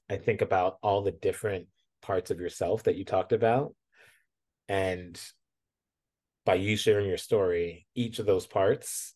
I 0.10 0.18
think 0.18 0.42
about 0.42 0.78
all 0.82 1.02
the 1.02 1.12
different 1.12 1.68
parts 2.02 2.32
of 2.32 2.40
yourself 2.40 2.84
that 2.84 2.96
you 2.96 3.06
talked 3.06 3.34
about. 3.34 3.74
And 4.68 5.20
by 6.46 6.56
you 6.56 6.78
sharing 6.78 7.08
your 7.08 7.18
story, 7.18 7.88
each 7.96 8.20
of 8.20 8.26
those 8.26 8.46
parts 8.46 9.16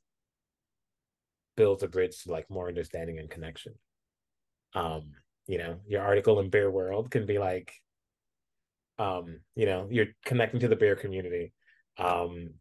builds 1.56 1.84
a 1.84 1.88
bridge 1.88 2.24
to 2.24 2.32
like 2.32 2.50
more 2.50 2.68
understanding 2.68 3.20
and 3.20 3.30
connection. 3.30 3.74
Um, 4.74 5.12
you 5.48 5.58
know, 5.58 5.80
your 5.88 6.02
article 6.02 6.40
in 6.40 6.50
Bear 6.50 6.70
World 6.70 7.12
can 7.12 7.26
be 7.26 7.38
like, 7.38 7.74
um, 8.98 9.40
you 9.56 9.66
know, 9.66 9.88
you're 9.90 10.08
connecting 10.26 10.60
to 10.62 10.68
the 10.68 10.76
bear 10.76 10.96
community. 10.96 11.54
Um, 11.98 12.52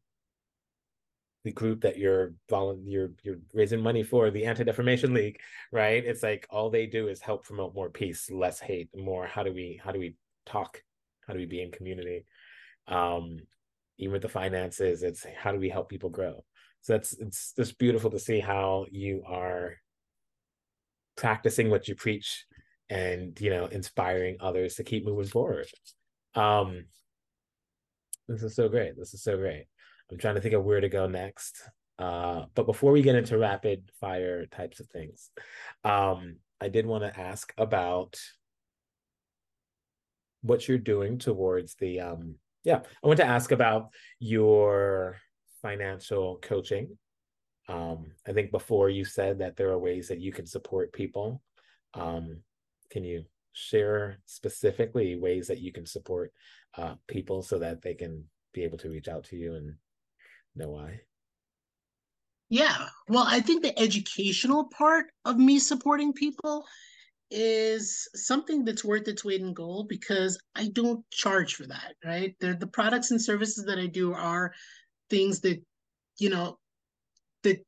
the 1.44 1.52
group 1.52 1.80
that 1.82 1.98
you're 1.98 2.34
you're 2.84 3.10
you're 3.22 3.38
raising 3.54 3.80
money 3.80 4.02
for, 4.02 4.30
the 4.30 4.44
Anti 4.44 4.64
Defamation 4.64 5.14
League, 5.14 5.38
right? 5.72 6.04
It's 6.04 6.22
like 6.22 6.46
all 6.50 6.70
they 6.70 6.86
do 6.86 7.08
is 7.08 7.20
help 7.20 7.44
promote 7.44 7.74
more 7.74 7.90
peace, 7.90 8.30
less 8.30 8.58
hate, 8.58 8.88
more 8.94 9.26
how 9.26 9.42
do 9.42 9.52
we 9.52 9.80
how 9.82 9.92
do 9.92 10.00
we 10.00 10.16
talk, 10.46 10.82
how 11.26 11.34
do 11.34 11.38
we 11.38 11.46
be 11.46 11.62
in 11.62 11.70
community, 11.70 12.24
um, 12.88 13.38
even 13.98 14.12
with 14.12 14.22
the 14.22 14.28
finances, 14.28 15.02
it's 15.02 15.24
how 15.36 15.52
do 15.52 15.58
we 15.58 15.68
help 15.68 15.88
people 15.88 16.10
grow. 16.10 16.44
So 16.82 16.94
that's 16.94 17.12
it's 17.14 17.52
just 17.56 17.78
beautiful 17.78 18.10
to 18.10 18.18
see 18.18 18.40
how 18.40 18.86
you 18.90 19.22
are 19.26 19.76
practicing 21.16 21.70
what 21.70 21.88
you 21.88 21.94
preach 21.94 22.46
and 22.90 23.38
you 23.40 23.50
know 23.50 23.66
inspiring 23.66 24.36
others 24.40 24.76
to 24.76 24.84
keep 24.84 25.04
moving 25.04 25.26
forward. 25.28 25.66
Um 26.34 26.86
this 28.26 28.42
is 28.42 28.54
so 28.54 28.68
great. 28.68 28.96
This 28.98 29.14
is 29.14 29.22
so 29.22 29.36
great 29.36 29.66
I'm 30.10 30.18
trying 30.18 30.36
to 30.36 30.40
think 30.40 30.54
of 30.54 30.64
where 30.64 30.80
to 30.80 30.88
go 30.88 31.06
next. 31.06 31.62
Uh, 31.98 32.44
but 32.54 32.66
before 32.66 32.92
we 32.92 33.02
get 33.02 33.16
into 33.16 33.36
rapid 33.36 33.90
fire 34.00 34.46
types 34.46 34.80
of 34.80 34.86
things, 34.88 35.30
um, 35.84 36.36
I 36.60 36.68
did 36.68 36.86
want 36.86 37.04
to 37.04 37.20
ask 37.20 37.52
about 37.58 38.16
what 40.42 40.68
you're 40.68 40.78
doing 40.78 41.18
towards 41.18 41.74
the 41.74 42.00
um, 42.00 42.34
yeah 42.64 42.80
i 43.02 43.06
want 43.06 43.16
to 43.18 43.26
ask 43.26 43.50
about 43.52 43.88
your 44.18 45.16
financial 45.62 46.38
coaching 46.42 46.96
um, 47.68 48.06
i 48.26 48.32
think 48.32 48.50
before 48.50 48.88
you 48.88 49.04
said 49.04 49.38
that 49.38 49.56
there 49.56 49.70
are 49.70 49.78
ways 49.78 50.08
that 50.08 50.20
you 50.20 50.32
can 50.32 50.46
support 50.46 50.92
people 50.92 51.42
um, 51.94 52.38
can 52.90 53.04
you 53.04 53.24
share 53.52 54.18
specifically 54.26 55.16
ways 55.16 55.48
that 55.48 55.58
you 55.58 55.72
can 55.72 55.84
support 55.84 56.32
uh, 56.76 56.94
people 57.08 57.42
so 57.42 57.58
that 57.58 57.82
they 57.82 57.94
can 57.94 58.24
be 58.52 58.62
able 58.62 58.78
to 58.78 58.88
reach 58.88 59.08
out 59.08 59.24
to 59.24 59.36
you 59.36 59.54
and 59.54 59.74
know 60.58 60.70
why? 60.70 61.00
Yeah. 62.50 62.88
Well, 63.08 63.24
I 63.26 63.40
think 63.40 63.62
the 63.62 63.78
educational 63.78 64.64
part 64.64 65.06
of 65.24 65.36
me 65.38 65.58
supporting 65.58 66.12
people 66.12 66.64
is 67.30 68.08
something 68.14 68.64
that's 68.64 68.84
worth 68.84 69.06
its 69.06 69.24
weight 69.24 69.42
in 69.42 69.52
gold 69.52 69.88
because 69.88 70.38
I 70.54 70.68
don't 70.68 71.04
charge 71.10 71.56
for 71.56 71.66
that, 71.66 71.94
right? 72.04 72.34
The 72.40 72.68
products 72.72 73.10
and 73.10 73.20
services 73.20 73.66
that 73.66 73.78
I 73.78 73.86
do 73.86 74.14
are 74.14 74.54
things 75.10 75.40
that, 75.40 75.62
you 76.18 76.30
know, 76.30 76.58
that 77.42 77.58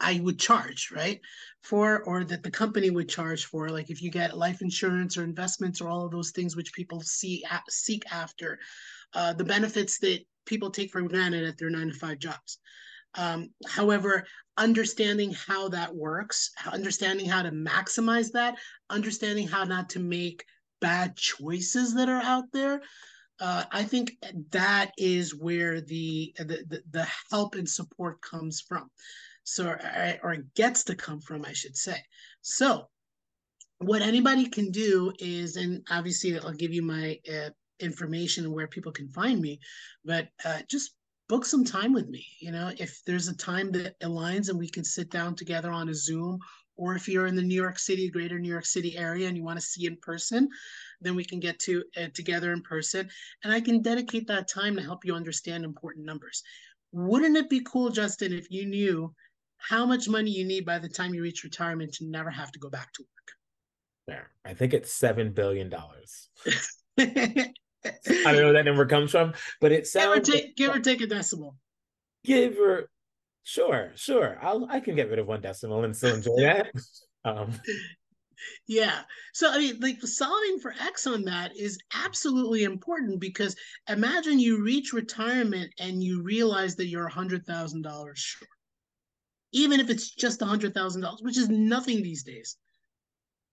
I 0.00 0.20
would 0.20 0.38
charge, 0.38 0.90
right? 0.94 1.20
For 1.62 2.04
or 2.04 2.22
that 2.24 2.44
the 2.44 2.50
company 2.50 2.90
would 2.90 3.08
charge 3.08 3.46
for, 3.46 3.70
like 3.70 3.90
if 3.90 4.02
you 4.02 4.10
get 4.10 4.38
life 4.38 4.62
insurance 4.62 5.16
or 5.16 5.24
investments 5.24 5.80
or 5.80 5.88
all 5.88 6.04
of 6.04 6.12
those 6.12 6.30
things 6.30 6.54
which 6.54 6.72
people 6.74 7.00
see 7.00 7.44
seek 7.68 8.04
after, 8.12 8.60
uh, 9.14 9.32
the 9.32 9.44
benefits 9.44 9.98
that 9.98 10.20
people 10.46 10.70
take 10.70 10.90
for 10.90 11.02
granted 11.02 11.44
at 11.44 11.58
their 11.58 11.70
nine 11.70 11.88
to 11.88 11.94
five 11.94 12.18
jobs. 12.18 12.58
Um, 13.16 13.50
however, 13.66 14.26
understanding 14.56 15.32
how 15.32 15.68
that 15.68 15.94
works, 15.94 16.50
understanding 16.66 17.28
how 17.28 17.42
to 17.42 17.50
maximize 17.50 18.32
that, 18.32 18.56
understanding 18.90 19.48
how 19.48 19.64
not 19.64 19.90
to 19.90 20.00
make 20.00 20.44
bad 20.80 21.16
choices 21.16 21.94
that 21.94 22.08
are 22.08 22.22
out 22.22 22.44
there. 22.52 22.82
Uh, 23.40 23.64
I 23.72 23.82
think 23.82 24.12
that 24.50 24.92
is 24.96 25.34
where 25.34 25.80
the, 25.80 26.34
the, 26.38 26.82
the 26.90 27.08
help 27.30 27.56
and 27.56 27.68
support 27.68 28.20
comes 28.20 28.60
from, 28.60 28.90
so 29.42 29.70
or, 29.70 30.18
or 30.22 30.36
gets 30.54 30.84
to 30.84 30.94
come 30.94 31.20
from, 31.20 31.44
I 31.44 31.52
should 31.52 31.76
say. 31.76 31.96
So, 32.42 32.88
what 33.78 34.02
anybody 34.02 34.48
can 34.48 34.70
do 34.70 35.12
is, 35.18 35.56
and 35.56 35.82
obviously 35.90 36.38
I'll 36.38 36.52
give 36.52 36.72
you 36.72 36.82
my 36.82 37.18
uh, 37.28 37.50
information 37.80 38.44
and 38.44 38.52
where 38.52 38.66
people 38.66 38.92
can 38.92 39.08
find 39.08 39.40
me, 39.40 39.60
but 40.04 40.28
uh, 40.44 40.60
just 40.68 40.92
book 41.28 41.44
some 41.44 41.64
time 41.64 41.92
with 41.92 42.08
me. 42.08 42.26
You 42.40 42.52
know, 42.52 42.70
if 42.78 43.02
there's 43.06 43.28
a 43.28 43.36
time 43.36 43.72
that 43.72 43.98
aligns 44.00 44.48
and 44.48 44.58
we 44.58 44.68
can 44.68 44.84
sit 44.84 45.10
down 45.10 45.34
together 45.34 45.72
on 45.72 45.88
a 45.88 45.94
Zoom, 45.94 46.38
or 46.76 46.94
if 46.96 47.08
you're 47.08 47.26
in 47.26 47.36
the 47.36 47.42
New 47.42 47.54
York 47.54 47.78
City, 47.78 48.10
greater 48.10 48.38
New 48.38 48.48
York 48.48 48.66
City 48.66 48.96
area 48.96 49.28
and 49.28 49.36
you 49.36 49.44
want 49.44 49.58
to 49.58 49.64
see 49.64 49.86
in 49.86 49.96
person, 50.02 50.48
then 51.00 51.14
we 51.14 51.24
can 51.24 51.38
get 51.40 51.58
to 51.60 51.84
uh, 51.96 52.06
together 52.14 52.52
in 52.52 52.62
person 52.62 53.08
and 53.44 53.52
I 53.52 53.60
can 53.60 53.80
dedicate 53.80 54.26
that 54.26 54.48
time 54.48 54.76
to 54.76 54.82
help 54.82 55.04
you 55.04 55.14
understand 55.14 55.64
important 55.64 56.04
numbers. 56.04 56.42
Wouldn't 56.92 57.36
it 57.36 57.48
be 57.48 57.60
cool, 57.60 57.90
Justin, 57.90 58.32
if 58.32 58.50
you 58.50 58.66
knew 58.66 59.14
how 59.58 59.86
much 59.86 60.08
money 60.08 60.30
you 60.30 60.44
need 60.44 60.66
by 60.66 60.78
the 60.78 60.88
time 60.88 61.14
you 61.14 61.22
reach 61.22 61.44
retirement 61.44 61.92
to 61.94 62.04
never 62.04 62.30
have 62.30 62.52
to 62.52 62.58
go 62.58 62.68
back 62.68 62.92
to 62.94 63.02
work? 63.02 63.08
There. 64.06 64.30
I 64.44 64.52
think 64.52 64.74
it's 64.74 64.92
seven 64.92 65.32
billion 65.32 65.70
dollars. 65.70 66.28
I 67.84 67.90
don't 68.24 68.36
know 68.36 68.44
where 68.44 68.52
that 68.54 68.64
number 68.64 68.86
comes 68.86 69.10
from, 69.10 69.34
but 69.60 69.72
it 69.72 69.86
sounds 69.86 70.28
give 70.28 70.34
or 70.34 70.38
take, 70.38 70.56
give 70.56 70.74
or 70.74 70.80
take 70.80 71.00
a 71.00 71.06
decimal. 71.06 71.56
Give 72.24 72.56
or 72.58 72.88
sure, 73.42 73.92
sure. 73.94 74.38
I'll 74.40 74.66
I 74.70 74.80
can 74.80 74.96
get 74.96 75.10
rid 75.10 75.18
of 75.18 75.26
one 75.26 75.40
decimal 75.40 75.84
and 75.84 75.96
still 75.96 76.14
enjoy 76.14 76.36
that. 76.40 76.72
Um, 77.26 77.52
yeah. 78.68 79.00
So 79.32 79.50
I 79.50 79.56
mean, 79.56 79.80
like 79.80 79.98
solving 80.02 80.58
for 80.60 80.74
X 80.78 81.06
on 81.06 81.22
that 81.24 81.56
is 81.56 81.78
absolutely 81.94 82.64
important 82.64 83.18
because 83.18 83.56
imagine 83.88 84.38
you 84.38 84.62
reach 84.62 84.92
retirement 84.92 85.72
and 85.78 86.02
you 86.02 86.22
realize 86.22 86.76
that 86.76 86.88
you're 86.88 87.06
a 87.06 87.10
hundred 87.10 87.46
thousand 87.46 87.80
dollars 87.80 88.18
short. 88.18 88.50
Even 89.52 89.80
if 89.80 89.88
it's 89.88 90.10
just 90.10 90.42
a 90.42 90.44
hundred 90.44 90.74
thousand 90.74 91.00
dollars, 91.00 91.22
which 91.22 91.38
is 91.38 91.48
nothing 91.48 92.02
these 92.02 92.24
days. 92.24 92.58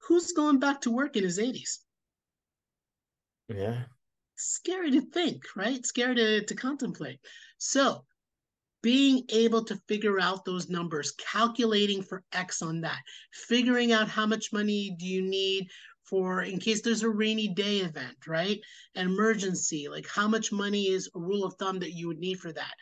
Who's 0.09 0.33
going 0.33 0.59
back 0.59 0.81
to 0.81 0.91
work 0.91 1.15
in 1.15 1.23
his 1.23 1.39
80s? 1.39 1.77
Yeah 3.47 3.83
scary 4.41 4.91
to 4.91 5.01
think, 5.01 5.43
right? 5.55 5.85
Scary 5.85 6.15
to, 6.15 6.43
to 6.45 6.55
contemplate. 6.55 7.19
So 7.57 8.05
being 8.81 9.23
able 9.29 9.63
to 9.65 9.79
figure 9.87 10.19
out 10.19 10.43
those 10.43 10.69
numbers, 10.69 11.11
calculating 11.11 12.01
for 12.01 12.23
X 12.33 12.61
on 12.61 12.81
that, 12.81 12.99
figuring 13.31 13.91
out 13.91 14.07
how 14.07 14.25
much 14.25 14.51
money 14.51 14.95
do 14.97 15.05
you 15.05 15.21
need 15.21 15.67
for 16.03 16.41
in 16.41 16.59
case 16.59 16.81
there's 16.81 17.03
a 17.03 17.09
rainy 17.09 17.47
day 17.47 17.77
event, 17.77 18.17
right? 18.27 18.59
An 18.95 19.07
emergency, 19.07 19.87
like 19.87 20.07
how 20.07 20.27
much 20.27 20.51
money 20.51 20.87
is 20.87 21.09
a 21.15 21.19
rule 21.19 21.43
of 21.43 21.53
thumb 21.55 21.79
that 21.79 21.93
you 21.93 22.07
would 22.07 22.19
need 22.19 22.39
for 22.39 22.51
that 22.51 22.73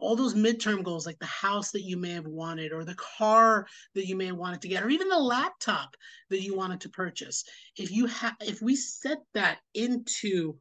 all 0.00 0.16
those 0.16 0.34
midterm 0.34 0.82
goals 0.82 1.06
like 1.06 1.18
the 1.18 1.26
house 1.26 1.70
that 1.72 1.82
you 1.82 1.96
may 1.96 2.10
have 2.10 2.26
wanted 2.26 2.72
or 2.72 2.84
the 2.84 2.94
car 2.94 3.66
that 3.94 4.06
you 4.06 4.16
may 4.16 4.26
have 4.26 4.36
wanted 4.36 4.62
to 4.62 4.68
get 4.68 4.82
or 4.82 4.88
even 4.88 5.08
the 5.08 5.18
laptop 5.18 5.96
that 6.30 6.42
you 6.42 6.56
wanted 6.56 6.80
to 6.80 6.88
purchase 6.88 7.44
if 7.76 7.90
you 7.90 8.06
have 8.06 8.34
if 8.40 8.62
we 8.62 8.74
set 8.76 9.18
that 9.34 9.58
into 9.74 10.56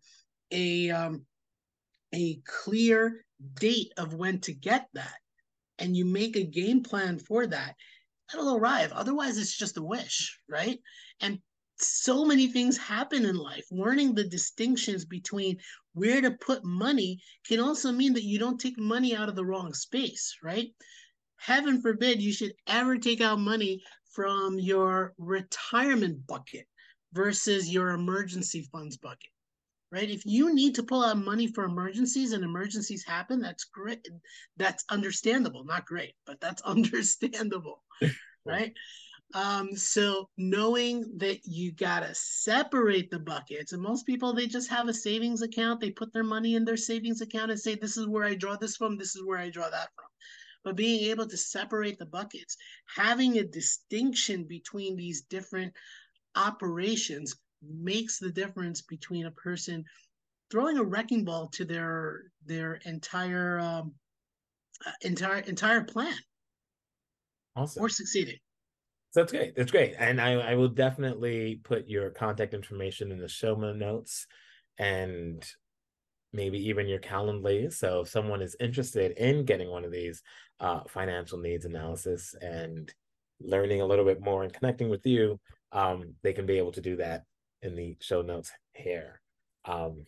a 0.51 0.89
um, 0.91 1.25
a 2.13 2.39
clear 2.45 3.25
date 3.55 3.93
of 3.97 4.13
when 4.13 4.39
to 4.41 4.53
get 4.53 4.87
that 4.93 5.17
and 5.79 5.95
you 5.95 6.05
make 6.05 6.35
a 6.35 6.43
game 6.43 6.81
plan 6.81 7.19
for 7.19 7.45
that 7.47 7.75
that'll 8.31 8.55
arrive. 8.55 8.91
Otherwise 8.91 9.37
it's 9.37 9.57
just 9.57 9.77
a 9.77 9.83
wish 9.83 10.39
right? 10.49 10.79
And 11.21 11.39
so 11.79 12.25
many 12.25 12.47
things 12.47 12.77
happen 12.77 13.25
in 13.25 13.35
life. 13.35 13.65
Learning 13.69 14.15
the 14.15 14.23
distinctions 14.23 15.05
between 15.05 15.57
where 15.93 16.21
to 16.21 16.31
put 16.31 16.63
money 16.63 17.19
can 17.47 17.59
also 17.59 17.91
mean 17.91 18.13
that 18.13 18.23
you 18.23 18.39
don't 18.39 18.59
take 18.59 18.79
money 18.79 19.15
out 19.15 19.29
of 19.29 19.35
the 19.35 19.45
wrong 19.45 19.73
space 19.73 20.35
right? 20.43 20.69
Heaven 21.35 21.81
forbid 21.81 22.21
you 22.21 22.33
should 22.33 22.53
ever 22.65 22.97
take 22.97 23.21
out 23.21 23.39
money 23.39 23.83
from 24.11 24.57
your 24.57 25.13
retirement 25.19 26.25
bucket 26.25 26.65
versus 27.13 27.71
your 27.71 27.89
emergency 27.89 28.67
funds 28.71 28.97
bucket 28.97 29.29
right? 29.91 30.09
If 30.09 30.25
you 30.25 30.53
need 30.53 30.75
to 30.75 30.83
pull 30.83 31.03
out 31.03 31.17
money 31.17 31.47
for 31.47 31.63
emergencies 31.63 32.33
and 32.33 32.43
emergencies 32.43 33.05
happen, 33.05 33.39
that's 33.41 33.65
great. 33.65 34.07
That's 34.57 34.83
understandable, 34.89 35.63
not 35.63 35.85
great, 35.85 36.13
but 36.25 36.39
that's 36.41 36.61
understandable, 36.63 37.83
right? 38.45 38.73
Um, 39.33 39.75
so 39.75 40.29
knowing 40.37 41.17
that 41.17 41.39
you 41.45 41.73
gotta 41.73 42.13
separate 42.13 43.11
the 43.11 43.19
buckets, 43.19 43.73
and 43.73 43.81
most 43.81 44.05
people 44.05 44.33
they 44.33 44.47
just 44.47 44.69
have 44.69 44.87
a 44.87 44.93
savings 44.93 45.41
account, 45.41 45.81
they 45.81 45.91
put 45.91 46.13
their 46.13 46.23
money 46.23 46.55
in 46.55 46.63
their 46.63 46.77
savings 46.77 47.19
account 47.19 47.51
and 47.51 47.59
say, 47.59 47.75
This 47.75 47.97
is 47.97 48.07
where 48.07 48.23
I 48.23 48.35
draw 48.35 48.55
this 48.55 48.77
from, 48.77 48.97
this 48.97 49.15
is 49.15 49.25
where 49.25 49.37
I 49.37 49.49
draw 49.49 49.69
that 49.69 49.89
from. 49.95 50.05
But 50.63 50.77
being 50.77 51.09
able 51.09 51.27
to 51.27 51.37
separate 51.37 51.99
the 51.99 52.05
buckets, 52.05 52.57
having 52.95 53.37
a 53.37 53.43
distinction 53.43 54.45
between 54.45 54.95
these 54.95 55.21
different 55.21 55.73
operations 56.35 57.35
makes 57.61 58.19
the 58.19 58.31
difference 58.31 58.81
between 58.81 59.25
a 59.25 59.31
person 59.31 59.83
throwing 60.49 60.77
a 60.77 60.83
wrecking 60.83 61.23
ball 61.23 61.49
to 61.53 61.65
their 61.65 62.23
their 62.45 62.75
entire 62.85 63.59
um, 63.59 63.93
uh, 64.85 64.91
entire 65.01 65.39
entire 65.39 65.83
plan. 65.83 66.15
Awesome. 67.55 67.83
or 67.83 67.89
succeeding. 67.89 68.37
So 69.11 69.21
that's 69.21 69.31
great. 69.31 69.55
That's 69.55 69.71
great. 69.71 69.95
And 69.97 70.21
I, 70.21 70.33
I 70.33 70.55
will 70.55 70.69
definitely 70.69 71.59
put 71.63 71.87
your 71.87 72.11
contact 72.11 72.53
information 72.53 73.11
in 73.11 73.17
the 73.17 73.27
show 73.27 73.55
notes 73.55 74.27
and 74.77 75.43
maybe 76.33 76.59
even 76.67 76.87
your 76.87 76.99
calendly. 76.99 77.73
So 77.73 78.01
if 78.01 78.09
someone 78.09 78.43
is 78.43 78.55
interested 78.59 79.13
in 79.17 79.43
getting 79.43 79.71
one 79.71 79.85
of 79.85 79.91
these 79.91 80.21
uh, 80.59 80.81
financial 80.87 81.39
needs 81.39 81.65
analysis 81.65 82.35
and 82.39 82.93
learning 83.39 83.81
a 83.81 83.85
little 83.85 84.05
bit 84.05 84.21
more 84.21 84.43
and 84.43 84.53
connecting 84.53 84.89
with 84.89 85.05
you 85.05 85.39
um, 85.71 86.13
they 86.23 86.33
can 86.33 86.45
be 86.45 86.57
able 86.57 86.71
to 86.71 86.81
do 86.81 86.95
that 86.95 87.23
in 87.67 87.75
the 87.75 87.97
show 87.99 88.23
notes 88.23 88.51
here. 88.73 89.21
Um, 89.65 90.05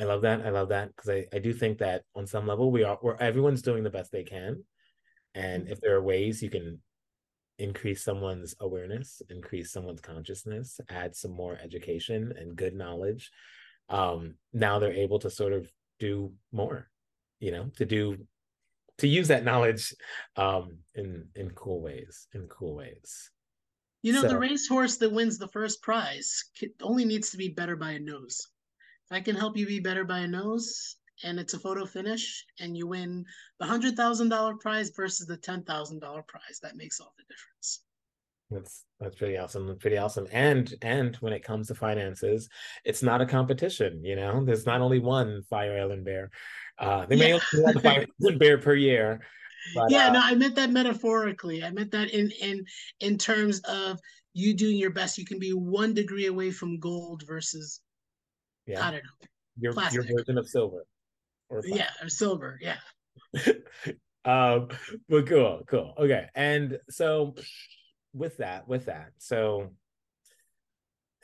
I 0.00 0.04
love 0.04 0.22
that. 0.22 0.40
I 0.44 0.50
love 0.50 0.70
that 0.70 0.88
because 0.96 1.10
I, 1.10 1.26
I 1.32 1.38
do 1.38 1.52
think 1.52 1.78
that 1.78 2.02
on 2.16 2.26
some 2.26 2.46
level 2.46 2.72
we 2.72 2.84
are 2.84 2.96
where 3.02 3.22
everyone's 3.22 3.62
doing 3.62 3.84
the 3.84 3.90
best 3.90 4.10
they 4.10 4.24
can. 4.24 4.64
And 5.34 5.68
if 5.68 5.80
there 5.80 5.94
are 5.94 6.02
ways 6.02 6.42
you 6.42 6.50
can 6.50 6.80
increase 7.58 8.02
someone's 8.02 8.54
awareness, 8.60 9.20
increase 9.28 9.70
someone's 9.70 10.00
consciousness, 10.00 10.80
add 10.88 11.14
some 11.14 11.32
more 11.32 11.58
education 11.62 12.32
and 12.36 12.56
good 12.56 12.74
knowledge, 12.74 13.30
um, 13.90 14.34
now 14.52 14.78
they're 14.78 14.92
able 14.92 15.18
to 15.18 15.30
sort 15.30 15.52
of 15.52 15.70
do 15.98 16.32
more, 16.50 16.88
you 17.38 17.52
know, 17.52 17.70
to 17.76 17.84
do 17.84 18.16
to 18.98 19.08
use 19.08 19.28
that 19.28 19.44
knowledge 19.44 19.94
um 20.36 20.78
in 20.94 21.28
in 21.34 21.50
cool 21.50 21.80
ways, 21.82 22.26
in 22.34 22.48
cool 22.48 22.74
ways. 22.74 23.30
You 24.02 24.14
know, 24.14 24.22
so, 24.22 24.28
the 24.28 24.38
racehorse 24.38 24.96
that 24.98 25.12
wins 25.12 25.38
the 25.38 25.48
first 25.48 25.82
prize 25.82 26.44
only 26.80 27.04
needs 27.04 27.30
to 27.30 27.36
be 27.36 27.48
better 27.48 27.76
by 27.76 27.92
a 27.92 27.98
nose. 27.98 28.48
If 29.10 29.16
I 29.16 29.20
can 29.20 29.36
help 29.36 29.56
you 29.56 29.66
be 29.66 29.80
better 29.80 30.04
by 30.04 30.20
a 30.20 30.28
nose, 30.28 30.96
and 31.22 31.38
it's 31.38 31.54
a 31.54 31.58
photo 31.58 31.84
finish, 31.84 32.44
and 32.60 32.76
you 32.76 32.86
win 32.86 33.24
the 33.58 33.66
hundred 33.66 33.96
thousand 33.96 34.30
dollar 34.30 34.54
prize 34.54 34.90
versus 34.96 35.26
the 35.26 35.36
ten 35.36 35.64
thousand 35.64 36.00
dollar 36.00 36.22
prize, 36.22 36.60
that 36.62 36.76
makes 36.76 37.00
all 37.00 37.12
the 37.18 37.24
difference. 37.24 37.82
That's 38.50 38.84
that's 38.98 39.16
pretty 39.16 39.36
awesome. 39.36 39.66
That's 39.66 39.80
pretty 39.80 39.98
awesome. 39.98 40.26
And 40.32 40.74
and 40.82 41.16
when 41.16 41.32
it 41.32 41.44
comes 41.44 41.68
to 41.68 41.74
finances, 41.74 42.48
it's 42.84 43.02
not 43.02 43.20
a 43.20 43.26
competition. 43.26 44.04
You 44.04 44.16
know, 44.16 44.44
there's 44.44 44.66
not 44.66 44.80
only 44.80 44.98
one 44.98 45.42
Fire 45.48 45.78
Island 45.78 46.04
Bear. 46.04 46.30
Uh, 46.78 47.06
they 47.06 47.16
may 47.16 47.34
only 47.34 47.66
have 47.66 47.76
a 47.76 47.80
Fire 47.80 48.06
Island 48.22 48.38
Bear 48.38 48.58
per 48.58 48.74
year, 48.74 49.20
but, 49.74 49.90
yeah, 49.90 50.08
uh, 50.08 50.12
no, 50.12 50.20
I 50.22 50.34
meant 50.34 50.54
that 50.56 50.70
metaphorically. 50.70 51.62
I 51.62 51.70
meant 51.70 51.90
that 51.92 52.10
in 52.10 52.30
in 52.40 52.64
in 53.00 53.18
terms 53.18 53.60
of 53.60 53.98
you 54.32 54.54
doing 54.54 54.76
your 54.76 54.90
best. 54.90 55.18
You 55.18 55.24
can 55.24 55.38
be 55.38 55.52
one 55.52 55.94
degree 55.94 56.26
away 56.26 56.50
from 56.50 56.78
gold 56.78 57.24
versus, 57.26 57.80
yeah. 58.66 58.86
I 58.86 58.90
don't 58.92 59.04
know, 59.04 59.26
your 59.58 59.72
plastic. 59.72 60.08
your 60.08 60.18
version 60.18 60.38
of 60.38 60.48
silver. 60.48 60.84
Or 61.48 61.62
yeah, 61.64 61.90
or 62.02 62.08
silver. 62.08 62.58
Yeah. 62.60 62.76
um, 64.24 64.68
but 65.08 65.26
cool, 65.26 65.62
cool. 65.66 65.94
Okay, 65.98 66.26
and 66.34 66.78
so 66.88 67.34
with 68.14 68.36
that, 68.38 68.68
with 68.68 68.86
that, 68.86 69.10
so 69.18 69.70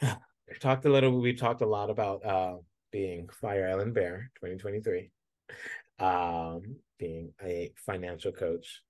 we 0.03 0.59
talked 0.61 0.85
a 0.85 0.91
little. 0.91 1.21
We 1.21 1.35
talked 1.35 1.63
a 1.63 1.67
lot 1.67 1.91
about 1.91 2.25
uh 2.25 2.57
being 2.93 3.29
Fire 3.41 3.69
Island 3.69 3.95
Bear 3.95 4.31
2023 4.37 5.11
um, 5.99 6.77
being 6.99 7.33
a 7.43 7.73
financial 7.77 8.33
coach 8.33 8.83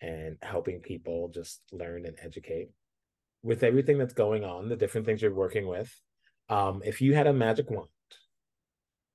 and 0.00 0.36
helping 0.42 0.80
people 0.80 1.30
just 1.32 1.62
learn 1.72 2.06
and 2.06 2.16
educate. 2.22 2.70
With 3.42 3.62
everything 3.62 3.98
that's 3.98 4.14
going 4.14 4.44
on, 4.44 4.68
the 4.68 4.76
different 4.76 5.06
things 5.06 5.20
you're 5.20 5.34
working 5.34 5.66
with, 5.66 5.94
um, 6.48 6.82
if 6.84 7.00
you 7.00 7.14
had 7.14 7.26
a 7.26 7.32
magic 7.32 7.70
wand, 7.70 7.88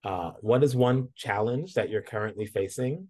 uh, 0.04 0.32
what 0.42 0.64
is 0.64 0.76
one 0.76 1.10
challenge 1.16 1.74
that 1.74 1.90
you're 1.90 2.02
currently 2.02 2.46
facing 2.46 3.08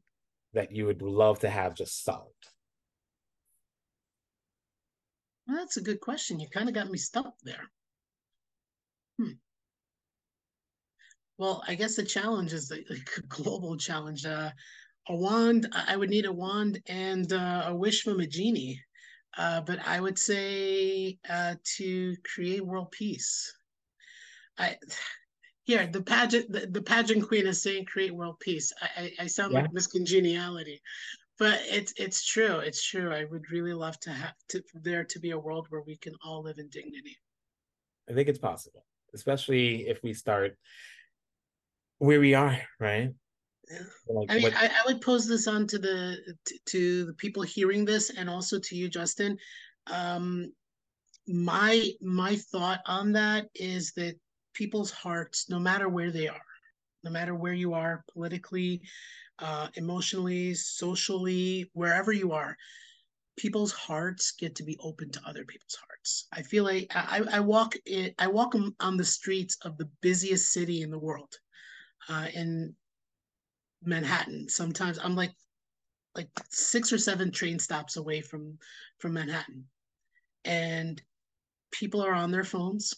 that 0.53 0.71
you 0.71 0.85
would 0.85 1.01
love 1.01 1.39
to 1.39 1.49
have 1.49 1.75
just 1.75 2.03
solved? 2.03 2.47
Well, 5.47 5.57
that's 5.57 5.77
a 5.77 5.81
good 5.81 5.99
question. 5.99 6.39
You 6.39 6.47
kind 6.49 6.69
of 6.69 6.75
got 6.75 6.89
me 6.89 6.97
stumped 6.97 7.43
there. 7.43 7.69
Hmm. 9.19 9.33
Well, 11.37 11.63
I 11.67 11.75
guess 11.75 11.95
the 11.95 12.03
challenge 12.03 12.53
is 12.53 12.67
the 12.67 12.83
global 13.29 13.77
challenge. 13.77 14.25
Uh, 14.25 14.51
a 15.09 15.15
wand, 15.15 15.67
I 15.73 15.95
would 15.97 16.09
need 16.09 16.25
a 16.25 16.31
wand 16.31 16.81
and 16.87 17.31
uh, 17.33 17.65
a 17.67 17.75
wish 17.75 18.03
from 18.03 18.19
a 18.19 18.27
genie. 18.27 18.81
Uh, 19.37 19.61
but 19.61 19.79
I 19.85 19.99
would 19.99 20.17
say 20.17 21.17
uh, 21.29 21.55
to 21.77 22.15
create 22.33 22.65
world 22.65 22.91
peace. 22.91 23.53
I 24.57 24.77
here 25.63 25.87
the 25.87 26.01
pageant 26.01 26.51
the, 26.51 26.67
the, 26.67 26.81
pageant 26.81 27.27
queen 27.27 27.47
is 27.47 27.61
saying 27.61 27.85
create 27.85 28.13
world 28.13 28.39
peace. 28.39 28.73
I, 28.81 29.01
I, 29.01 29.23
I 29.23 29.27
sound 29.27 29.53
yeah. 29.53 29.61
like 29.61 29.73
Miss 29.73 29.87
Congeniality, 29.87 30.81
but 31.37 31.59
it's 31.65 31.93
it's 31.95 32.25
true. 32.25 32.57
It's 32.57 32.83
true. 32.83 33.13
I 33.13 33.25
would 33.25 33.49
really 33.51 33.73
love 33.73 33.99
to 34.01 34.09
have 34.09 34.33
to 34.49 34.63
there 34.73 35.05
to 35.05 35.19
be 35.19 35.31
a 35.31 35.39
world 35.39 35.67
where 35.69 35.83
we 35.83 35.95
can 35.97 36.13
all 36.23 36.43
live 36.43 36.57
in 36.57 36.67
dignity. 36.69 37.17
I 38.09 38.13
think 38.13 38.29
it's 38.29 38.39
possible, 38.39 38.83
especially 39.13 39.87
if 39.87 40.01
we 40.03 40.13
start 40.13 40.57
where 41.99 42.19
we 42.19 42.33
are, 42.33 42.59
right? 42.79 43.11
Like, 44.07 44.31
I 44.31 44.35
mean, 44.37 44.53
I, 44.55 44.65
I, 44.67 44.87
would 44.87 45.01
pose 45.01 45.27
this 45.27 45.47
on 45.47 45.67
to 45.67 45.77
the 45.77 46.17
to, 46.45 46.55
to, 46.65 47.05
the 47.05 47.13
people 47.13 47.43
hearing 47.43 47.85
this, 47.85 48.09
and 48.09 48.29
also 48.29 48.59
to 48.59 48.75
you, 48.75 48.89
Justin. 48.89 49.37
Um, 49.87 50.51
my 51.27 51.91
my 52.01 52.35
thought 52.35 52.79
on 52.87 53.11
that 53.13 53.47
is 53.53 53.91
that 53.93 54.15
people's 54.53 54.91
hearts, 54.91 55.49
no 55.49 55.59
matter 55.59 55.87
where 55.87 56.11
they 56.11 56.27
are, 56.27 56.41
no 57.03 57.11
matter 57.11 57.35
where 57.35 57.53
you 57.53 57.73
are 57.73 58.03
politically, 58.11 58.81
uh, 59.39 59.67
emotionally, 59.75 60.55
socially, 60.55 61.69
wherever 61.73 62.11
you 62.11 62.31
are, 62.31 62.57
people's 63.37 63.71
hearts 63.71 64.33
get 64.37 64.55
to 64.55 64.63
be 64.63 64.77
open 64.81 65.11
to 65.11 65.21
other 65.25 65.45
people's 65.45 65.77
hearts. 65.87 66.27
I 66.33 66.41
feel 66.41 66.63
like 66.63 66.87
I, 66.93 67.23
I 67.31 67.39
walk 67.39 67.75
it, 67.85 68.15
I 68.17 68.27
walk 68.27 68.55
on 68.79 68.97
the 68.97 69.05
streets 69.05 69.57
of 69.63 69.77
the 69.77 69.89
busiest 70.01 70.51
city 70.51 70.81
in 70.81 70.89
the 70.89 70.99
world, 70.99 71.33
uh, 72.09 72.27
in 72.33 72.75
Manhattan. 73.83 74.49
Sometimes 74.49 74.99
I'm 74.99 75.15
like 75.15 75.33
like 76.15 76.29
six 76.49 76.91
or 76.91 76.97
seven 76.97 77.31
train 77.31 77.59
stops 77.59 77.97
away 77.97 78.21
from 78.21 78.57
from 78.99 79.13
Manhattan, 79.13 79.65
and 80.45 81.01
people 81.71 82.01
are 82.01 82.13
on 82.13 82.31
their 82.31 82.43
phones. 82.43 82.93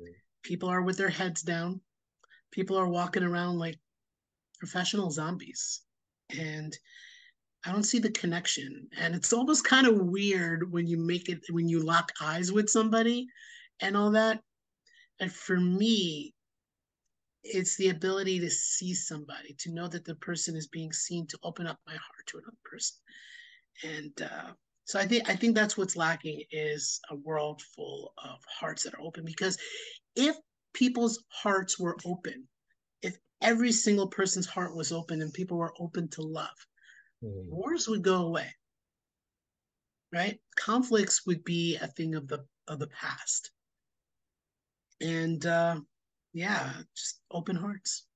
Mm. 0.00 0.06
People 0.42 0.68
are 0.68 0.82
with 0.82 0.96
their 0.96 1.08
heads 1.08 1.42
down. 1.42 1.80
People 2.50 2.76
are 2.76 2.88
walking 2.88 3.22
around 3.22 3.58
like 3.58 3.78
professional 4.58 5.10
zombies, 5.10 5.82
and 6.30 6.76
I 7.64 7.72
don't 7.72 7.84
see 7.84 7.98
the 7.98 8.10
connection. 8.10 8.88
And 8.98 9.14
it's 9.14 9.32
almost 9.32 9.64
kind 9.64 9.86
of 9.86 9.96
weird 9.98 10.72
when 10.72 10.86
you 10.86 10.96
make 10.96 11.28
it 11.28 11.44
when 11.50 11.68
you 11.68 11.80
lock 11.80 12.12
eyes 12.20 12.52
with 12.52 12.70
somebody 12.70 13.26
and 13.80 13.96
all 13.96 14.10
that. 14.12 14.40
And 15.20 15.32
for 15.32 15.58
me, 15.58 16.34
it's 17.42 17.76
the 17.76 17.90
ability 17.90 18.40
to 18.40 18.50
see 18.50 18.94
somebody, 18.94 19.54
to 19.60 19.72
know 19.72 19.88
that 19.88 20.04
the 20.04 20.14
person 20.16 20.56
is 20.56 20.66
being 20.66 20.92
seen, 20.92 21.26
to 21.28 21.38
open 21.42 21.66
up 21.66 21.78
my 21.86 21.92
heart 21.92 22.26
to 22.26 22.38
another 22.38 22.56
person. 22.64 22.96
And 23.84 24.22
uh, 24.22 24.52
so 24.84 24.98
I 24.98 25.06
think 25.06 25.28
I 25.28 25.36
think 25.36 25.54
that's 25.54 25.76
what's 25.76 25.96
lacking 25.96 26.42
is 26.50 27.00
a 27.10 27.16
world 27.16 27.62
full 27.76 28.12
of 28.18 28.38
hearts 28.58 28.82
that 28.82 28.94
are 28.94 29.00
open. 29.00 29.24
Because 29.24 29.58
if 30.16 30.36
people's 30.74 31.22
hearts 31.28 31.78
were 31.78 31.96
open, 32.04 32.48
if 33.02 33.16
every 33.40 33.72
single 33.72 34.08
person's 34.08 34.46
heart 34.46 34.74
was 34.74 34.92
open 34.92 35.22
and 35.22 35.32
people 35.32 35.58
were 35.58 35.74
open 35.78 36.08
to 36.08 36.22
love, 36.22 36.66
mm. 37.22 37.48
wars 37.48 37.86
would 37.88 38.02
go 38.02 38.26
away. 38.26 38.48
Right? 40.12 40.40
Conflicts 40.56 41.26
would 41.26 41.44
be 41.44 41.76
a 41.76 41.86
thing 41.86 42.14
of 42.14 42.26
the 42.26 42.44
of 42.66 42.78
the 42.78 42.88
past. 42.88 43.50
And 45.00 45.44
uh, 45.46 45.80
yeah, 46.32 46.72
just 46.96 47.20
open 47.30 47.56
hearts. 47.56 48.06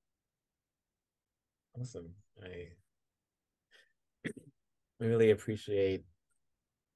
Awesome. 1.78 2.10
I 2.42 2.68
really 5.00 5.30
appreciate 5.30 6.04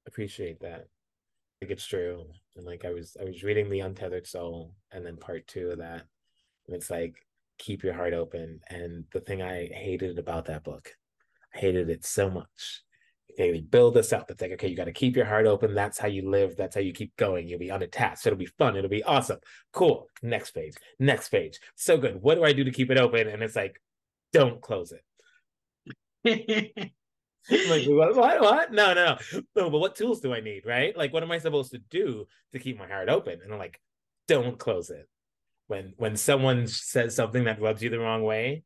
appreciate 0.07 0.59
that. 0.61 0.87
Think 1.59 1.71
it's 1.71 1.85
true. 1.85 2.25
And 2.55 2.65
like 2.65 2.85
I 2.85 2.91
was 2.91 3.17
I 3.19 3.23
was 3.23 3.43
reading 3.43 3.69
The 3.69 3.81
Untethered 3.81 4.27
Soul 4.27 4.73
and 4.91 5.05
then 5.05 5.17
part 5.17 5.47
two 5.47 5.69
of 5.69 5.79
that. 5.79 6.05
And 6.67 6.75
it's 6.75 6.89
like 6.89 7.15
keep 7.57 7.83
your 7.83 7.93
heart 7.93 8.13
open. 8.13 8.59
And 8.69 9.05
the 9.11 9.19
thing 9.19 9.41
I 9.41 9.67
hated 9.67 10.19
about 10.19 10.45
that 10.45 10.63
book, 10.63 10.95
I 11.55 11.59
hated 11.59 11.89
it 11.89 12.05
so 12.05 12.29
much, 12.29 12.83
they 13.37 13.61
build 13.61 13.93
this 13.93 14.11
up. 14.11 14.31
It's 14.31 14.41
like, 14.41 14.51
okay, 14.53 14.67
you 14.67 14.75
got 14.75 14.85
to 14.85 14.91
keep 14.91 15.15
your 15.15 15.25
heart 15.25 15.45
open. 15.45 15.75
That's 15.75 15.99
how 15.99 16.07
you 16.07 16.29
live. 16.29 16.57
That's 16.57 16.73
how 16.73 16.81
you 16.81 16.91
keep 16.91 17.15
going. 17.17 17.47
You'll 17.47 17.59
be 17.59 17.71
unattached. 17.71 18.25
It'll 18.25 18.37
be 18.37 18.47
fun. 18.47 18.75
It'll 18.75 18.89
be 18.89 19.03
awesome. 19.03 19.37
Cool. 19.71 20.07
Next 20.23 20.51
page. 20.51 20.73
Next 20.99 21.29
page. 21.29 21.59
So 21.75 21.97
good. 21.97 22.21
What 22.21 22.35
do 22.35 22.43
I 22.43 22.53
do 22.53 22.63
to 22.63 22.71
keep 22.71 22.89
it 22.89 22.97
open? 22.97 23.27
And 23.27 23.43
it's 23.43 23.55
like, 23.55 23.79
don't 24.33 24.59
close 24.59 24.91
it. 24.91 25.03
like 27.69 27.85
what, 27.85 28.15
what, 28.15 28.41
what? 28.41 28.71
No, 28.73 28.93
no, 28.93 29.17
no. 29.33 29.69
But 29.69 29.71
what 29.71 29.95
tools 29.95 30.19
do 30.19 30.33
I 30.33 30.39
need? 30.39 30.65
Right? 30.65 30.97
Like, 30.97 31.13
what 31.13 31.23
am 31.23 31.31
I 31.31 31.37
supposed 31.37 31.71
to 31.71 31.79
do 31.89 32.25
to 32.53 32.59
keep 32.59 32.79
my 32.79 32.87
heart 32.87 33.07
open? 33.07 33.39
And 33.43 33.53
I'm 33.53 33.59
like, 33.59 33.79
don't 34.27 34.57
close 34.57 34.89
it. 34.89 35.07
When 35.67 35.93
when 35.97 36.15
someone 36.15 36.65
says 36.67 37.15
something 37.15 37.43
that 37.43 37.61
rubs 37.61 37.83
you 37.83 37.89
the 37.89 37.99
wrong 37.99 38.23
way, 38.23 38.63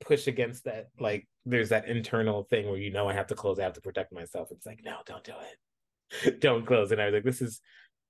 push 0.00 0.26
against 0.26 0.64
that 0.64 0.88
like 0.98 1.26
there's 1.46 1.70
that 1.70 1.88
internal 1.88 2.44
thing 2.44 2.66
where 2.68 2.78
you 2.78 2.92
know 2.92 3.08
I 3.08 3.14
have 3.14 3.28
to 3.28 3.34
close, 3.34 3.58
I 3.58 3.64
have 3.64 3.72
to 3.74 3.80
protect 3.80 4.12
myself. 4.12 4.48
It's 4.50 4.66
like, 4.66 4.80
no, 4.84 4.96
don't 5.06 5.24
do 5.24 5.32
it. 5.32 6.40
don't 6.40 6.66
close. 6.66 6.92
And 6.92 7.00
I 7.00 7.06
was 7.06 7.14
like, 7.14 7.24
this 7.24 7.42
is 7.42 7.60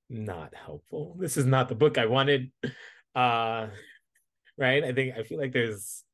not 0.08 0.54
helpful. 0.54 1.16
This 1.18 1.36
is 1.36 1.46
not 1.46 1.68
the 1.68 1.74
book 1.74 1.98
I 1.98 2.06
wanted. 2.06 2.50
Uh 3.12 3.66
right. 4.56 4.84
I 4.84 4.92
think 4.92 5.16
I 5.18 5.24
feel 5.24 5.40
like 5.40 5.52
there's 5.52 6.04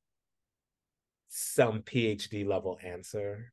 some 1.28 1.82
PhD 1.82 2.46
level 2.46 2.78
answer 2.82 3.52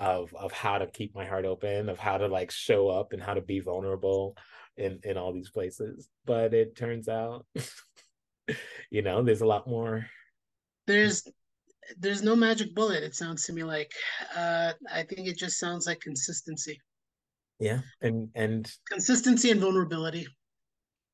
of 0.00 0.34
of 0.34 0.52
how 0.52 0.78
to 0.78 0.86
keep 0.86 1.14
my 1.14 1.26
heart 1.26 1.44
open, 1.44 1.90
of 1.90 1.98
how 1.98 2.16
to 2.16 2.28
like 2.28 2.50
show 2.50 2.88
up 2.88 3.12
and 3.12 3.22
how 3.22 3.34
to 3.34 3.42
be 3.42 3.60
vulnerable 3.60 4.38
in 4.78 5.00
in 5.02 5.18
all 5.18 5.34
these 5.34 5.50
places. 5.50 6.08
But 6.24 6.54
it 6.54 6.76
turns 6.76 7.08
out, 7.08 7.44
you 8.90 9.02
know, 9.02 9.22
there's 9.22 9.42
a 9.42 9.46
lot 9.46 9.68
more. 9.68 10.06
There's 10.86 11.28
there's 11.98 12.22
no 12.22 12.36
magic 12.36 12.74
bullet. 12.74 13.02
It 13.02 13.14
sounds 13.14 13.44
to 13.46 13.52
me 13.52 13.64
like 13.64 13.92
uh, 14.36 14.72
I 14.92 15.02
think 15.02 15.28
it 15.28 15.38
just 15.38 15.58
sounds 15.58 15.86
like 15.86 16.00
consistency. 16.00 16.80
Yeah, 17.58 17.80
and 18.00 18.28
and 18.34 18.70
consistency 18.88 19.50
and 19.50 19.60
vulnerability. 19.60 20.26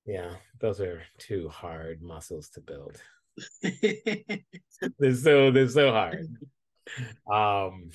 Yeah, 0.06 0.34
those 0.60 0.80
are 0.80 1.02
two 1.18 1.48
hard 1.48 2.02
muscles 2.02 2.50
to 2.50 2.60
build. 2.60 3.00
they're 3.62 5.14
so 5.14 5.50
they're 5.50 5.68
so 5.68 5.90
hard. 5.90 6.28
Um, 7.30 7.90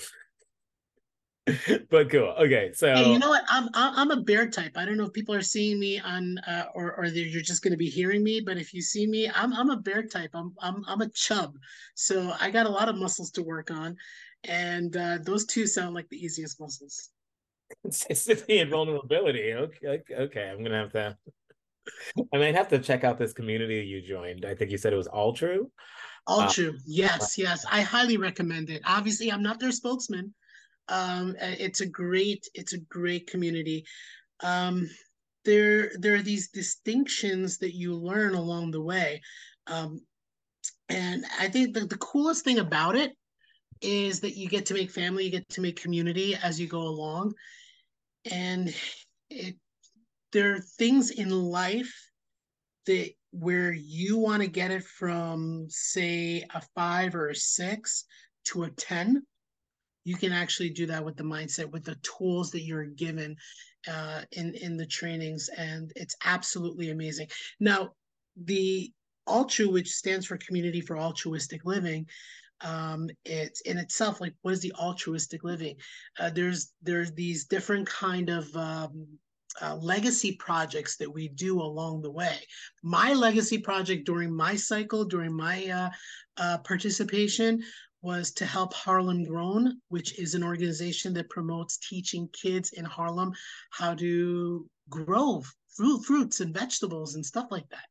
but 1.90 2.10
cool. 2.10 2.34
Okay, 2.40 2.72
so 2.74 2.94
hey, 2.94 3.12
you 3.12 3.20
know 3.20 3.30
what? 3.30 3.44
I'm 3.50 3.70
I'm 3.74 4.12
a 4.12 4.22
bear 4.22 4.50
type. 4.50 4.74
I 4.76 4.86
don't 4.86 4.98
know 4.98 5.06
if 5.06 5.14
people 5.14 5.36
are 5.36 5.42
seeing 5.42 5.80
me 5.80 6.00
on 6.00 6.38
uh, 6.40 6.66
or 6.74 6.96
or 6.96 7.06
you're 7.06 7.42
just 7.42 7.64
going 7.64 7.72
to 7.72 7.78
be 7.78 7.90
hearing 7.90 8.24
me. 8.24 8.42
But 8.42 8.58
if 8.58 8.74
you 8.74 8.82
see 8.82 9.08
me, 9.08 9.30
I'm 9.34 9.54
I'm 9.54 9.70
a 9.70 9.78
bear 9.78 10.04
type. 10.04 10.32
I'm 10.34 10.54
I'm 10.60 10.84
I'm 10.88 11.02
a 11.02 11.10
chub, 11.10 11.56
so 11.96 12.34
I 12.40 12.52
got 12.52 12.66
a 12.66 12.70
lot 12.70 12.90
of 12.90 12.96
muscles 12.96 13.32
to 13.32 13.44
work 13.44 13.72
on, 13.72 13.96
and 14.44 14.96
uh, 14.96 15.20
those 15.24 15.46
two 15.46 15.68
sound 15.68 15.96
like 15.96 16.10
the 16.10 16.18
easiest 16.18 16.60
muscles. 16.60 17.10
Consistency 17.84 18.60
and 18.60 18.72
vulnerability. 18.72 19.54
Okay, 19.54 20.02
okay. 20.12 20.50
I'm 20.50 20.64
gonna 20.64 20.82
have 20.82 20.94
to. 20.94 21.18
I 22.34 22.38
might 22.38 22.56
have 22.56 22.68
to 22.70 22.80
check 22.80 23.04
out 23.04 23.18
this 23.18 23.34
community 23.34 23.82
you 23.82 24.02
joined. 24.02 24.46
I 24.46 24.56
think 24.56 24.72
you 24.72 24.78
said 24.78 24.94
it 24.94 24.98
was 24.98 25.08
Altru. 25.08 25.70
All 26.28 26.42
uh, 26.42 26.50
true. 26.50 26.78
Yes, 26.86 27.38
yes. 27.38 27.66
I 27.72 27.82
highly 27.82 28.18
recommend 28.18 28.70
it. 28.70 28.82
Obviously, 28.86 29.32
I'm 29.32 29.42
not 29.42 29.60
their 29.60 29.72
spokesman 29.72 30.34
um, 30.90 31.36
it's 31.40 31.82
a 31.82 31.86
great 31.86 32.48
it's 32.54 32.74
a 32.74 32.80
great 32.80 33.28
community. 33.28 33.86
Um, 34.42 34.90
there 35.46 35.92
there 36.00 36.16
are 36.16 36.22
these 36.22 36.50
distinctions 36.50 37.58
that 37.60 37.76
you 37.76 37.96
learn 37.96 38.36
along 38.36 38.72
the 38.72 38.82
way, 38.82 39.22
um, 39.68 40.02
and 40.90 41.24
I 41.40 41.48
think 41.48 41.74
the, 41.74 41.86
the 41.86 41.98
coolest 41.98 42.44
thing 42.44 42.60
about 42.60 42.96
it 42.96 43.14
is 43.82 44.20
that 44.20 44.36
you 44.36 44.50
get 44.50 44.66
to 44.66 44.74
make 44.74 44.92
family, 44.92 45.26
you 45.26 45.32
get 45.32 45.48
to 45.50 45.62
make 45.62 45.82
community 45.82 46.36
as 46.44 46.60
you 46.60 46.68
go 46.68 46.82
along, 46.82 47.34
and 48.30 48.74
it 49.30 49.56
there 50.32 50.56
are 50.56 50.60
things 50.78 51.12
in 51.12 51.30
life 51.30 51.94
that 52.86 53.12
where 53.32 53.72
you 53.72 54.18
want 54.18 54.42
to 54.42 54.48
get 54.48 54.72
it 54.72 54.84
from 54.84 55.68
say 55.70 56.44
a 56.54 56.62
five 56.76 57.16
or 57.16 57.30
a 57.30 57.36
six 57.36 58.06
to 58.44 58.64
a 58.64 58.70
10 58.72 59.24
you 60.10 60.18
can 60.18 60.32
actually 60.32 60.72
do 60.72 60.88
that 60.88 61.06
with 61.06 61.16
the 61.16 61.24
mindset, 61.24 61.72
with 61.72 61.86
the 61.86 62.00
tools 62.02 62.50
that 62.52 62.64
you're 62.64 62.86
given 62.86 63.36
uh, 63.88 64.22
in 64.32 64.56
in 64.56 64.76
the 64.76 64.86
trainings, 64.86 65.50
and 65.56 65.94
it's 65.96 66.16
absolutely 66.26 66.90
amazing. 66.90 67.28
Now, 67.60 67.92
the 68.36 68.92
Altru, 69.28 69.72
which 69.72 69.92
stands 69.92 70.26
for 70.26 70.38
Community 70.38 70.82
for 70.82 70.98
Altruistic 70.98 71.64
Living, 71.64 72.08
um, 72.62 73.10
it's 73.24 73.62
in 73.62 73.78
itself 73.78 74.20
like 74.20 74.34
what 74.42 74.56
is 74.56 74.62
the 74.62 74.74
altruistic 74.80 75.44
living? 75.44 75.76
Uh, 76.20 76.32
there's 76.32 76.74
there's 76.82 77.12
these 77.14 77.46
different 77.46 77.88
kind 77.88 78.30
of 78.30 78.54
um, 78.56 79.06
uh, 79.62 79.76
legacy 79.76 80.34
projects 80.34 80.98
that 80.98 81.12
we 81.12 81.28
do 81.28 81.62
along 81.62 82.02
the 82.02 82.12
way. 82.12 82.38
My 82.84 83.14
legacy 83.14 83.60
project 83.60 84.06
during 84.06 84.34
my 84.34 84.56
cycle, 84.56 85.06
during 85.06 85.34
my 85.34 85.68
uh, 85.68 85.90
uh, 86.38 86.58
participation, 86.60 87.62
was 88.02 88.32
to 88.32 88.46
help 88.46 88.74
Harlem 88.74 89.24
Grown, 89.24 89.82
which 89.90 90.18
is 90.18 90.36
an 90.36 90.44
organization 90.44 91.14
that 91.14 91.30
promotes 91.30 91.78
teaching 91.78 92.30
kids 92.34 92.72
in 92.72 92.86
Harlem 92.86 93.34
how 93.72 93.94
to 93.96 94.70
grow 94.90 95.44
fruit, 95.76 96.04
fruits 96.06 96.40
and 96.40 96.54
vegetables 96.54 97.16
and 97.16 97.26
stuff 97.26 97.48
like 97.52 97.70
that. 97.70 97.88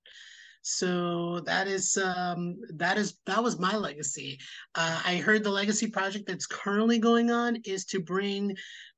So 0.70 1.40
that 1.46 1.66
is 1.66 1.96
um, 1.96 2.58
that 2.74 2.98
is 2.98 3.16
that 3.24 3.42
was 3.42 3.58
my 3.58 3.74
legacy. 3.74 4.38
Uh, 4.74 5.00
I 5.04 5.16
heard 5.16 5.42
the 5.42 5.50
legacy 5.50 5.86
project 5.86 6.26
that's 6.26 6.46
currently 6.46 6.98
going 6.98 7.30
on 7.30 7.56
is 7.64 7.86
to 7.86 8.00
bring 8.00 8.54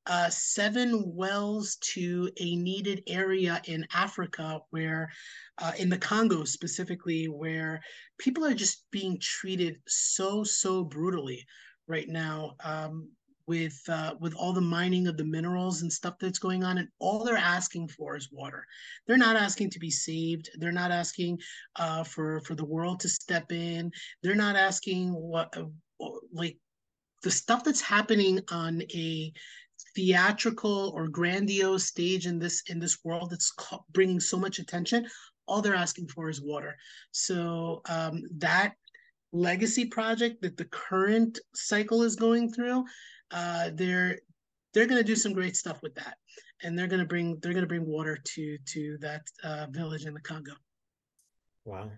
uh, 0.07 0.29
seven 0.31 1.15
wells 1.15 1.77
to 1.77 2.29
a 2.39 2.57
needed 2.57 3.05
area 3.07 3.63
in 3.67 3.87
Africa 3.95 4.61
where, 4.71 5.13
uh, 5.59 5.73
in 5.79 5.89
the 5.89 5.99
Congo 5.99 6.43
specifically, 6.43 7.27
where 7.27 7.81
people 8.19 8.45
are 8.45 8.55
just 8.55 8.85
being 8.91 9.21
treated 9.21 9.77
so, 9.87 10.43
so 10.43 10.83
brutally 10.83 11.47
right 11.87 12.09
now. 12.09 12.57
Um, 12.65 13.11
with 13.47 13.81
uh, 13.89 14.15
with 14.21 14.35
all 14.35 14.53
the 14.53 14.61
mining 14.61 15.07
of 15.07 15.17
the 15.17 15.25
minerals 15.25 15.83
and 15.83 15.93
stuff 15.93 16.15
that's 16.21 16.39
going 16.39 16.65
on, 16.65 16.79
and 16.79 16.89
all 16.99 17.25
they're 17.25 17.37
asking 17.37 17.89
for 17.89 18.17
is 18.17 18.31
water. 18.33 18.65
They're 19.07 19.17
not 19.17 19.37
asking 19.37 19.71
to 19.71 19.79
be 19.79 19.91
saved. 19.91 20.51
They're 20.59 20.73
not 20.73 20.91
asking 20.91 21.39
uh, 21.77 22.05
for 22.05 22.41
for 22.41 22.55
the 22.55 22.65
world 22.65 23.01
to 23.01 23.09
step 23.09 23.53
in. 23.53 23.91
They're 24.23 24.35
not 24.35 24.57
asking 24.57 25.13
what 25.13 25.57
uh, 25.57 25.65
like 26.33 26.59
the 27.23 27.31
stuff 27.31 27.65
that's 27.65 27.81
happening 27.81 28.41
on 28.51 28.83
a 28.95 29.33
theatrical 29.95 30.93
or 30.95 31.09
grandiose 31.09 31.87
stage 31.87 32.27
in 32.27 32.39
this 32.39 32.63
in 32.69 32.79
this 32.79 32.99
world 33.05 33.31
that's 33.31 33.53
bringing 33.93 34.21
so 34.21 34.39
much 34.39 34.59
attention 34.59 35.07
all 35.47 35.61
they're 35.61 35.75
asking 35.75 36.07
for 36.07 36.29
is 36.29 36.41
water 36.41 36.77
so 37.11 37.81
um, 37.89 38.23
that 38.37 38.75
legacy 39.33 39.85
project 39.87 40.43
that 40.43 40.57
the 40.57 40.65
current 40.67 41.39
cycle 41.55 42.03
is 42.03 42.17
going 42.17 42.53
through 42.53 42.85
uh, 43.31 43.71
they're 43.75 44.19
they're 44.73 44.87
going 44.87 45.01
to 45.01 45.07
do 45.07 45.17
some 45.17 45.33
great 45.33 45.57
stuff 45.57 45.83
with 45.83 45.95
that. 45.97 46.17
And 46.63 46.79
they're 46.79 46.87
going 46.87 47.01
to 47.01 47.07
bring 47.07 47.39
they're 47.41 47.53
going 47.53 47.65
to 47.65 47.69
bring 47.69 47.87
water 47.87 48.19
to 48.23 48.59
to 48.59 48.99
that 49.01 49.23
uh, 49.43 49.67
village 49.71 50.05
in 50.05 50.15
the 50.15 50.21
congo. 50.21 50.53
Wow. 51.65 51.91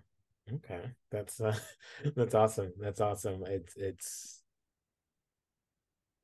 Okay. 0.51 0.81
That's 1.11 1.41
uh, 1.41 1.55
that's 2.15 2.35
awesome. 2.35 2.71
That's 2.79 3.01
awesome. 3.01 3.43
It's 3.45 3.73
it's 3.75 4.41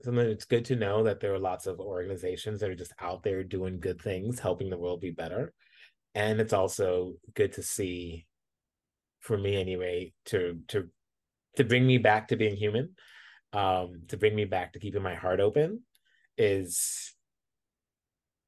something 0.04 0.26
it's 0.26 0.46
good 0.46 0.66
to 0.66 0.78
know 0.78 1.04
that 1.04 1.20
there 1.20 1.34
are 1.34 1.40
lots 1.40 1.68
of 1.68 1.80
organizations 1.80 2.62
that 2.62 2.70
are 2.70 2.76
just 2.76 2.94
out 3.02 3.24
there 3.24 3.44
doing 3.44 3.80
good 3.80 4.02
things 4.02 4.40
helping 4.40 4.70
the 4.70 4.78
world 4.78 5.02
be 5.02 5.12
better. 5.12 5.54
And 6.16 6.40
it's 6.40 6.54
also 6.54 7.16
good 7.36 7.54
to 7.54 7.64
see 7.64 8.26
for 9.20 9.38
me 9.38 9.60
anyway 9.60 10.14
to 10.26 10.60
to 10.70 10.88
to 11.58 11.64
bring 11.66 11.86
me 11.86 11.98
back 11.98 12.30
to 12.30 12.38
being 12.38 12.56
human 12.56 12.96
um 13.54 14.02
to 14.08 14.18
bring 14.18 14.36
me 14.36 14.46
back 14.46 14.74
to 14.74 14.80
keeping 14.80 15.02
my 15.02 15.16
heart 15.16 15.40
open 15.40 15.82
is 16.38 17.14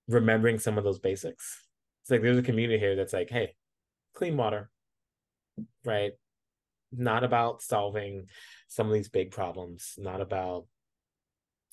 remembering 0.07 0.59
some 0.59 0.77
of 0.77 0.83
those 0.83 0.99
basics 0.99 1.65
it's 2.03 2.11
like 2.11 2.21
there's 2.21 2.37
a 2.37 2.43
community 2.43 2.79
here 2.79 2.95
that's 2.95 3.13
like 3.13 3.29
hey 3.29 3.53
clean 4.13 4.37
water 4.37 4.69
right 5.85 6.13
not 6.91 7.23
about 7.23 7.61
solving 7.61 8.25
some 8.67 8.87
of 8.87 8.93
these 8.93 9.09
big 9.09 9.31
problems 9.31 9.95
not 9.97 10.21
about 10.21 10.65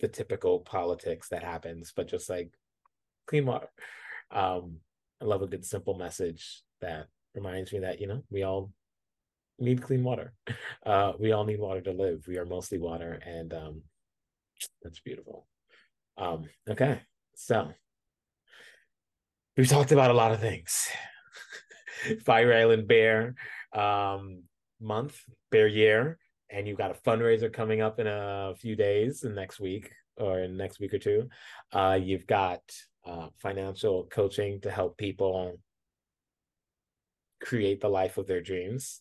the 0.01 0.09
typical 0.09 0.61
politics 0.61 1.29
that 1.29 1.43
happens, 1.43 1.93
but 1.95 2.09
just 2.09 2.31
like 2.31 2.51
clean 3.27 3.47
water. 3.47 3.69
Um, 4.31 4.79
I 5.21 5.25
love 5.25 5.43
a 5.43 5.47
good 5.47 5.65
simple 5.65 5.95
message 5.95 6.63
that 6.81 7.09
reminds 7.35 7.73
me 7.73 7.81
that 7.81 8.01
you 8.01 8.07
know 8.07 8.23
we 8.31 8.43
all 8.43 8.73
need 9.59 9.83
clean 9.83 10.05
water. 10.05 10.33
Uh, 10.87 11.13
we 11.19 11.33
all 11.33 11.45
need 11.45 11.61
water 11.61 11.83
to 11.83 11.93
live. 11.93 12.25
We 12.27 12.39
are 12.39 12.47
mostly 12.47 12.79
water, 12.79 13.21
and 13.27 13.53
um, 13.53 13.83
that's 14.83 15.01
beautiful. 15.01 15.47
Um, 16.17 16.49
okay, 16.67 17.03
so 17.35 17.73
we've 19.55 19.69
talked 19.69 19.93
about 19.93 20.11
a 20.11 20.15
lot 20.15 20.33
of 20.33 20.41
things. 20.41 20.89
Fire 22.25 22.55
Island 22.55 22.89
Bear 22.89 23.35
um, 23.75 24.45
month, 24.81 25.21
Bear 25.51 25.67
Year 25.67 26.19
and 26.51 26.67
you've 26.67 26.79
got 26.79 26.91
a 26.91 27.09
fundraiser 27.09 27.53
coming 27.53 27.81
up 27.81 27.99
in 27.99 28.07
a 28.07 28.55
few 28.57 28.77
days, 28.77 29.25
next 29.25 29.61
week 29.61 29.91
or 30.17 30.41
in 30.41 30.57
next 30.57 30.81
week 30.81 30.95
or 30.95 30.99
two. 30.99 31.29
Uh, 31.73 31.99
you've 32.01 32.27
got 32.27 32.61
uh, 33.07 33.29
financial 33.37 34.09
coaching 34.11 34.61
to 34.63 34.71
help 34.71 34.97
people 34.97 35.59
create 37.41 37.81
the 37.81 37.89
life 37.89 38.19
of 38.19 38.27
their 38.27 38.41
dreams 38.41 39.01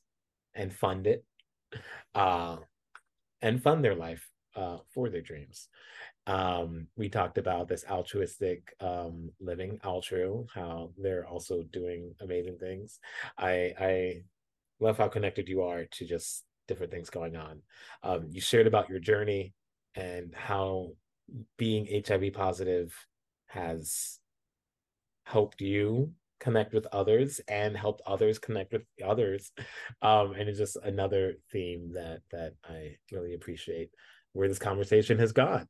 and 0.58 0.74
fund 0.74 1.08
it, 1.08 1.24
uh, 2.16 2.58
and 3.42 3.64
fund 3.64 3.84
their 3.84 3.96
life 3.96 4.30
uh, 4.56 4.78
for 4.94 5.10
their 5.10 5.22
dreams. 5.22 5.70
Um, 6.26 6.88
we 6.98 7.08
talked 7.08 7.38
about 7.38 7.70
this 7.70 7.86
altruistic 7.90 8.76
um, 8.82 9.30
living, 9.40 9.80
Altru, 9.86 10.48
how 10.54 10.92
they're 10.98 11.28
also 11.28 11.64
doing 11.72 12.14
amazing 12.20 12.58
things. 12.58 13.00
I 13.38 13.74
I 13.80 14.24
love 14.80 14.98
how 14.98 15.08
connected 15.08 15.48
you 15.48 15.64
are 15.64 15.86
to 15.86 16.06
just 16.06 16.44
different 16.68 16.92
things 16.92 17.10
going 17.10 17.36
on. 17.36 17.62
Um, 18.04 18.28
you 18.30 18.42
shared 18.42 18.68
about 18.68 18.90
your 18.90 19.00
journey 19.00 19.54
and 19.96 20.34
how 20.36 20.92
being 21.58 22.04
HIV 22.06 22.34
positive 22.34 22.94
has 23.48 24.20
helped 25.24 25.62
you 25.62 26.12
connect 26.40 26.74
with 26.74 26.88
others 26.92 27.42
and 27.48 27.76
helped 27.76 28.02
others 28.06 28.40
connect 28.40 28.74
with 28.74 28.84
others. 29.06 29.52
Um, 30.02 30.34
and 30.34 30.50
it's 30.50 30.60
just 30.60 30.78
another 30.84 31.36
theme 31.52 31.94
that 31.94 32.22
that 32.32 32.54
I 32.64 32.98
really 33.12 33.34
appreciate 33.34 33.90
where 34.34 34.48
this 34.48 34.60
conversation 34.60 35.18
has 35.20 35.32
gone. 35.32 35.68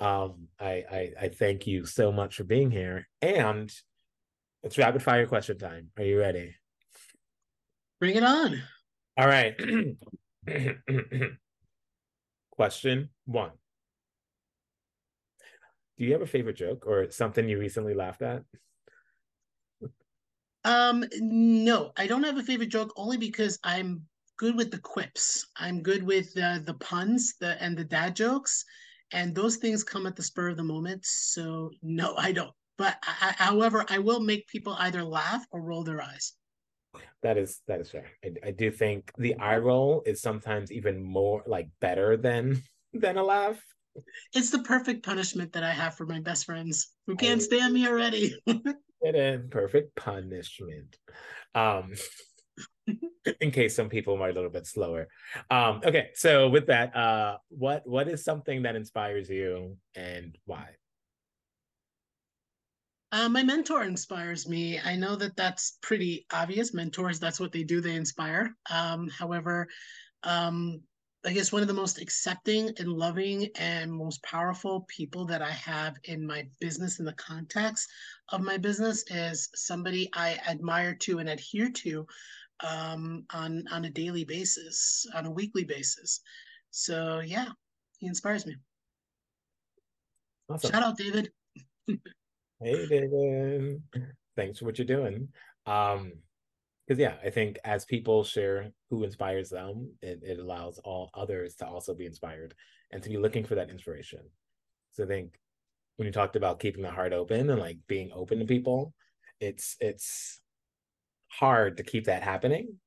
Um, 0.00 0.48
I, 0.60 0.84
I 0.90 1.12
I 1.22 1.28
thank 1.28 1.66
you 1.66 1.86
so 1.86 2.12
much 2.12 2.36
for 2.36 2.44
being 2.44 2.70
here. 2.70 3.08
And 3.22 3.72
it's 4.62 4.78
rapid 4.78 5.02
fire 5.02 5.26
question 5.26 5.58
time. 5.58 5.90
Are 5.96 6.04
you 6.04 6.18
ready? 6.18 6.54
Bring 8.00 8.16
it 8.16 8.22
on. 8.22 8.62
All 9.16 9.26
right. 9.26 9.54
Question 12.50 13.10
one 13.24 13.52
Do 15.96 16.04
you 16.04 16.12
have 16.12 16.22
a 16.22 16.26
favorite 16.26 16.56
joke 16.56 16.84
or 16.86 17.10
something 17.10 17.48
you 17.48 17.58
recently 17.58 17.94
laughed 17.94 18.22
at? 18.22 18.42
Um, 20.68 21.02
no, 21.18 21.92
I 21.96 22.06
don't 22.06 22.24
have 22.24 22.36
a 22.36 22.42
favorite 22.42 22.68
joke 22.68 22.92
only 22.94 23.16
because 23.16 23.58
I'm 23.64 24.02
good 24.36 24.54
with 24.54 24.70
the 24.70 24.78
quips. 24.78 25.46
I'm 25.56 25.82
good 25.82 26.02
with 26.02 26.36
uh, 26.36 26.58
the 26.62 26.74
puns, 26.74 27.36
the 27.40 27.60
and 27.62 27.74
the 27.74 27.84
dad 27.84 28.14
jokes, 28.14 28.66
and 29.10 29.34
those 29.34 29.56
things 29.56 29.82
come 29.82 30.06
at 30.06 30.14
the 30.14 30.22
spur 30.22 30.50
of 30.50 30.58
the 30.58 30.62
moment. 30.62 31.06
So 31.06 31.70
no, 31.80 32.14
I 32.18 32.32
don't. 32.32 32.52
But 32.76 32.98
I, 33.02 33.34
however, 33.38 33.86
I 33.88 33.98
will 33.98 34.20
make 34.20 34.46
people 34.46 34.76
either 34.78 35.02
laugh 35.02 35.42
or 35.52 35.62
roll 35.62 35.84
their 35.84 36.02
eyes. 36.02 36.34
That 37.22 37.38
is 37.38 37.62
that 37.66 37.80
is 37.80 37.90
fair. 37.90 38.04
I, 38.22 38.48
I 38.48 38.50
do 38.50 38.70
think 38.70 39.10
the 39.16 39.36
eye 39.36 39.56
roll 39.56 40.02
is 40.04 40.20
sometimes 40.20 40.70
even 40.70 41.02
more 41.02 41.42
like 41.46 41.70
better 41.80 42.18
than 42.18 42.62
than 42.92 43.16
a 43.16 43.24
laugh. 43.24 43.58
It's 44.34 44.50
the 44.50 44.62
perfect 44.62 45.02
punishment 45.02 45.54
that 45.54 45.64
I 45.64 45.72
have 45.72 45.96
for 45.96 46.04
my 46.04 46.20
best 46.20 46.44
friends 46.44 46.92
who 47.06 47.16
can't 47.16 47.40
stand 47.40 47.72
me 47.72 47.88
already. 47.88 48.36
perfect 49.50 49.96
punishment. 49.96 50.96
Um 51.54 51.94
in 53.40 53.50
case 53.50 53.74
some 53.76 53.88
people 53.88 54.20
are 54.22 54.30
a 54.30 54.32
little 54.32 54.50
bit 54.50 54.66
slower. 54.66 55.08
Um, 55.50 55.80
okay, 55.84 56.10
so 56.14 56.48
with 56.48 56.66
that, 56.66 56.94
uh, 56.96 57.38
what 57.48 57.86
what 57.86 58.08
is 58.08 58.24
something 58.24 58.62
that 58.62 58.76
inspires 58.76 59.28
you 59.28 59.76
and 59.94 60.36
why? 60.44 60.68
Uh, 63.10 63.28
my 63.28 63.42
mentor 63.42 63.84
inspires 63.84 64.46
me. 64.48 64.78
I 64.78 64.94
know 64.96 65.16
that 65.16 65.34
that's 65.36 65.78
pretty 65.80 66.26
obvious. 66.30 66.74
Mentors, 66.74 67.18
that's 67.18 67.40
what 67.40 67.52
they 67.52 67.62
do, 67.62 67.80
they 67.80 67.94
inspire. 67.94 68.54
Um, 68.70 69.08
however, 69.08 69.68
um, 70.24 70.82
I 71.24 71.32
guess 71.32 71.52
one 71.52 71.62
of 71.62 71.68
the 71.68 71.74
most 71.74 72.00
accepting 72.00 72.70
and 72.78 72.92
loving 72.92 73.48
and 73.56 73.92
most 73.92 74.22
powerful 74.22 74.82
people 74.88 75.24
that 75.26 75.42
I 75.42 75.50
have 75.50 75.96
in 76.04 76.24
my 76.24 76.46
business, 76.60 77.00
in 77.00 77.04
the 77.04 77.12
context 77.14 77.88
of 78.28 78.40
my 78.40 78.56
business, 78.56 79.04
is 79.10 79.48
somebody 79.54 80.08
I 80.14 80.38
admire 80.48 80.94
to 80.94 81.18
and 81.18 81.28
adhere 81.28 81.70
to 81.70 82.06
um, 82.60 83.24
on 83.32 83.64
on 83.72 83.84
a 83.84 83.90
daily 83.90 84.24
basis, 84.24 85.06
on 85.14 85.26
a 85.26 85.30
weekly 85.30 85.64
basis. 85.64 86.20
So 86.70 87.20
yeah, 87.20 87.48
he 87.98 88.06
inspires 88.06 88.46
me. 88.46 88.56
Awesome. 90.48 90.70
Shout 90.70 90.82
out, 90.82 90.96
David. 90.96 91.30
hey, 91.88 92.86
David. 92.86 93.82
Thanks 94.36 94.60
for 94.60 94.66
what 94.66 94.78
you're 94.78 94.86
doing. 94.86 95.28
Um, 95.66 96.12
because 96.88 96.98
yeah, 96.98 97.16
I 97.22 97.28
think 97.28 97.58
as 97.64 97.84
people 97.84 98.24
share 98.24 98.70
who 98.88 99.04
inspires 99.04 99.50
them, 99.50 99.92
it, 100.00 100.20
it 100.22 100.38
allows 100.38 100.78
all 100.78 101.10
others 101.12 101.54
to 101.56 101.66
also 101.66 101.94
be 101.94 102.06
inspired 102.06 102.54
and 102.90 103.02
to 103.02 103.10
be 103.10 103.18
looking 103.18 103.44
for 103.44 103.56
that 103.56 103.68
inspiration. 103.68 104.20
So 104.92 105.04
I 105.04 105.06
think 105.06 105.38
when 105.96 106.06
you 106.06 106.12
talked 106.12 106.34
about 106.34 106.60
keeping 106.60 106.82
the 106.82 106.90
heart 106.90 107.12
open 107.12 107.50
and 107.50 107.60
like 107.60 107.76
being 107.88 108.10
open 108.14 108.38
to 108.38 108.46
people, 108.46 108.94
it's 109.38 109.76
it's 109.80 110.40
hard 111.28 111.76
to 111.76 111.82
keep 111.82 112.06
that 112.06 112.22
happening. 112.22 112.78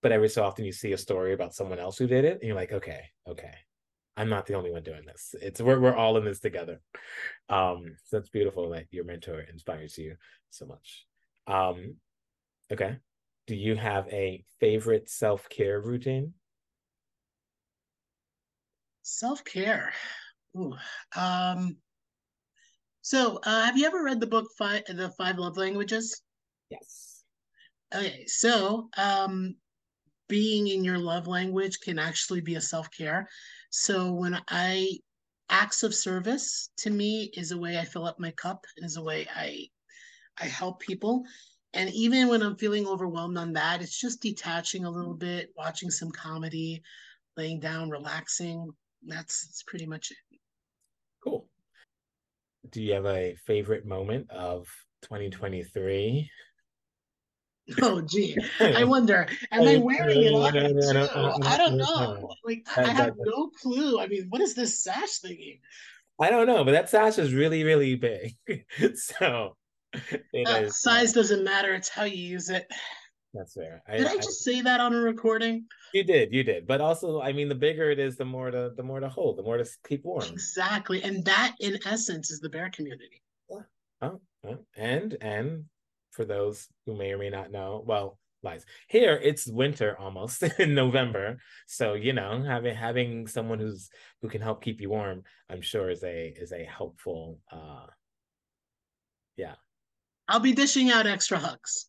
But 0.00 0.12
every 0.12 0.28
so 0.28 0.44
often 0.44 0.64
you 0.64 0.72
see 0.72 0.92
a 0.92 0.98
story 0.98 1.32
about 1.32 1.54
someone 1.54 1.80
else 1.80 1.98
who 1.98 2.06
did 2.06 2.24
it, 2.24 2.34
and 2.34 2.42
you're 2.44 2.54
like, 2.54 2.72
okay, 2.72 3.00
okay, 3.28 3.54
I'm 4.16 4.28
not 4.28 4.46
the 4.46 4.54
only 4.54 4.70
one 4.70 4.84
doing 4.84 5.06
this. 5.06 5.34
It's 5.42 5.60
we're 5.60 5.80
we're 5.80 5.96
all 5.96 6.16
in 6.18 6.24
this 6.24 6.38
together. 6.38 6.80
Um, 7.48 7.96
so 8.04 8.18
that's 8.18 8.28
beautiful 8.28 8.70
that 8.70 8.86
your 8.92 9.04
mentor 9.04 9.40
inspires 9.40 9.98
you 9.98 10.14
so 10.50 10.66
much. 10.66 11.06
Um, 11.48 11.96
okay. 12.70 12.98
Do 13.46 13.54
you 13.54 13.76
have 13.76 14.08
a 14.08 14.42
favorite 14.58 15.10
self-care 15.10 15.80
routine? 15.80 16.32
Self-care. 19.02 19.92
Ooh. 20.56 20.74
Um 21.14 21.76
so 23.02 23.38
uh, 23.44 23.64
have 23.64 23.76
you 23.76 23.86
ever 23.86 24.02
read 24.02 24.18
the 24.20 24.26
book 24.26 24.46
five 24.56 24.82
the 24.88 25.10
five 25.18 25.38
love 25.38 25.58
languages? 25.58 26.22
Yes. 26.70 27.22
Okay, 27.94 28.24
so 28.26 28.88
um 28.96 29.56
being 30.28 30.68
in 30.68 30.82
your 30.84 30.98
love 30.98 31.26
language 31.26 31.80
can 31.80 31.98
actually 31.98 32.40
be 32.40 32.54
a 32.54 32.60
self-care. 32.60 33.28
So 33.70 34.12
when 34.12 34.40
I 34.48 34.88
acts 35.50 35.82
of 35.82 35.94
service 35.94 36.70
to 36.78 36.88
me 36.88 37.30
is 37.36 37.52
a 37.52 37.58
way 37.58 37.78
I 37.78 37.84
fill 37.84 38.06
up 38.06 38.18
my 38.18 38.30
cup, 38.30 38.64
is 38.78 38.96
a 38.96 39.02
way 39.02 39.26
I 39.34 39.66
I 40.40 40.46
help 40.46 40.80
people. 40.80 41.24
And 41.74 41.90
even 41.90 42.28
when 42.28 42.40
I'm 42.40 42.56
feeling 42.56 42.86
overwhelmed 42.86 43.36
on 43.36 43.52
that, 43.54 43.82
it's 43.82 44.00
just 44.00 44.22
detaching 44.22 44.84
a 44.84 44.90
little 44.90 45.14
bit, 45.14 45.52
watching 45.56 45.90
some 45.90 46.10
comedy, 46.10 46.82
laying 47.36 47.58
down, 47.58 47.90
relaxing. 47.90 48.70
That's, 49.04 49.46
that's 49.46 49.64
pretty 49.64 49.84
much 49.84 50.12
it. 50.12 50.38
Cool. 51.22 51.48
Do 52.70 52.80
you 52.80 52.94
have 52.94 53.06
a 53.06 53.34
favorite 53.44 53.84
moment 53.84 54.30
of 54.30 54.68
2023? 55.02 56.30
Oh 57.80 58.02
gee, 58.02 58.36
I 58.60 58.84
wonder. 58.84 59.26
Am 59.50 59.66
I 59.66 59.78
wearing 59.78 60.20
it 60.22 60.34
on 60.34 60.52
too? 60.52 61.42
I 61.48 61.56
don't 61.56 61.78
know. 61.78 62.30
Like 62.44 62.68
I 62.76 62.92
have 62.92 63.14
no 63.16 63.48
clue. 63.58 63.98
I 63.98 64.06
mean, 64.06 64.26
what 64.28 64.42
is 64.42 64.54
this 64.54 64.84
sash 64.84 65.20
thingy? 65.24 65.60
I 66.20 66.28
don't 66.28 66.46
know, 66.46 66.62
but 66.62 66.72
that 66.72 66.90
sash 66.90 67.16
is 67.16 67.32
really, 67.32 67.64
really 67.64 67.94
big. 67.94 68.34
so 68.96 69.56
uh, 70.46 70.68
size 70.68 71.12
doesn't 71.12 71.44
matter. 71.44 71.74
It's 71.74 71.88
how 71.88 72.04
you 72.04 72.16
use 72.16 72.50
it. 72.50 72.66
That's 73.34 73.54
fair. 73.54 73.82
I, 73.88 73.96
did 73.96 74.06
I 74.06 74.16
just 74.16 74.48
I, 74.48 74.52
say 74.52 74.60
that 74.60 74.80
on 74.80 74.94
a 74.94 75.00
recording? 75.00 75.66
You 75.92 76.04
did, 76.04 76.32
you 76.32 76.44
did. 76.44 76.68
But 76.68 76.80
also, 76.80 77.20
I 77.20 77.32
mean, 77.32 77.48
the 77.48 77.54
bigger 77.56 77.90
it 77.90 77.98
is, 77.98 78.16
the 78.16 78.24
more 78.24 78.50
to 78.50 78.70
the 78.76 78.82
more 78.82 79.00
to 79.00 79.08
hold, 79.08 79.38
the 79.38 79.42
more 79.42 79.58
to 79.58 79.68
keep 79.86 80.04
warm. 80.04 80.24
Exactly, 80.24 81.02
and 81.02 81.24
that, 81.24 81.56
in 81.60 81.78
essence, 81.84 82.30
is 82.30 82.38
the 82.38 82.48
bear 82.48 82.70
community. 82.70 83.22
Oh, 84.00 84.20
oh, 84.44 84.58
and 84.76 85.16
and 85.20 85.64
for 86.12 86.24
those 86.24 86.68
who 86.86 86.96
may 86.96 87.12
or 87.12 87.18
may 87.18 87.30
not 87.30 87.50
know, 87.50 87.82
well, 87.84 88.18
lies 88.44 88.64
here 88.88 89.18
it's 89.22 89.48
winter 89.48 89.96
almost 89.98 90.42
in 90.60 90.74
November, 90.74 91.38
so 91.66 91.94
you 91.94 92.12
know 92.12 92.42
having 92.42 92.76
having 92.76 93.26
someone 93.26 93.58
who's 93.58 93.90
who 94.22 94.28
can 94.28 94.42
help 94.42 94.62
keep 94.62 94.80
you 94.80 94.90
warm, 94.90 95.22
I'm 95.50 95.62
sure 95.62 95.90
is 95.90 96.04
a 96.04 96.28
is 96.36 96.52
a 96.52 96.64
helpful. 96.64 97.40
uh 97.50 97.86
Yeah, 99.36 99.54
I'll 100.28 100.40
be 100.40 100.52
dishing 100.52 100.90
out 100.90 101.06
extra 101.06 101.38
hugs. 101.38 101.86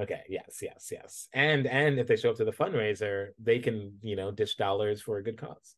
Okay. 0.00 0.22
Yes. 0.28 0.60
Yes. 0.62 0.88
Yes. 0.90 1.28
And 1.34 1.66
and 1.66 1.98
if 1.98 2.06
they 2.06 2.16
show 2.16 2.30
up 2.30 2.36
to 2.36 2.44
the 2.44 2.52
fundraiser, 2.52 3.28
they 3.38 3.58
can 3.58 3.98
you 4.02 4.16
know 4.16 4.30
dish 4.30 4.56
dollars 4.56 5.02
for 5.02 5.18
a 5.18 5.22
good 5.22 5.36
cause. 5.36 5.76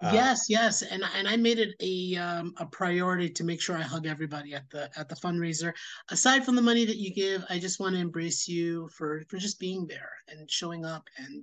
Uh, 0.00 0.10
yes. 0.12 0.46
Yes. 0.48 0.82
And 0.82 1.02
and 1.16 1.26
I 1.26 1.36
made 1.36 1.58
it 1.58 1.74
a 1.80 2.16
um, 2.16 2.54
a 2.58 2.66
priority 2.66 3.28
to 3.30 3.42
make 3.42 3.60
sure 3.60 3.76
I 3.76 3.82
hug 3.82 4.06
everybody 4.06 4.54
at 4.54 4.70
the 4.70 4.88
at 4.96 5.08
the 5.08 5.16
fundraiser. 5.16 5.72
Aside 6.10 6.44
from 6.44 6.54
the 6.54 6.62
money 6.62 6.84
that 6.84 6.98
you 6.98 7.12
give, 7.12 7.44
I 7.50 7.58
just 7.58 7.80
want 7.80 7.96
to 7.96 8.00
embrace 8.00 8.46
you 8.46 8.88
for 8.90 9.24
for 9.28 9.38
just 9.38 9.58
being 9.58 9.86
there 9.88 10.12
and 10.28 10.48
showing 10.48 10.84
up 10.84 11.02
and 11.16 11.42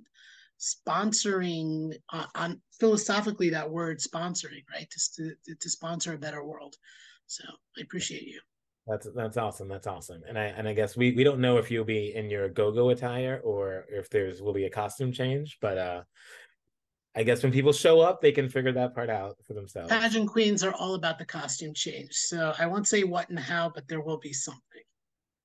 sponsoring 0.58 1.92
uh, 2.14 2.24
on 2.34 2.62
philosophically 2.80 3.50
that 3.50 3.70
word 3.70 3.98
sponsoring 3.98 4.64
right 4.72 4.88
to, 4.90 5.34
to 5.44 5.54
to 5.54 5.68
sponsor 5.68 6.14
a 6.14 6.18
better 6.18 6.42
world. 6.42 6.76
So 7.26 7.44
I 7.76 7.82
appreciate 7.82 8.22
you. 8.22 8.40
That's 8.86 9.08
that's 9.14 9.36
awesome. 9.36 9.68
That's 9.68 9.88
awesome. 9.88 10.22
And 10.28 10.38
I 10.38 10.44
and 10.44 10.68
I 10.68 10.72
guess 10.72 10.96
we 10.96 11.12
we 11.12 11.24
don't 11.24 11.40
know 11.40 11.58
if 11.58 11.70
you'll 11.70 11.84
be 11.84 12.14
in 12.14 12.30
your 12.30 12.48
go-go 12.48 12.90
attire 12.90 13.40
or 13.42 13.84
if 13.88 14.08
there's 14.10 14.40
will 14.40 14.52
be 14.52 14.64
a 14.64 14.70
costume 14.70 15.12
change, 15.12 15.58
but 15.60 15.76
uh 15.76 16.02
I 17.16 17.22
guess 17.22 17.42
when 17.42 17.50
people 17.50 17.72
show 17.72 18.00
up, 18.00 18.20
they 18.20 18.30
can 18.30 18.48
figure 18.48 18.72
that 18.72 18.94
part 18.94 19.08
out 19.08 19.38
for 19.42 19.54
themselves. 19.54 19.88
Pageant 19.88 20.28
queens 20.28 20.62
are 20.62 20.74
all 20.74 20.94
about 20.94 21.18
the 21.18 21.24
costume 21.24 21.72
change. 21.72 22.12
So 22.12 22.52
I 22.58 22.66
won't 22.66 22.86
say 22.86 23.04
what 23.04 23.30
and 23.30 23.38
how, 23.38 23.70
but 23.74 23.88
there 23.88 24.02
will 24.02 24.18
be 24.18 24.34
something. 24.34 24.82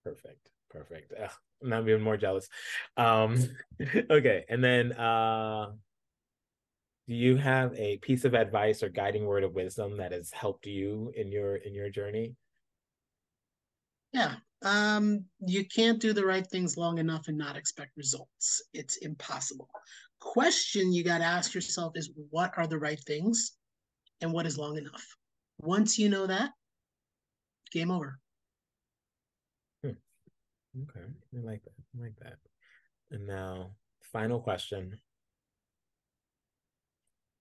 Perfect. 0.03 0.49
Perfect. 0.69 1.13
Ugh, 1.19 1.31
I'm 1.63 1.69
not 1.69 1.87
even 1.87 2.01
more 2.01 2.17
jealous. 2.17 2.47
Um 2.95 3.39
okay. 4.11 4.45
And 4.49 4.63
then 4.63 4.91
uh 4.91 5.71
do 7.07 7.15
you 7.15 7.37
have 7.37 7.73
a 7.73 7.97
piece 7.97 8.23
of 8.23 8.35
advice 8.35 8.83
or 8.83 8.89
guiding 8.89 9.25
word 9.25 9.43
of 9.43 9.55
wisdom 9.55 9.97
that 9.97 10.11
has 10.11 10.31
helped 10.31 10.67
you 10.67 11.11
in 11.15 11.31
your 11.31 11.55
in 11.55 11.73
your 11.73 11.89
journey? 11.89 12.35
Yeah. 14.13 14.35
Um, 14.63 15.25
you 15.39 15.65
can't 15.65 15.99
do 15.99 16.13
the 16.13 16.25
right 16.25 16.45
things 16.45 16.77
long 16.77 16.99
enough 16.99 17.27
and 17.27 17.37
not 17.37 17.55
expect 17.55 17.97
results. 17.97 18.61
It's 18.73 18.97
impossible. 18.97 19.69
Question 20.19 20.93
you 20.93 21.03
got 21.03 21.17
to 21.17 21.23
ask 21.23 21.53
yourself 21.53 21.93
is 21.95 22.11
what 22.29 22.51
are 22.57 22.67
the 22.67 22.77
right 22.77 22.99
things 22.99 23.53
and 24.21 24.31
what 24.31 24.45
is 24.45 24.57
long 24.57 24.77
enough? 24.77 25.03
Once 25.59 25.97
you 25.97 26.09
know 26.09 26.27
that, 26.27 26.51
game 27.71 27.89
over. 27.89 28.19
Hmm. 29.83 29.91
Okay. 30.83 31.05
I 31.35 31.39
like 31.41 31.63
that. 31.63 31.73
I 31.97 32.03
like 32.03 32.15
that. 32.21 32.37
And 33.09 33.25
now, 33.27 33.71
final 34.13 34.39
question 34.39 34.99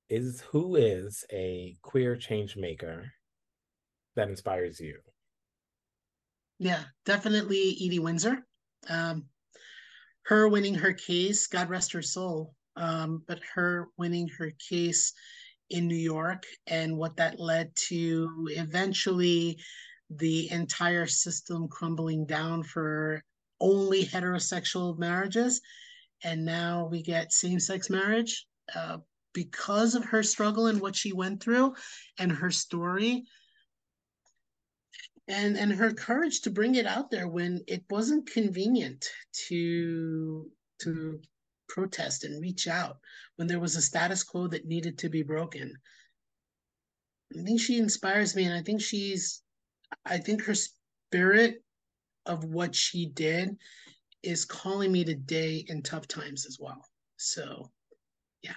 is 0.08 0.40
who 0.50 0.76
is 0.76 1.24
a 1.30 1.76
queer 1.82 2.16
change 2.16 2.56
maker 2.56 3.12
that 4.16 4.28
inspires 4.28 4.80
you? 4.80 4.98
Yeah, 6.61 6.82
definitely 7.06 7.74
Edie 7.82 8.00
Windsor. 8.00 8.46
Um, 8.86 9.24
her 10.26 10.46
winning 10.46 10.74
her 10.74 10.92
case, 10.92 11.46
God 11.46 11.70
rest 11.70 11.90
her 11.92 12.02
soul, 12.02 12.54
um, 12.76 13.24
but 13.26 13.40
her 13.54 13.88
winning 13.96 14.28
her 14.38 14.52
case 14.68 15.14
in 15.70 15.88
New 15.88 15.96
York 15.96 16.44
and 16.66 16.98
what 16.98 17.16
that 17.16 17.40
led 17.40 17.74
to 17.88 18.48
eventually 18.50 19.58
the 20.11 20.50
entire 20.52 21.06
system 21.06 21.66
crumbling 21.66 22.26
down 22.26 22.62
for 22.62 23.24
only 23.58 24.04
heterosexual 24.04 24.98
marriages. 24.98 25.62
And 26.22 26.44
now 26.44 26.88
we 26.90 27.02
get 27.02 27.32
same 27.32 27.58
sex 27.58 27.88
marriage. 27.88 28.46
Uh, 28.76 28.98
because 29.32 29.94
of 29.94 30.04
her 30.04 30.22
struggle 30.22 30.66
and 30.66 30.80
what 30.80 30.94
she 30.94 31.12
went 31.12 31.42
through 31.42 31.74
and 32.18 32.30
her 32.30 32.50
story, 32.50 33.24
and 35.31 35.57
and 35.57 35.72
her 35.72 35.93
courage 35.93 36.41
to 36.43 36.51
bring 36.51 36.74
it 36.74 36.87
out 36.87 37.11
there 37.11 37.28
when 37.28 37.62
it 37.68 37.85
wasn't 37.89 38.31
convenient 38.31 39.07
to 39.49 40.51
to 40.81 41.20
protest 41.68 42.24
and 42.24 42.43
reach 42.43 42.66
out 42.66 42.99
when 43.37 43.47
there 43.47 43.61
was 43.61 43.76
a 43.76 43.83
status 43.83 44.24
quo 44.24 44.49
that 44.49 44.66
needed 44.66 44.99
to 44.99 45.09
be 45.09 45.22
broken. 45.22 45.72
I 47.39 47.43
think 47.45 47.61
she 47.61 47.78
inspires 47.78 48.35
me 48.35 48.45
and 48.45 48.55
i 48.55 48.61
think 48.61 48.81
she's 48.81 49.43
i 50.05 50.18
think 50.18 50.43
her 50.43 50.55
spirit 50.55 51.62
of 52.26 52.45
what 52.45 52.74
she 52.74 53.07
did 53.07 53.57
is 54.22 54.45
calling 54.45 54.91
me 54.91 55.05
today 55.05 55.64
in 55.68 55.83
tough 55.83 56.07
times 56.07 56.45
as 56.45 56.59
well. 56.61 56.85
So 57.16 57.70
yeah. 58.43 58.55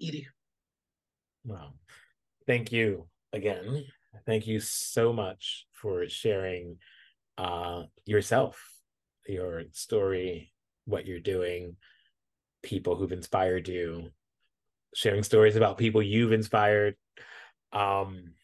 Edie. 0.00 0.28
Wow. 1.44 1.72
Thank 2.46 2.70
you 2.70 3.06
again. 3.32 3.84
Thank 4.26 4.46
you 4.46 4.60
so 4.60 5.12
much 5.12 5.66
for 5.80 6.08
sharing 6.08 6.76
uh, 7.38 7.84
yourself, 8.04 8.62
your 9.26 9.64
story, 9.72 10.52
what 10.84 11.06
you're 11.06 11.20
doing, 11.20 11.76
people 12.62 12.96
who've 12.96 13.12
inspired 13.12 13.68
you, 13.68 14.10
sharing 14.94 15.22
stories 15.22 15.56
about 15.56 15.78
people 15.78 16.02
you've 16.02 16.32
inspired. 16.32 16.96
Um, 17.72 18.34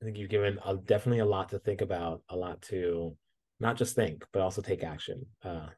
I 0.00 0.04
think 0.04 0.18
you've 0.18 0.30
given 0.30 0.58
a, 0.64 0.76
definitely 0.76 1.20
a 1.20 1.26
lot 1.26 1.50
to 1.50 1.58
think 1.58 1.80
about, 1.80 2.22
a 2.28 2.36
lot 2.36 2.62
to 2.62 3.16
not 3.60 3.76
just 3.76 3.94
think, 3.94 4.24
but 4.32 4.42
also 4.42 4.62
take 4.62 4.82
action. 4.82 5.26
Uh, 5.44 5.68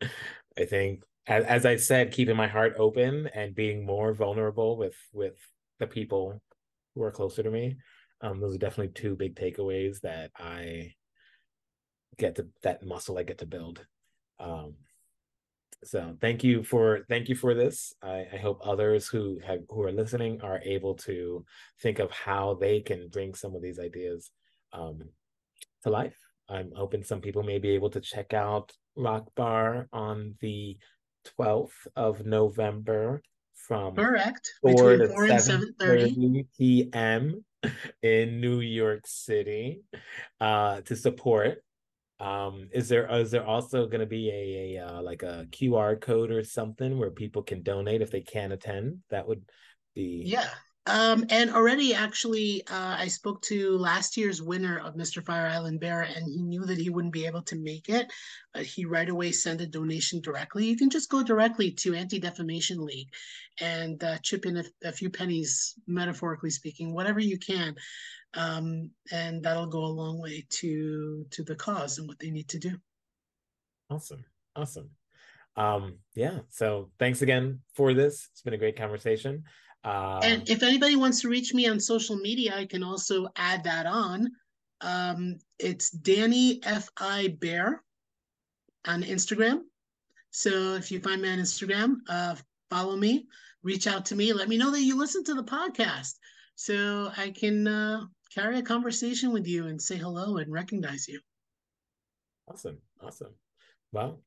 I 0.58 0.64
think, 0.64 1.02
as, 1.26 1.44
as 1.44 1.66
I 1.66 1.76
said, 1.76 2.12
keeping 2.12 2.36
my 2.36 2.46
heart 2.46 2.74
open 2.78 3.28
and 3.34 3.54
being 3.54 3.84
more 3.84 4.14
vulnerable 4.14 4.76
with 4.76 4.96
with 5.12 5.34
the 5.80 5.86
people 5.86 6.40
who 6.94 7.02
are 7.02 7.10
closer 7.10 7.42
to 7.42 7.50
me 7.50 7.76
Um, 8.20 8.40
those 8.40 8.54
are 8.54 8.58
definitely 8.58 8.92
two 8.94 9.14
big 9.14 9.36
takeaways 9.36 10.00
that 10.00 10.30
I 10.36 10.92
get 12.18 12.36
to 12.36 12.46
that 12.62 12.84
muscle 12.84 13.18
I 13.18 13.22
get 13.22 13.38
to 13.38 13.46
build. 13.46 13.84
Um, 14.38 14.74
so 15.84 16.16
thank 16.20 16.42
you 16.42 16.62
for 16.62 17.00
thank 17.08 17.28
you 17.28 17.34
for 17.34 17.54
this. 17.54 17.94
I, 18.02 18.26
I 18.32 18.36
hope 18.38 18.60
others 18.64 19.08
who 19.08 19.38
have 19.46 19.60
who 19.68 19.82
are 19.82 19.92
listening 19.92 20.40
are 20.42 20.60
able 20.64 20.94
to 20.94 21.44
think 21.82 21.98
of 21.98 22.10
how 22.10 22.54
they 22.54 22.80
can 22.80 23.08
bring 23.08 23.34
some 23.34 23.54
of 23.54 23.62
these 23.62 23.78
ideas 23.78 24.30
um, 24.72 25.02
to 25.82 25.90
life. 25.90 26.16
I'm 26.48 26.72
hoping 26.74 27.02
some 27.02 27.20
people 27.20 27.42
may 27.42 27.58
be 27.58 27.70
able 27.70 27.90
to 27.90 28.00
check 28.00 28.32
out 28.32 28.72
RockBar 28.96 29.86
on 29.92 30.34
the 30.40 30.78
12th 31.38 31.86
of 31.96 32.24
November 32.24 33.20
from 33.56 33.96
correct. 33.96 34.52
between 34.62 35.08
4 35.08 35.24
and 35.24 35.40
7:30 35.40 36.46
p.m. 36.56 37.44
in 38.02 38.40
New 38.40 38.60
York 38.60 39.02
City 39.06 39.82
uh, 40.40 40.80
to 40.82 40.96
support. 40.96 41.62
Um 42.18 42.68
is 42.72 42.88
there 42.88 43.06
is 43.14 43.30
there 43.30 43.44
also 43.44 43.86
going 43.86 44.00
to 44.00 44.06
be 44.06 44.30
a, 44.30 44.78
a 44.78 44.86
uh, 44.86 45.02
like 45.02 45.22
a 45.22 45.46
qr 45.50 46.00
code 46.00 46.30
or 46.30 46.42
something 46.42 46.98
where 46.98 47.10
people 47.10 47.42
can 47.42 47.62
donate 47.62 48.00
if 48.00 48.10
they 48.10 48.22
can't 48.22 48.54
attend? 48.54 49.00
That 49.10 49.28
would 49.28 49.42
be 49.94 50.22
yeah 50.24 50.48
um, 50.86 51.24
and 51.30 51.50
already, 51.50 51.94
actually, 51.94 52.62
uh, 52.68 52.96
I 52.98 53.08
spoke 53.08 53.42
to 53.42 53.76
last 53.76 54.16
year's 54.16 54.40
winner 54.40 54.78
of 54.78 54.94
Mr. 54.94 55.24
Fire 55.24 55.46
Island 55.46 55.80
Bear, 55.80 56.02
and 56.02 56.30
he 56.30 56.42
knew 56.42 56.64
that 56.64 56.78
he 56.78 56.90
wouldn't 56.90 57.12
be 57.12 57.26
able 57.26 57.42
to 57.42 57.56
make 57.56 57.88
it. 57.88 58.12
But 58.54 58.66
he 58.66 58.84
right 58.84 59.08
away 59.08 59.32
sent 59.32 59.60
a 59.60 59.66
donation 59.66 60.20
directly. 60.20 60.64
You 60.66 60.76
can 60.76 60.88
just 60.88 61.10
go 61.10 61.24
directly 61.24 61.72
to 61.72 61.94
Anti 61.94 62.20
Defamation 62.20 62.84
League 62.84 63.08
and 63.60 64.02
uh, 64.04 64.18
chip 64.18 64.46
in 64.46 64.58
a, 64.58 64.64
a, 64.84 64.92
few 64.92 65.10
pennies, 65.10 65.74
metaphorically 65.88 66.50
speaking, 66.50 66.94
whatever 66.94 67.18
you 67.18 67.38
can, 67.38 67.74
um, 68.34 68.90
and 69.10 69.42
that'll 69.42 69.66
go 69.66 69.84
a 69.84 69.86
long 69.86 70.20
way 70.20 70.46
to 70.50 71.26
to 71.30 71.42
the 71.42 71.56
cause 71.56 71.98
and 71.98 72.06
what 72.06 72.20
they 72.20 72.30
need 72.30 72.48
to 72.48 72.58
do. 72.58 72.78
Awesome, 73.90 74.24
awesome. 74.54 74.90
Um, 75.56 75.98
yeah. 76.14 76.40
So 76.50 76.90
thanks 76.98 77.22
again 77.22 77.60
for 77.74 77.94
this. 77.94 78.28
It's 78.32 78.42
been 78.42 78.54
a 78.54 78.58
great 78.58 78.76
conversation. 78.76 79.44
Uh, 79.86 80.18
and 80.24 80.50
if 80.50 80.64
anybody 80.64 80.96
wants 80.96 81.20
to 81.20 81.28
reach 81.28 81.54
me 81.54 81.68
on 81.68 81.78
social 81.78 82.16
media, 82.16 82.56
I 82.56 82.66
can 82.66 82.82
also 82.82 83.28
add 83.36 83.62
that 83.64 83.86
on. 83.86 84.32
Um, 84.80 85.38
it's 85.60 85.90
Danny 85.90 86.60
F 86.64 86.90
I 86.98 87.36
Bear 87.40 87.84
on 88.86 89.04
Instagram. 89.04 89.60
So 90.32 90.74
if 90.74 90.90
you 90.90 91.00
find 91.00 91.22
me 91.22 91.30
on 91.30 91.38
Instagram, 91.38 91.98
uh, 92.08 92.34
follow 92.68 92.96
me, 92.96 93.26
reach 93.62 93.86
out 93.86 94.04
to 94.06 94.16
me, 94.16 94.32
let 94.32 94.48
me 94.48 94.58
know 94.58 94.72
that 94.72 94.82
you 94.82 94.98
listen 94.98 95.22
to 95.24 95.34
the 95.34 95.44
podcast, 95.44 96.14
so 96.56 97.10
I 97.16 97.30
can 97.30 97.66
uh, 97.66 98.00
carry 98.34 98.58
a 98.58 98.62
conversation 98.62 99.32
with 99.32 99.46
you 99.46 99.68
and 99.68 99.80
say 99.80 99.96
hello 99.96 100.38
and 100.38 100.52
recognize 100.52 101.08
you. 101.08 101.20
Awesome, 102.50 102.78
awesome. 103.00 103.34
Well, 103.92 104.20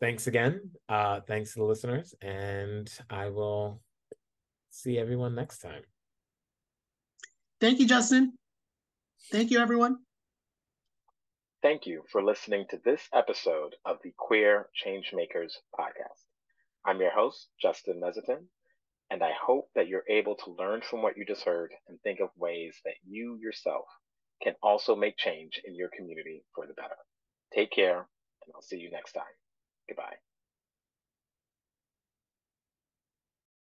thanks 0.00 0.28
again. 0.28 0.70
Uh, 0.88 1.20
thanks 1.20 1.52
to 1.52 1.58
the 1.58 1.66
listeners, 1.66 2.14
and 2.22 2.88
I 3.10 3.28
will 3.28 3.82
see 4.74 4.98
everyone 4.98 5.34
next 5.34 5.58
time. 5.58 5.82
Thank 7.60 7.78
you, 7.78 7.86
Justin. 7.86 8.34
Thank 9.30 9.50
you, 9.50 9.60
everyone. 9.60 9.98
Thank 11.62 11.86
you 11.86 12.02
for 12.12 12.22
listening 12.22 12.66
to 12.70 12.80
this 12.84 13.00
episode 13.14 13.74
of 13.86 13.98
the 14.04 14.12
Queer 14.18 14.68
Changemakers 14.84 15.52
podcast. 15.78 16.20
I'm 16.84 17.00
your 17.00 17.12
host, 17.12 17.48
Justin 17.62 18.02
Mezzatine, 18.02 18.44
and 19.10 19.22
I 19.22 19.30
hope 19.40 19.70
that 19.74 19.88
you're 19.88 20.04
able 20.10 20.34
to 20.44 20.56
learn 20.58 20.82
from 20.82 21.00
what 21.00 21.16
you 21.16 21.24
just 21.24 21.44
heard 21.44 21.72
and 21.88 21.98
think 22.02 22.20
of 22.20 22.28
ways 22.36 22.76
that 22.84 22.96
you 23.06 23.38
yourself 23.40 23.86
can 24.42 24.54
also 24.62 24.94
make 24.94 25.16
change 25.16 25.58
in 25.64 25.74
your 25.74 25.88
community 25.96 26.44
for 26.54 26.66
the 26.66 26.74
better. 26.74 26.98
Take 27.54 27.70
care, 27.70 27.96
and 27.98 28.52
I'll 28.54 28.60
see 28.60 28.76
you 28.76 28.90
next 28.90 29.12
time. 29.12 29.24
Goodbye. 29.88 30.16